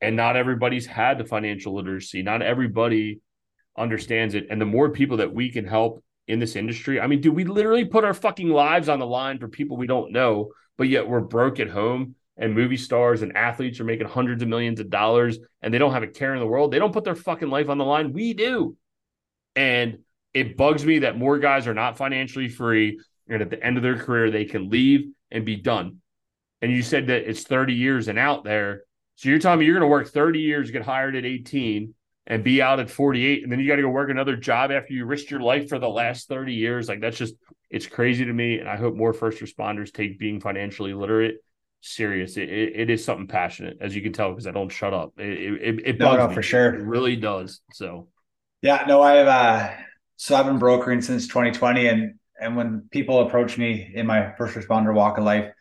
And 0.00 0.16
not 0.16 0.36
everybody's 0.36 0.86
had 0.86 1.18
the 1.18 1.24
financial 1.24 1.74
literacy. 1.74 2.22
Not 2.22 2.40
everybody 2.40 3.20
understands 3.76 4.34
it. 4.34 4.46
And 4.50 4.60
the 4.60 4.66
more 4.66 4.90
people 4.90 5.18
that 5.18 5.34
we 5.34 5.50
can 5.50 5.66
help 5.66 6.02
in 6.28 6.38
this 6.38 6.56
industry. 6.56 7.00
I 7.00 7.06
mean, 7.06 7.20
do 7.20 7.32
we 7.32 7.44
literally 7.44 7.86
put 7.86 8.04
our 8.04 8.14
fucking 8.14 8.50
lives 8.50 8.88
on 8.88 8.98
the 8.98 9.06
line 9.06 9.38
for 9.38 9.48
people 9.48 9.76
we 9.76 9.86
don't 9.86 10.12
know, 10.12 10.52
but 10.76 10.88
yet 10.88 11.08
we're 11.08 11.20
broke 11.20 11.58
at 11.58 11.70
home 11.70 12.14
and 12.36 12.54
movie 12.54 12.76
stars 12.76 13.22
and 13.22 13.36
athletes 13.36 13.80
are 13.80 13.84
making 13.84 14.06
hundreds 14.06 14.42
of 14.42 14.48
millions 14.48 14.78
of 14.78 14.90
dollars 14.90 15.38
and 15.62 15.72
they 15.72 15.78
don't 15.78 15.92
have 15.92 16.02
a 16.02 16.08
care 16.08 16.34
in 16.34 16.40
the 16.40 16.46
world. 16.46 16.70
They 16.70 16.78
don't 16.78 16.92
put 16.92 17.04
their 17.04 17.16
fucking 17.16 17.48
life 17.48 17.70
on 17.70 17.78
the 17.78 17.84
line. 17.84 18.12
We 18.12 18.34
do. 18.34 18.76
And 19.56 20.00
it 20.34 20.56
bugs 20.56 20.84
me 20.84 21.00
that 21.00 21.18
more 21.18 21.38
guys 21.38 21.66
are 21.66 21.74
not 21.74 21.96
financially 21.96 22.48
free 22.48 23.00
and 23.28 23.40
at 23.42 23.50
the 23.50 23.62
end 23.64 23.78
of 23.78 23.82
their 23.82 23.98
career 23.98 24.30
they 24.30 24.44
can 24.44 24.68
leave 24.68 25.10
and 25.30 25.46
be 25.46 25.56
done. 25.56 25.96
And 26.60 26.70
you 26.70 26.82
said 26.82 27.06
that 27.06 27.28
it's 27.28 27.42
30 27.42 27.72
years 27.72 28.08
and 28.08 28.18
out 28.18 28.44
there. 28.44 28.82
So 29.16 29.30
you're 29.30 29.38
telling 29.38 29.60
me 29.60 29.66
you're 29.66 29.74
going 29.74 29.88
to 29.88 29.88
work 29.88 30.08
30 30.08 30.40
years, 30.40 30.70
get 30.70 30.82
hired 30.82 31.16
at 31.16 31.24
18, 31.24 31.94
and 32.28 32.44
be 32.44 32.62
out 32.62 32.78
at 32.78 32.90
48 32.90 33.42
and 33.42 33.50
then 33.50 33.58
you 33.58 33.66
got 33.66 33.76
to 33.76 33.82
go 33.82 33.88
work 33.88 34.10
another 34.10 34.36
job 34.36 34.70
after 34.70 34.92
you 34.92 35.06
risked 35.06 35.30
your 35.30 35.40
life 35.40 35.68
for 35.68 35.78
the 35.78 35.88
last 35.88 36.28
30 36.28 36.52
years. 36.52 36.88
Like 36.88 37.00
that's 37.00 37.16
just 37.16 37.34
it's 37.70 37.86
crazy 37.86 38.24
to 38.24 38.32
me 38.32 38.58
and 38.58 38.68
i 38.68 38.76
hope 38.76 38.94
more 38.94 39.12
first 39.12 39.40
responders 39.40 39.92
take 39.92 40.18
being 40.18 40.40
financially 40.40 40.94
literate 40.94 41.36
serious. 41.80 42.36
It, 42.36 42.48
it, 42.48 42.90
is 42.90 43.04
something 43.04 43.28
passionate 43.28 43.78
as 43.80 43.94
you 43.94 44.02
can 44.02 44.12
tell 44.12 44.30
because 44.30 44.46
i 44.46 44.50
don't 44.50 44.68
shut 44.68 44.92
up. 44.92 45.12
It 45.16 45.62
it, 45.62 45.80
it 45.86 45.98
no, 45.98 46.16
no 46.16 46.28
for 46.28 46.42
sure. 46.42 46.74
It 46.74 46.82
really 46.82 47.16
does 47.16 47.60
so. 47.72 48.08
Yeah 48.62 48.84
no 48.86 49.02
i've 49.02 49.26
uh 49.26 49.70
so 50.16 50.34
i've 50.34 50.46
been 50.46 50.58
brokering 50.58 51.00
since 51.00 51.28
2020 51.28 51.86
and 51.86 52.14
and 52.40 52.56
when 52.56 52.88
people 52.90 53.26
approach 53.26 53.56
me 53.56 53.92
in 53.94 54.06
my 54.06 54.32
first 54.36 54.54
responder 54.56 54.92
walk 54.92 55.18
of 55.18 55.24
life 55.24 55.52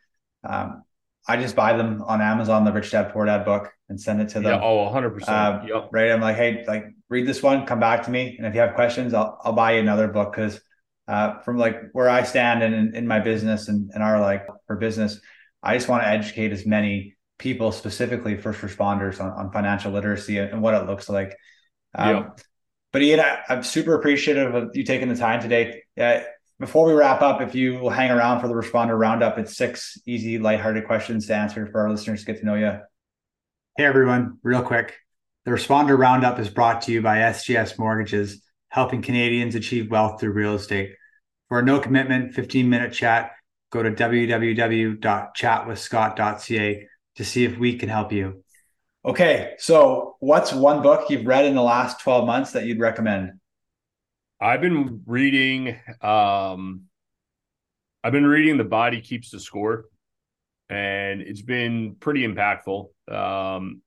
um, 0.44 0.84
I 1.28 1.38
just 1.38 1.56
buy 1.56 1.76
them 1.76 2.02
on 2.04 2.22
Amazon, 2.22 2.64
the 2.64 2.72
Rich 2.72 2.92
Dad 2.92 3.12
Poor 3.12 3.26
Dad 3.26 3.44
book, 3.44 3.70
and 3.90 4.00
send 4.00 4.22
it 4.22 4.30
to 4.30 4.36
them. 4.36 4.60
Yeah, 4.60 4.62
oh, 4.62 4.90
100%. 4.90 5.28
Uh, 5.28 5.66
yep. 5.68 5.90
Right. 5.92 6.12
I'm 6.12 6.22
like, 6.22 6.38
hey, 6.38 6.64
like, 6.68 6.86
read 7.10 7.28
this 7.28 7.44
one, 7.44 7.66
come 7.66 7.80
back 7.80 8.04
to 8.04 8.12
me. 8.12 8.36
And 8.38 8.48
if 8.48 8.54
you 8.54 8.62
have 8.62 8.76
questions, 8.76 9.14
I'll, 9.14 9.38
I'll 9.44 9.54
buy 9.54 9.74
you 9.74 9.80
another 9.80 10.08
book. 10.08 10.34
Cause 10.34 10.60
uh, 11.08 11.40
from 11.40 11.58
like 11.58 11.78
where 11.94 12.10
I 12.10 12.24
stand 12.24 12.64
and 12.64 12.76
in, 12.76 12.96
in 12.96 13.08
my 13.08 13.20
business 13.20 13.70
and, 13.70 13.92
and 13.94 14.04
our 14.04 14.20
like 14.20 14.46
for 14.68 14.76
business, 14.76 15.20
I 15.64 15.76
just 15.76 15.88
want 15.88 16.04
to 16.04 16.10
educate 16.10 16.52
as 16.52 16.66
many 16.66 17.16
people, 17.40 17.72
specifically 17.72 18.38
first 18.38 18.62
responders, 18.62 19.22
on, 19.22 19.32
on 19.32 19.52
financial 19.52 19.92
literacy 19.92 20.38
and, 20.38 20.52
and 20.52 20.62
what 20.62 20.74
it 20.74 20.86
looks 20.86 21.08
like. 21.10 21.36
Um, 21.96 22.16
yep. 22.16 22.40
But 22.92 23.02
Ian, 23.02 23.20
I, 23.20 23.40
am 23.50 23.64
super 23.64 23.96
appreciative 23.96 24.54
of 24.56 24.76
you 24.76 24.84
taking 24.84 25.10
the 25.10 25.16
time 25.16 25.42
today. 25.42 25.84
Uh, 26.00 26.22
before 26.60 26.88
we 26.88 26.94
wrap 26.94 27.22
up, 27.22 27.42
if 27.42 27.54
you 27.54 27.80
will 27.80 27.92
hang 27.92 28.12
around 28.12 28.42
for 28.42 28.48
the 28.48 28.54
responder 28.54 28.98
roundup, 28.98 29.38
it's 29.38 29.56
six 29.56 30.00
easy, 30.06 30.40
lighthearted 30.40 30.88
questions 30.88 31.28
to 31.28 31.36
answer 31.36 31.68
for 31.68 31.82
our 31.82 31.92
listeners 31.92 32.22
to 32.22 32.26
get 32.26 32.40
to 32.40 32.46
know 32.46 32.56
you. 32.56 32.80
Hey, 33.78 33.86
everyone, 33.86 34.40
real 34.42 34.64
quick. 34.64 34.96
The 35.46 35.52
responder 35.52 35.98
roundup 35.98 36.40
is 36.40 36.50
brought 36.50 36.82
to 36.84 36.92
you 36.92 37.02
by 37.02 37.20
SGS 37.20 37.78
Mortgages, 37.78 38.42
helping 38.70 39.02
Canadians 39.02 39.56
achieve 39.56 39.92
wealth 39.92 40.20
through 40.20 40.32
real 40.32 40.56
estate. 40.56 40.96
For 41.48 41.60
a 41.60 41.64
no 41.64 41.80
commitment 41.80 42.34
15 42.34 42.70
minute 42.70 42.92
chat, 42.92 43.32
go 43.72 43.84
to 43.84 43.92
www.chatwithscott.ca 43.92 46.88
to 47.18 47.26
see 47.26 47.46
if 47.46 47.58
we 47.58 47.78
can 47.78 47.90
help 47.90 48.12
you. 48.12 48.44
Okay, 49.06 49.54
so 49.58 50.16
what's 50.20 50.52
one 50.52 50.82
book 50.82 51.10
you've 51.10 51.26
read 51.26 51.46
in 51.46 51.56
the 51.56 51.62
last 51.62 52.02
12 52.02 52.26
months 52.26 52.52
that 52.52 52.66
you'd 52.66 52.80
recommend? 52.80 53.40
I've 54.40 54.62
been 54.62 55.02
reading 55.06 55.80
um 56.02 56.84
I've 58.04 58.12
been 58.12 58.26
reading 58.26 58.58
The 58.58 58.64
Body 58.64 59.02
Keeps 59.02 59.32
the 59.32 59.40
Score 59.40 59.86
and 60.70 61.22
it's 61.22 61.42
been 61.42 61.96
pretty 62.00 62.26
impactful. 62.26 62.90
Um 63.12 63.82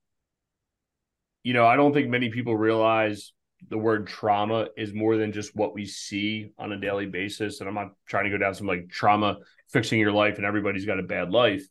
you 1.42 1.54
know, 1.54 1.66
I 1.66 1.76
don't 1.76 1.94
think 1.94 2.08
many 2.08 2.30
people 2.30 2.56
realize 2.56 3.32
the 3.68 3.78
word 3.78 4.06
trauma 4.06 4.68
is 4.76 4.92
more 4.92 5.16
than 5.16 5.32
just 5.32 5.54
what 5.54 5.74
we 5.74 5.86
see 5.86 6.50
on 6.58 6.72
a 6.72 6.80
daily 6.80 7.06
basis 7.06 7.60
and 7.60 7.68
I'm 7.68 7.74
not 7.74 7.92
trying 8.06 8.24
to 8.24 8.30
go 8.30 8.38
down 8.38 8.54
some 8.54 8.66
like 8.66 8.88
trauma 8.90 9.36
fixing 9.68 10.00
your 10.00 10.12
life 10.12 10.36
and 10.36 10.44
everybody's 10.44 10.86
got 10.86 10.98
a 10.98 11.04
bad 11.04 11.30
life. 11.30 11.64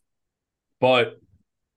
But 0.80 1.20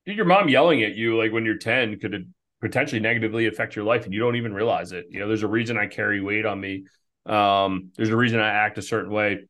dude, 0.06 0.16
your 0.16 0.26
mom 0.26 0.48
yelling 0.48 0.84
at 0.84 0.96
you 0.96 1.18
like 1.18 1.34
when 1.34 1.44
you're 1.46 1.58
10 1.58 2.00
could 2.00 2.34
potentially 2.64 3.02
negatively 3.02 3.48
affect 3.48 3.76
your 3.76 3.86
life 3.86 4.06
and 4.06 4.14
you 4.16 4.22
don't 4.22 4.38
even 4.38 4.54
realize 4.54 4.94
it. 4.94 5.08
You 5.12 5.20
know, 5.20 5.28
there's 5.28 5.44
a 5.44 5.50
reason 5.50 5.78
I 5.78 5.88
carry 5.88 6.22
weight 6.22 6.48
on 6.48 6.60
me 6.60 6.86
Um, 7.28 7.92
there's 7.98 8.10
a 8.10 8.18
reason 8.18 8.40
I 8.40 8.50
act 8.50 8.80
a 8.80 8.84
certain 8.84 9.12
way. 9.12 9.46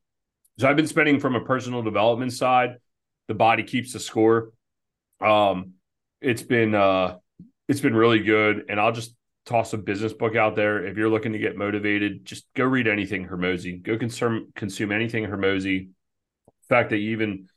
So 0.59 0.69
I've 0.69 0.75
been 0.75 0.87
spending 0.87 1.19
from 1.19 1.35
a 1.35 1.41
personal 1.45 1.83
development 1.83 2.33
side. 2.33 2.77
The 3.27 3.35
body 3.35 3.63
keeps 3.63 3.93
the 3.93 3.99
score. 3.99 4.51
Um, 5.21 5.73
it's 6.21 6.43
been 6.43 6.75
uh, 6.75 7.17
it's 7.67 7.81
been 7.81 7.95
really 7.95 8.19
good, 8.19 8.65
and 8.69 8.79
I'll 8.79 8.91
just 8.91 9.15
toss 9.45 9.73
a 9.73 9.77
business 9.77 10.13
book 10.13 10.35
out 10.35 10.55
there. 10.55 10.85
If 10.85 10.97
you're 10.97 11.09
looking 11.09 11.33
to 11.33 11.39
get 11.39 11.57
motivated, 11.57 12.25
just 12.25 12.45
go 12.55 12.65
read 12.65 12.87
anything 12.87 13.27
Hormozi. 13.27 13.81
Go 13.81 13.97
consume 13.97 14.51
consume 14.55 14.91
anything 14.91 15.25
Hormozi. 15.25 15.89
The 16.47 16.67
fact 16.69 16.91
that 16.91 16.97
you 16.97 17.11
even 17.11 17.47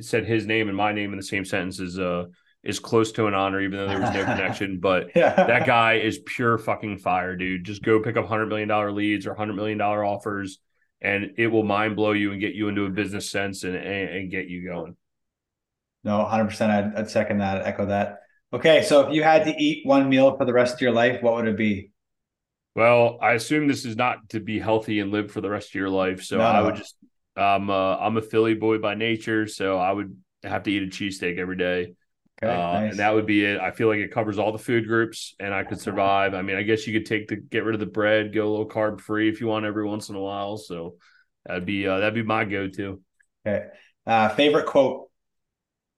said 0.00 0.26
his 0.26 0.46
name 0.46 0.68
and 0.68 0.76
my 0.76 0.92
name 0.92 1.12
in 1.12 1.18
the 1.18 1.24
same 1.24 1.44
sentence 1.44 1.80
is 1.80 1.98
uh 1.98 2.24
is 2.66 2.78
close 2.78 3.12
to 3.12 3.26
an 3.26 3.34
honor, 3.34 3.60
even 3.60 3.78
though 3.78 3.88
there 3.88 4.00
was 4.00 4.12
no 4.12 4.24
connection. 4.34 4.78
But 4.78 5.10
yeah. 5.14 5.34
that 5.34 5.66
guy 5.66 5.94
is 5.94 6.18
pure 6.18 6.58
fucking 6.58 6.98
fire, 6.98 7.36
dude. 7.36 7.64
Just 7.64 7.82
go 7.82 8.00
pick 8.00 8.16
up 8.16 8.26
hundred 8.26 8.46
million 8.46 8.68
dollar 8.68 8.92
leads 8.92 9.26
or 9.26 9.34
hundred 9.34 9.54
million 9.54 9.78
dollar 9.78 10.04
offers, 10.04 10.58
and 11.00 11.32
it 11.36 11.46
will 11.46 11.64
mind 11.64 11.96
blow 11.96 12.12
you 12.12 12.32
and 12.32 12.40
get 12.40 12.54
you 12.54 12.68
into 12.68 12.84
a 12.84 12.90
business 12.90 13.30
sense 13.30 13.64
and 13.64 13.76
and, 13.76 14.10
and 14.10 14.30
get 14.30 14.48
you 14.48 14.64
going. 14.64 14.96
No, 16.04 16.24
hundred 16.24 16.46
percent. 16.46 16.72
I'd, 16.72 16.94
I'd 17.00 17.10
second 17.10 17.38
that. 17.38 17.58
I'd 17.58 17.66
echo 17.66 17.86
that. 17.86 18.20
Okay, 18.52 18.82
so 18.82 19.08
if 19.08 19.14
you 19.14 19.22
had 19.22 19.44
to 19.44 19.54
eat 19.56 19.86
one 19.86 20.08
meal 20.08 20.36
for 20.36 20.44
the 20.44 20.52
rest 20.52 20.74
of 20.74 20.80
your 20.80 20.92
life, 20.92 21.22
what 21.22 21.34
would 21.34 21.48
it 21.48 21.56
be? 21.56 21.90
Well, 22.76 23.18
I 23.20 23.32
assume 23.32 23.66
this 23.66 23.84
is 23.84 23.96
not 23.96 24.28
to 24.30 24.40
be 24.40 24.58
healthy 24.58 25.00
and 25.00 25.10
live 25.10 25.32
for 25.32 25.40
the 25.40 25.50
rest 25.50 25.70
of 25.70 25.74
your 25.74 25.88
life. 25.88 26.22
So 26.22 26.38
no. 26.38 26.44
I 26.44 26.60
would 26.60 26.76
just, 26.76 26.94
um, 27.36 27.70
uh, 27.70 27.96
I'm 27.96 28.16
a 28.18 28.22
Philly 28.22 28.54
boy 28.54 28.78
by 28.78 28.94
nature, 28.94 29.46
so 29.46 29.78
I 29.78 29.90
would 29.92 30.16
have 30.42 30.62
to 30.64 30.70
eat 30.70 30.82
a 30.82 30.86
cheesesteak 30.86 31.38
every 31.38 31.56
day. 31.56 31.94
Okay, 32.42 32.52
uh, 32.52 32.80
nice. 32.80 32.90
and 32.90 32.98
that 32.98 33.14
would 33.14 33.26
be 33.26 33.44
it. 33.44 33.58
I 33.58 33.70
feel 33.70 33.88
like 33.88 33.98
it 33.98 34.12
covers 34.12 34.38
all 34.38 34.52
the 34.52 34.58
food 34.58 34.86
groups, 34.86 35.34
and 35.40 35.54
I 35.54 35.64
could 35.64 35.80
survive. 35.80 36.34
I 36.34 36.42
mean, 36.42 36.56
I 36.56 36.62
guess 36.62 36.86
you 36.86 36.92
could 36.92 37.06
take 37.06 37.28
the 37.28 37.36
get 37.36 37.64
rid 37.64 37.74
of 37.74 37.80
the 37.80 37.86
bread, 37.86 38.34
go 38.34 38.46
a 38.46 38.50
little 38.50 38.68
carb 38.68 39.00
free 39.00 39.28
if 39.28 39.40
you 39.40 39.46
want 39.46 39.64
every 39.64 39.86
once 39.86 40.10
in 40.10 40.16
a 40.16 40.20
while. 40.20 40.58
So 40.58 40.96
that'd 41.46 41.64
be 41.64 41.86
uh, 41.86 41.98
that'd 41.98 42.14
be 42.14 42.22
my 42.22 42.44
go 42.44 42.68
to. 42.68 43.00
Okay, 43.46 43.66
uh, 44.06 44.28
favorite 44.30 44.66
quote. 44.66 45.10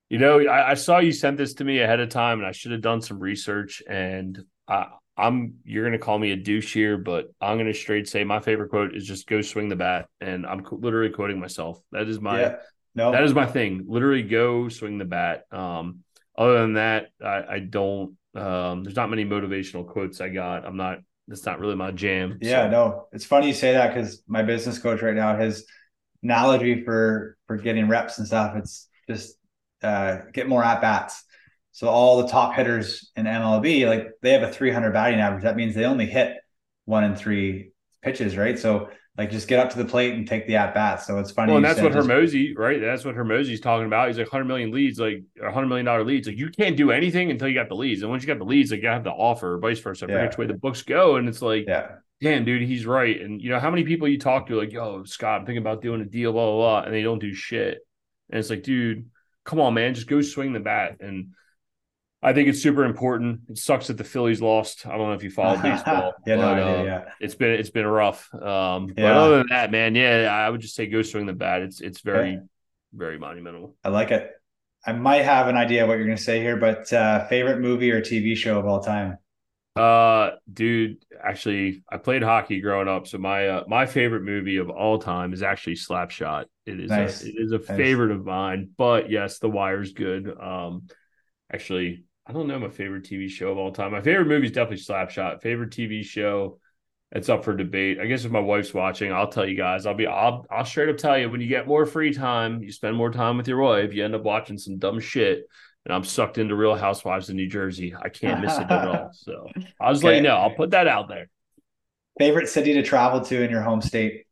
You 0.09 0.18
know, 0.18 0.41
I, 0.41 0.70
I, 0.70 0.74
saw 0.74 1.01
you 1.01 1.12
sent 1.12 1.36
this 1.36 1.55
to 1.55 1.64
me 1.64 1.80
ahead 1.80 2.01
of 2.01 2.09
time, 2.09 2.39
and 2.39 2.47
I 2.47 2.53
should 2.53 2.72
have 2.72 2.80
done 2.80 3.03
some 3.03 3.18
research. 3.18 3.82
And 3.86 4.43
I, 4.66 4.86
I'm 5.18 5.57
you're 5.64 5.84
gonna 5.84 5.99
call 5.99 6.18
me 6.18 6.30
a 6.30 6.36
douche 6.36 6.72
here, 6.72 6.97
but 6.97 7.26
I'm 7.41 7.59
gonna 7.59 7.74
straight 7.74 8.09
say 8.09 8.22
my 8.22 8.39
favorite 8.39 8.70
quote 8.70 8.95
is 8.95 9.05
just 9.05 9.26
"Go 9.26 9.43
swing 9.43 9.68
the 9.68 9.76
bat," 9.76 10.07
and 10.20 10.47
I'm 10.47 10.64
literally 10.70 11.11
quoting 11.11 11.41
myself. 11.41 11.80
That 11.91 12.09
is 12.09 12.20
my 12.20 12.41
yeah, 12.41 12.57
no. 12.95 13.11
that 13.11 13.24
is 13.24 13.34
my 13.34 13.45
thing. 13.45 13.86
Literally, 13.89 14.22
go 14.22 14.68
swing 14.68 14.99
the 14.99 15.05
bat. 15.05 15.43
Um, 15.51 16.05
other 16.39 16.61
than 16.61 16.74
that, 16.74 17.09
I, 17.22 17.45
I 17.51 17.59
don't. 17.59 18.16
Um, 18.34 18.84
there's 18.84 18.97
not 18.97 19.11
many 19.11 19.24
motivational 19.24 19.86
quotes 19.86 20.20
I 20.20 20.28
got. 20.28 20.64
I'm 20.64 20.76
not. 20.76 21.01
That's 21.26 21.45
not 21.45 21.59
really 21.59 21.74
my 21.74 21.91
jam. 21.91 22.39
Yeah, 22.41 22.66
so. 22.66 22.70
no. 22.70 23.09
It's 23.12 23.26
funny 23.26 23.49
you 23.49 23.53
say 23.53 23.72
that 23.72 23.93
because 23.93 24.22
my 24.26 24.43
business 24.43 24.78
coach 24.78 25.03
right 25.03 25.14
now, 25.14 25.36
his 25.36 25.66
analogy 26.22 26.84
for 26.84 27.36
for 27.47 27.57
getting 27.57 27.89
reps 27.89 28.18
and 28.18 28.26
stuff, 28.26 28.55
it's 28.57 28.89
just 29.11 29.36
uh, 29.82 30.18
get 30.32 30.49
more 30.49 30.64
at 30.64 30.80
bats. 30.80 31.24
So 31.72 31.89
all 31.89 32.22
the 32.22 32.28
top 32.28 32.55
hitters 32.55 33.11
in 33.14 33.26
MLB, 33.26 33.86
like 33.86 34.09
they 34.22 34.32
have 34.32 34.43
a 34.43 34.53
300 34.53 34.93
batting 34.93 35.20
average. 35.20 35.43
That 35.43 35.57
means 35.57 35.74
they 35.74 35.84
only 35.84 36.07
hit 36.07 36.36
one 36.86 37.05
in 37.05 37.14
three 37.14 37.72
pitches, 38.03 38.36
right? 38.36 38.59
So 38.59 38.89
like 39.19 39.31
just 39.33 39.49
get 39.49 39.59
up 39.59 39.69
to 39.71 39.79
the 39.79 39.85
plate 39.85 40.14
and 40.14 40.29
take 40.29 40.47
the 40.47 40.55
at 40.55 40.73
bat. 40.73 41.03
So 41.03 41.19
it's 41.19 41.33
funny. 41.33 41.51
Well, 41.51 41.57
and 41.57 41.64
that's 41.64 41.81
what. 41.81 41.91
Hormozi, 41.91 42.57
right? 42.57 42.81
That's 42.81 43.05
what 43.05 43.16
Hormozi's 43.16 43.61
talking 43.61 43.87
about. 43.87 44.07
He's 44.07 44.16
like 44.16 44.29
100 44.29 44.45
million 44.45 44.71
leads, 44.71 45.01
like 45.01 45.25
100 45.41 45.66
million 45.66 45.85
dollar 45.85 46.05
leads. 46.05 46.29
Like 46.29 46.39
you 46.39 46.51
can't 46.51 46.77
do 46.77 46.93
anything 46.93 47.33
until 47.33 47.49
you 47.49 47.55
got 47.55 47.69
the 47.69 47.75
leads, 47.75 48.03
and 48.03 48.11
once 48.11 48.23
you 48.23 48.29
got 48.29 48.39
the 48.39 48.45
leads, 48.45 48.71
like 48.71 48.81
you 48.81 48.89
have 48.89 49.03
the 49.03 49.11
offer, 49.11 49.59
vice 49.59 49.81
versa. 49.81 50.07
I 50.07 50.09
yeah. 50.09 50.14
forget 50.14 50.31
which 50.31 50.39
way 50.39 50.47
the 50.47 50.59
books 50.59 50.83
go, 50.83 51.16
and 51.16 51.29
it's 51.29 51.43
like, 51.43 51.64
yeah. 51.66 51.97
damn, 52.21 52.45
dude, 52.45 52.62
he's 52.62 52.87
right. 52.87 53.21
And 53.21 53.43
you 53.43 53.51
know 53.51 53.59
how 53.59 53.71
many 53.71 53.83
people 53.83 54.07
you 54.07 54.21
talk 54.21 54.47
to, 54.47 54.57
like, 54.57 54.73
yo, 54.73 55.03
Scott, 55.03 55.41
I'm 55.41 55.47
thinking 55.47 55.62
about 55.62 55.83
doing 55.83 56.01
a 56.01 56.05
deal, 56.05 56.33
blah 56.33 56.47
blah 56.47 56.57
blah, 56.57 56.83
and 56.83 56.95
they 56.95 57.03
don't 57.03 57.19
do 57.19 57.35
shit. 57.35 57.79
And 58.31 58.39
it's 58.39 58.51
like, 58.51 58.62
dude, 58.62 59.11
come 59.45 59.59
on, 59.59 59.75
man, 59.75 59.95
just 59.95 60.07
go 60.07 60.21
swing 60.21 60.53
the 60.53 60.61
bat. 60.61 60.99
And 61.01 61.31
I 62.21 62.33
think 62.33 62.49
it's 62.49 62.61
super 62.61 62.85
important. 62.85 63.43
It 63.49 63.59
sucks 63.59 63.87
that 63.87 63.97
the 63.97 64.05
Phillies 64.05 64.43
lost. 64.43 64.87
I 64.87 64.97
don't 64.99 65.09
know 65.09 65.12
if 65.12 65.23
you 65.23 65.31
followed 65.31 65.62
baseball. 65.62 66.14
yeah, 66.27 66.37
but, 66.37 66.43
no 66.43 66.53
idea, 66.53 66.81
uh, 66.81 66.85
yeah. 66.85 67.12
It's 67.21 67.35
been 67.35 67.53
it's 67.53 67.71
been 67.71 67.87
rough. 67.87 68.33
Um, 68.35 68.89
yeah. 68.89 68.95
but 68.97 69.12
other 69.12 69.37
than 69.39 69.47
that, 69.51 69.71
man, 69.71 69.95
yeah, 69.95 70.29
I 70.31 70.51
would 70.51 70.61
just 70.61 70.75
say 70.75 70.87
go 70.87 71.03
swing 71.03 71.27
the 71.27 71.33
bat. 71.33 71.62
It's 71.62 71.81
it's 71.81 72.01
very 72.01 72.37
okay. 72.37 72.47
very 72.93 73.19
monumental. 73.19 73.77
I 73.85 73.91
like 73.91 74.11
it. 74.11 74.33
I 74.85 74.93
might 74.93 75.25
have 75.25 75.49
an 75.49 75.57
idea 75.57 75.83
of 75.83 75.89
what 75.89 75.99
you're 75.99 76.07
going 76.07 76.16
to 76.16 76.23
say 76.23 76.41
here, 76.41 76.57
but 76.57 76.93
uh, 76.93 77.27
favorite 77.27 77.61
movie 77.61 77.91
or 77.91 78.01
TV 78.01 78.37
show 78.37 78.59
of 78.59 78.66
all 78.66 78.81
time? 78.81 79.19
Uh, 79.77 80.31
dude, 80.53 81.05
actually, 81.23 81.83
I 81.89 81.99
played 81.99 82.23
hockey 82.23 82.61
growing 82.61 82.89
up, 82.89 83.07
so 83.07 83.19
my 83.19 83.49
uh, 83.49 83.64
my 83.69 83.87
favorite 83.87 84.23
movie 84.23 84.57
of 84.57 84.71
all 84.71 84.99
time 84.99 85.33
is 85.33 85.43
actually 85.43 85.77
Slapshot. 85.77 86.47
It 86.66 86.81
is 86.81 86.91
nice. 86.91 87.23
a, 87.23 87.29
it 87.29 87.35
is 87.39 87.53
a 87.53 87.59
nice. 87.59 87.66
favorite 87.66 88.11
of 88.11 88.25
mine, 88.25 88.71
but 88.77 89.09
yes, 89.09 89.39
The 89.39 89.49
Wire's 89.49 89.93
good. 89.93 90.37
Um, 90.41 90.89
actually, 91.53 92.05
I 92.29 92.33
don't 92.33 92.47
know 92.47 92.59
my 92.59 92.68
favorite 92.68 93.05
TV 93.05 93.31
show 93.31 93.51
of 93.51 93.59
all 93.59 93.72
time. 93.72 93.93
My 93.93 94.03
favorite 94.03 94.26
movie 94.26 94.47
is 94.47 94.53
definitely 94.53 94.85
Slapshot. 94.85 95.41
Favorite 95.41 95.70
TV 95.70 96.05
show, 96.05 96.59
it's 97.11 97.31
up 97.31 97.43
for 97.43 97.57
debate. 97.57 97.99
I 97.99 98.05
guess 98.05 98.26
if 98.26 98.31
my 98.31 98.39
wife's 98.39 98.74
watching, 98.74 99.11
I'll 99.11 99.31
tell 99.31 99.49
you 99.49 99.57
guys. 99.57 99.87
I'll 99.87 99.95
be 99.95 100.07
I'll 100.07 100.45
I'll 100.51 100.66
straight 100.66 100.91
up 100.91 100.99
tell 100.99 101.16
you 101.16 101.31
when 101.31 101.41
you 101.41 101.49
get 101.49 101.66
more 101.66 101.87
free 101.87 102.12
time, 102.12 102.62
you 102.62 102.70
spend 102.70 102.97
more 102.97 103.11
time 103.11 103.39
with 103.39 103.49
your 103.49 103.62
wife, 103.62 103.95
you 103.95 104.05
end 104.05 104.14
up 104.14 104.24
watching 104.24 104.59
some 104.59 104.76
dumb 104.76 105.01
shit. 105.01 105.47
And 105.87 105.95
I'm 105.95 106.05
sucked 106.05 106.37
into 106.37 106.55
Real 106.55 106.74
Housewives 106.76 107.31
of 107.31 107.37
New 107.37 107.49
Jersey. 107.49 107.95
I 107.99 108.11
can't 108.11 108.43
miss 108.43 108.59
it 108.59 108.70
at 108.70 108.89
all. 108.89 109.11
So 109.14 109.49
I'll 109.81 109.95
just 109.95 110.05
okay. 110.05 110.12
let 110.12 110.16
you 110.16 110.22
know. 110.22 110.37
I'll 110.37 110.55
put 110.55 110.72
that 110.72 110.87
out 110.87 111.09
there. 111.09 111.31
Favorite 112.18 112.51
city 112.51 112.74
to 112.74 112.83
travel 112.83 113.22
to 113.22 113.43
in 113.43 113.51
your 113.51 113.62
home 113.62 113.81
state? 113.81 114.26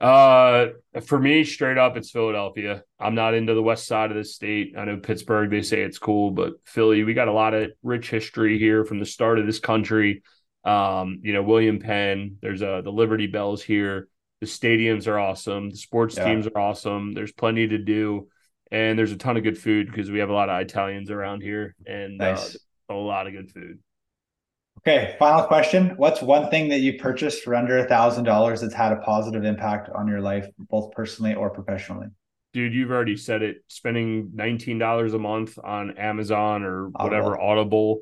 Uh, 0.00 0.68
for 1.04 1.18
me, 1.18 1.44
straight 1.44 1.78
up, 1.78 1.96
it's 1.96 2.10
Philadelphia. 2.10 2.82
I'm 2.98 3.14
not 3.14 3.34
into 3.34 3.54
the 3.54 3.62
west 3.62 3.86
side 3.86 4.10
of 4.10 4.16
the 4.16 4.24
state. 4.24 4.74
I 4.76 4.84
know 4.84 4.98
Pittsburgh, 4.98 5.50
they 5.50 5.62
say 5.62 5.82
it's 5.82 5.98
cool, 5.98 6.30
but 6.30 6.54
Philly, 6.64 7.04
we 7.04 7.14
got 7.14 7.28
a 7.28 7.32
lot 7.32 7.54
of 7.54 7.70
rich 7.82 8.10
history 8.10 8.58
here 8.58 8.84
from 8.84 8.98
the 8.98 9.06
start 9.06 9.38
of 9.38 9.46
this 9.46 9.60
country. 9.60 10.22
Um, 10.64 11.20
you 11.22 11.32
know, 11.32 11.42
William 11.42 11.78
Penn, 11.78 12.36
there's 12.42 12.62
uh, 12.62 12.80
the 12.82 12.90
Liberty 12.90 13.26
Bells 13.26 13.62
here. 13.62 14.08
The 14.40 14.46
stadiums 14.46 15.06
are 15.06 15.18
awesome. 15.18 15.70
The 15.70 15.76
sports 15.76 16.16
yeah. 16.16 16.24
teams 16.24 16.46
are 16.46 16.58
awesome. 16.58 17.14
There's 17.14 17.32
plenty 17.32 17.68
to 17.68 17.78
do, 17.78 18.28
and 18.70 18.98
there's 18.98 19.12
a 19.12 19.16
ton 19.16 19.36
of 19.36 19.42
good 19.42 19.58
food 19.58 19.86
because 19.86 20.10
we 20.10 20.18
have 20.18 20.30
a 20.30 20.34
lot 20.34 20.48
of 20.48 20.60
Italians 20.60 21.10
around 21.10 21.42
here 21.42 21.76
and 21.86 22.20
uh, 22.20 22.32
nice. 22.32 22.56
uh, 22.56 22.94
a 22.94 22.94
lot 22.94 23.26
of 23.26 23.32
good 23.32 23.50
food. 23.50 23.78
Okay, 24.86 25.16
final 25.18 25.44
question. 25.44 25.94
What's 25.96 26.20
one 26.20 26.50
thing 26.50 26.68
that 26.68 26.80
you 26.80 26.98
purchased 26.98 27.42
for 27.42 27.54
under 27.54 27.78
a 27.78 27.88
thousand 27.88 28.24
dollars 28.24 28.60
that's 28.60 28.74
had 28.74 28.92
a 28.92 28.96
positive 28.96 29.42
impact 29.42 29.88
on 29.94 30.06
your 30.06 30.20
life, 30.20 30.46
both 30.58 30.92
personally 30.92 31.34
or 31.34 31.48
professionally? 31.48 32.08
Dude, 32.52 32.74
you've 32.74 32.90
already 32.90 33.16
said 33.16 33.40
it. 33.40 33.64
Spending 33.68 34.32
nineteen 34.34 34.78
dollars 34.78 35.14
a 35.14 35.18
month 35.18 35.58
on 35.62 35.96
Amazon 35.96 36.64
or 36.64 36.88
whatever 36.90 37.40
Audible, 37.40 38.00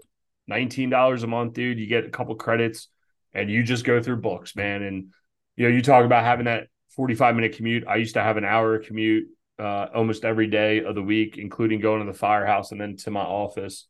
nineteen 0.48 0.90
dollars 0.90 1.22
a 1.22 1.28
month, 1.28 1.52
dude. 1.52 1.78
You 1.78 1.86
get 1.86 2.04
a 2.04 2.10
couple 2.10 2.34
credits, 2.34 2.88
and 3.32 3.48
you 3.48 3.62
just 3.62 3.84
go 3.84 4.02
through 4.02 4.16
books, 4.16 4.56
man. 4.56 4.82
And 4.82 5.12
you 5.54 5.68
know, 5.68 5.74
you 5.74 5.82
talk 5.82 6.04
about 6.04 6.24
having 6.24 6.46
that 6.46 6.66
forty-five 6.96 7.36
minute 7.36 7.56
commute. 7.56 7.86
I 7.86 7.94
used 7.94 8.14
to 8.14 8.22
have 8.24 8.36
an 8.36 8.44
hour 8.44 8.80
commute 8.80 9.28
uh, 9.56 9.86
almost 9.94 10.24
every 10.24 10.48
day 10.48 10.82
of 10.82 10.96
the 10.96 11.02
week, 11.02 11.38
including 11.38 11.78
going 11.78 12.04
to 12.04 12.12
the 12.12 12.18
firehouse 12.18 12.72
and 12.72 12.80
then 12.80 12.96
to 12.96 13.12
my 13.12 13.22
office. 13.22 13.86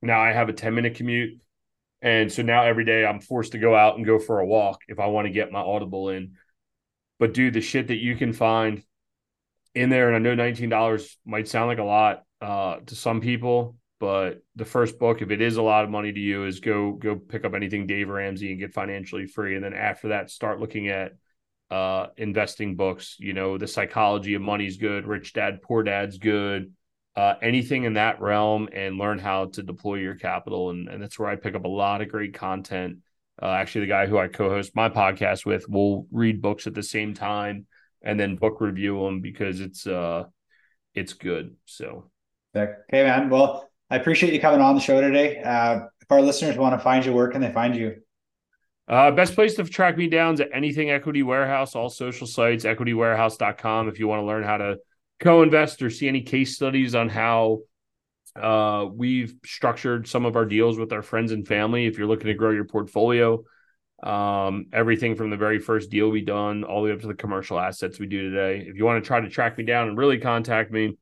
Now 0.00 0.22
I 0.22 0.32
have 0.32 0.48
a 0.48 0.54
ten 0.54 0.74
minute 0.74 0.94
commute 0.94 1.38
and 2.02 2.32
so 2.32 2.42
now 2.42 2.64
every 2.64 2.84
day 2.84 3.06
I'm 3.06 3.20
forced 3.20 3.52
to 3.52 3.58
go 3.58 3.76
out 3.76 3.96
and 3.96 4.04
go 4.04 4.18
for 4.18 4.40
a 4.40 4.46
walk 4.46 4.80
if 4.88 4.98
I 4.98 5.06
want 5.06 5.26
to 5.26 5.32
get 5.32 5.52
my 5.52 5.60
audible 5.60 6.08
in. 6.08 6.32
But 7.20 7.32
dude, 7.32 7.54
the 7.54 7.60
shit 7.60 7.88
that 7.88 8.02
you 8.02 8.16
can 8.16 8.32
find 8.32 8.82
in 9.76 9.88
there, 9.88 10.12
and 10.12 10.16
I 10.16 10.18
know 10.18 10.42
$19 10.42 11.16
might 11.24 11.46
sound 11.46 11.68
like 11.68 11.78
a 11.78 11.84
lot 11.84 12.24
uh, 12.40 12.78
to 12.86 12.96
some 12.96 13.20
people, 13.20 13.76
but 14.00 14.42
the 14.56 14.64
first 14.64 14.98
book, 14.98 15.22
if 15.22 15.30
it 15.30 15.40
is 15.40 15.56
a 15.56 15.62
lot 15.62 15.84
of 15.84 15.90
money 15.90 16.12
to 16.12 16.20
you, 16.20 16.44
is 16.44 16.58
go 16.58 16.90
go 16.90 17.14
pick 17.14 17.44
up 17.44 17.54
anything 17.54 17.86
Dave 17.86 18.08
Ramsey 18.08 18.50
and 18.50 18.58
get 18.58 18.74
financially 18.74 19.26
free. 19.26 19.54
And 19.54 19.64
then 19.64 19.72
after 19.72 20.08
that, 20.08 20.28
start 20.28 20.58
looking 20.58 20.88
at 20.88 21.12
uh, 21.70 22.08
investing 22.16 22.74
books. 22.74 23.14
You 23.20 23.32
know, 23.32 23.58
the 23.58 23.68
psychology 23.68 24.34
of 24.34 24.42
money 24.42 24.66
is 24.66 24.76
good, 24.76 25.06
rich 25.06 25.34
dad, 25.34 25.62
poor 25.62 25.84
dad's 25.84 26.18
good 26.18 26.72
uh, 27.16 27.34
anything 27.42 27.84
in 27.84 27.94
that 27.94 28.20
realm 28.20 28.68
and 28.72 28.98
learn 28.98 29.18
how 29.18 29.46
to 29.46 29.62
deploy 29.62 29.96
your 29.96 30.14
capital. 30.14 30.70
And, 30.70 30.88
and 30.88 31.02
that's 31.02 31.18
where 31.18 31.28
I 31.28 31.36
pick 31.36 31.54
up 31.54 31.64
a 31.64 31.68
lot 31.68 32.00
of 32.00 32.08
great 32.08 32.34
content. 32.34 32.98
Uh, 33.40 33.46
actually, 33.46 33.82
the 33.82 33.90
guy 33.90 34.06
who 34.06 34.18
I 34.18 34.28
co 34.28 34.48
host 34.48 34.74
my 34.74 34.88
podcast 34.88 35.44
with 35.44 35.68
will 35.68 36.06
read 36.10 36.40
books 36.40 36.66
at 36.66 36.74
the 36.74 36.82
same 36.82 37.14
time 37.14 37.66
and 38.02 38.18
then 38.18 38.36
book 38.36 38.60
review 38.60 39.02
them 39.04 39.20
because 39.20 39.60
it's 39.60 39.86
uh 39.86 40.24
it's 40.94 41.14
good. 41.14 41.56
So, 41.64 42.10
okay, 42.54 42.74
man. 42.90 43.30
Well, 43.30 43.70
I 43.90 43.96
appreciate 43.96 44.32
you 44.32 44.40
coming 44.40 44.60
on 44.60 44.74
the 44.74 44.80
show 44.80 45.00
today. 45.00 45.40
Uh, 45.42 45.80
if 46.00 46.10
our 46.10 46.20
listeners 46.20 46.56
want 46.56 46.74
to 46.74 46.78
find 46.78 47.04
you, 47.04 47.12
where 47.12 47.28
can 47.28 47.40
they 47.40 47.52
find 47.52 47.74
you? 47.74 47.96
Uh, 48.88 49.10
best 49.10 49.34
place 49.34 49.54
to 49.54 49.64
track 49.64 49.96
me 49.96 50.08
down 50.08 50.34
is 50.34 50.40
at 50.40 50.50
anything 50.52 50.90
equity 50.90 51.22
warehouse, 51.22 51.74
all 51.74 51.88
social 51.88 52.26
sites, 52.26 52.64
equitywarehouse.com. 52.64 53.88
If 53.88 53.98
you 53.98 54.08
want 54.08 54.20
to 54.20 54.26
learn 54.26 54.42
how 54.42 54.58
to 54.58 54.76
co-invest 55.22 55.82
or 55.82 55.90
see 55.90 56.08
any 56.08 56.22
case 56.22 56.54
studies 56.54 56.94
on 56.94 57.08
how 57.08 57.60
uh, 58.36 58.86
we've 58.92 59.34
structured 59.44 60.06
some 60.06 60.26
of 60.26 60.36
our 60.36 60.46
deals 60.46 60.76
with 60.78 60.92
our 60.92 61.02
friends 61.02 61.32
and 61.32 61.46
family 61.46 61.86
if 61.86 61.96
you're 61.96 62.08
looking 62.08 62.28
to 62.28 62.34
grow 62.34 62.50
your 62.50 62.66
portfolio 62.66 63.42
Um, 64.02 64.66
everything 64.72 65.14
from 65.14 65.30
the 65.30 65.36
very 65.36 65.60
first 65.60 65.88
deal 65.90 66.10
we 66.10 66.22
done 66.22 66.64
all 66.64 66.82
the 66.82 66.88
way 66.88 66.94
up 66.94 67.02
to 67.02 67.06
the 67.06 67.14
commercial 67.14 67.56
assets 67.56 68.00
we 68.00 68.06
do 68.06 68.30
today. 68.30 68.66
If 68.66 68.74
you 68.76 68.84
want 68.84 68.98
to 69.02 69.06
try 69.06 69.20
to 69.20 69.28
track 69.28 69.56
me 69.56 69.64
down 69.64 69.86
and 69.88 69.96
really 69.96 70.18
contact 70.18 70.72
me, 70.72 70.98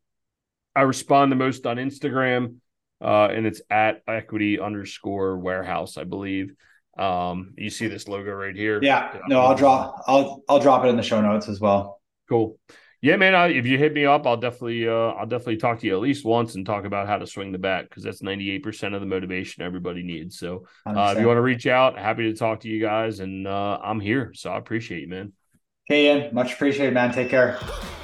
I 0.77 0.83
respond 0.83 1.33
the 1.33 1.37
most 1.37 1.65
on 1.65 1.79
Instagram, 1.79 2.57
uh, 3.01 3.29
and 3.35 3.47
it's 3.47 3.63
at 3.71 4.03
equity 4.07 4.61
underscore 4.61 5.39
warehouse, 5.39 5.97
I 5.97 6.05
believe. 6.05 6.53
Um, 6.99 7.55
you 7.57 7.71
see 7.71 7.89
this 7.89 8.07
logo 8.07 8.33
right 8.33 8.55
here. 8.55 8.79
Yeah. 8.83 9.17
No, 9.29 9.41
I'll 9.41 9.57
draw 9.57 9.97
I'll 10.07 10.43
I'll 10.47 10.61
drop 10.61 10.85
it 10.85 10.89
in 10.89 10.97
the 10.97 11.03
show 11.03 11.23
notes 11.23 11.49
as 11.49 11.59
well. 11.59 12.03
Cool. 12.29 12.59
Yeah, 13.03 13.17
man. 13.17 13.35
I, 13.35 13.49
if 13.49 13.65
you 13.67 13.79
hit 13.79 13.95
me 13.95 14.05
up, 14.05 14.27
I'll 14.27 14.37
definitely 14.37 14.87
uh, 14.87 14.93
I'll 14.93 15.27
definitely 15.27 15.57
talk 15.57 15.79
to 15.81 15.87
you 15.87 15.95
at 15.95 16.01
least 16.01 16.25
once 16.25 16.55
and 16.55 16.67
talk 16.67 16.85
about 16.85 17.07
how 17.07 17.17
to 17.17 17.27
swing 17.27 17.51
the 17.51 17.59
bat 17.59 17.89
because 17.89 18.03
that's 18.03 18.23
ninety 18.23 18.51
eight 18.51 18.63
percent 18.63 18.95
of 18.95 19.01
the 19.01 19.07
motivation 19.07 19.63
everybody 19.63 20.03
needs. 20.03 20.39
So 20.39 20.67
uh, 20.85 21.15
if 21.15 21.21
you 21.21 21.27
want 21.27 21.39
to 21.39 21.43
reach 21.43 21.67
out, 21.67 21.99
happy 21.99 22.31
to 22.31 22.37
talk 22.37 22.61
to 22.61 22.69
you 22.69 22.81
guys, 22.81 23.21
and 23.21 23.47
uh, 23.47 23.79
I'm 23.83 24.01
here. 24.01 24.33
So 24.35 24.51
I 24.51 24.59
appreciate 24.59 25.01
you, 25.01 25.09
man. 25.09 25.33
Okay, 25.91 26.07
Ian. 26.07 26.35
Much 26.35 26.53
appreciated, 26.53 26.93
man. 26.93 27.13
Take 27.13 27.31
care. 27.31 27.59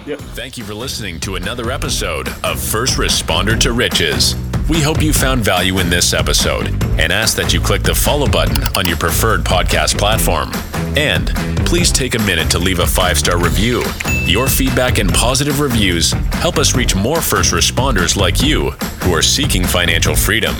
Yep. 0.06 0.18
Thank 0.18 0.56
you 0.56 0.64
for 0.64 0.74
listening 0.74 1.20
to 1.20 1.36
another 1.36 1.70
episode 1.70 2.28
of 2.42 2.60
First 2.60 2.96
Responder 2.96 3.58
to 3.60 3.72
Riches. 3.72 4.34
We 4.68 4.82
hope 4.82 5.00
you 5.00 5.12
found 5.12 5.44
value 5.44 5.78
in 5.78 5.90
this 5.90 6.12
episode 6.12 6.66
and 6.98 7.12
ask 7.12 7.36
that 7.36 7.54
you 7.54 7.60
click 7.60 7.84
the 7.84 7.94
follow 7.94 8.26
button 8.26 8.64
on 8.76 8.84
your 8.84 8.96
preferred 8.96 9.44
podcast 9.44 9.96
platform. 9.96 10.50
And 10.96 11.28
please 11.64 11.92
take 11.92 12.16
a 12.16 12.18
minute 12.18 12.50
to 12.50 12.58
leave 12.58 12.80
a 12.80 12.86
five 12.86 13.16
star 13.16 13.38
review. 13.38 13.84
Your 14.24 14.48
feedback 14.48 14.98
and 14.98 15.12
positive 15.12 15.60
reviews 15.60 16.10
help 16.42 16.58
us 16.58 16.74
reach 16.74 16.96
more 16.96 17.20
first 17.20 17.52
responders 17.52 18.16
like 18.16 18.42
you 18.42 18.70
who 19.04 19.14
are 19.14 19.22
seeking 19.22 19.64
financial 19.64 20.16
freedom. 20.16 20.56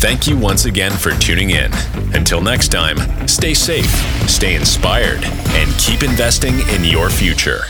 Thank 0.00 0.26
you 0.26 0.38
once 0.38 0.64
again 0.64 0.92
for 0.92 1.10
tuning 1.12 1.50
in. 1.50 1.70
Until 2.14 2.40
next 2.40 2.68
time, 2.68 3.28
stay 3.28 3.52
safe, 3.52 3.90
stay 4.26 4.54
inspired, 4.54 5.22
and 5.22 5.70
keep 5.78 6.02
investing 6.02 6.54
in 6.70 6.82
your 6.82 7.10
future. 7.10 7.64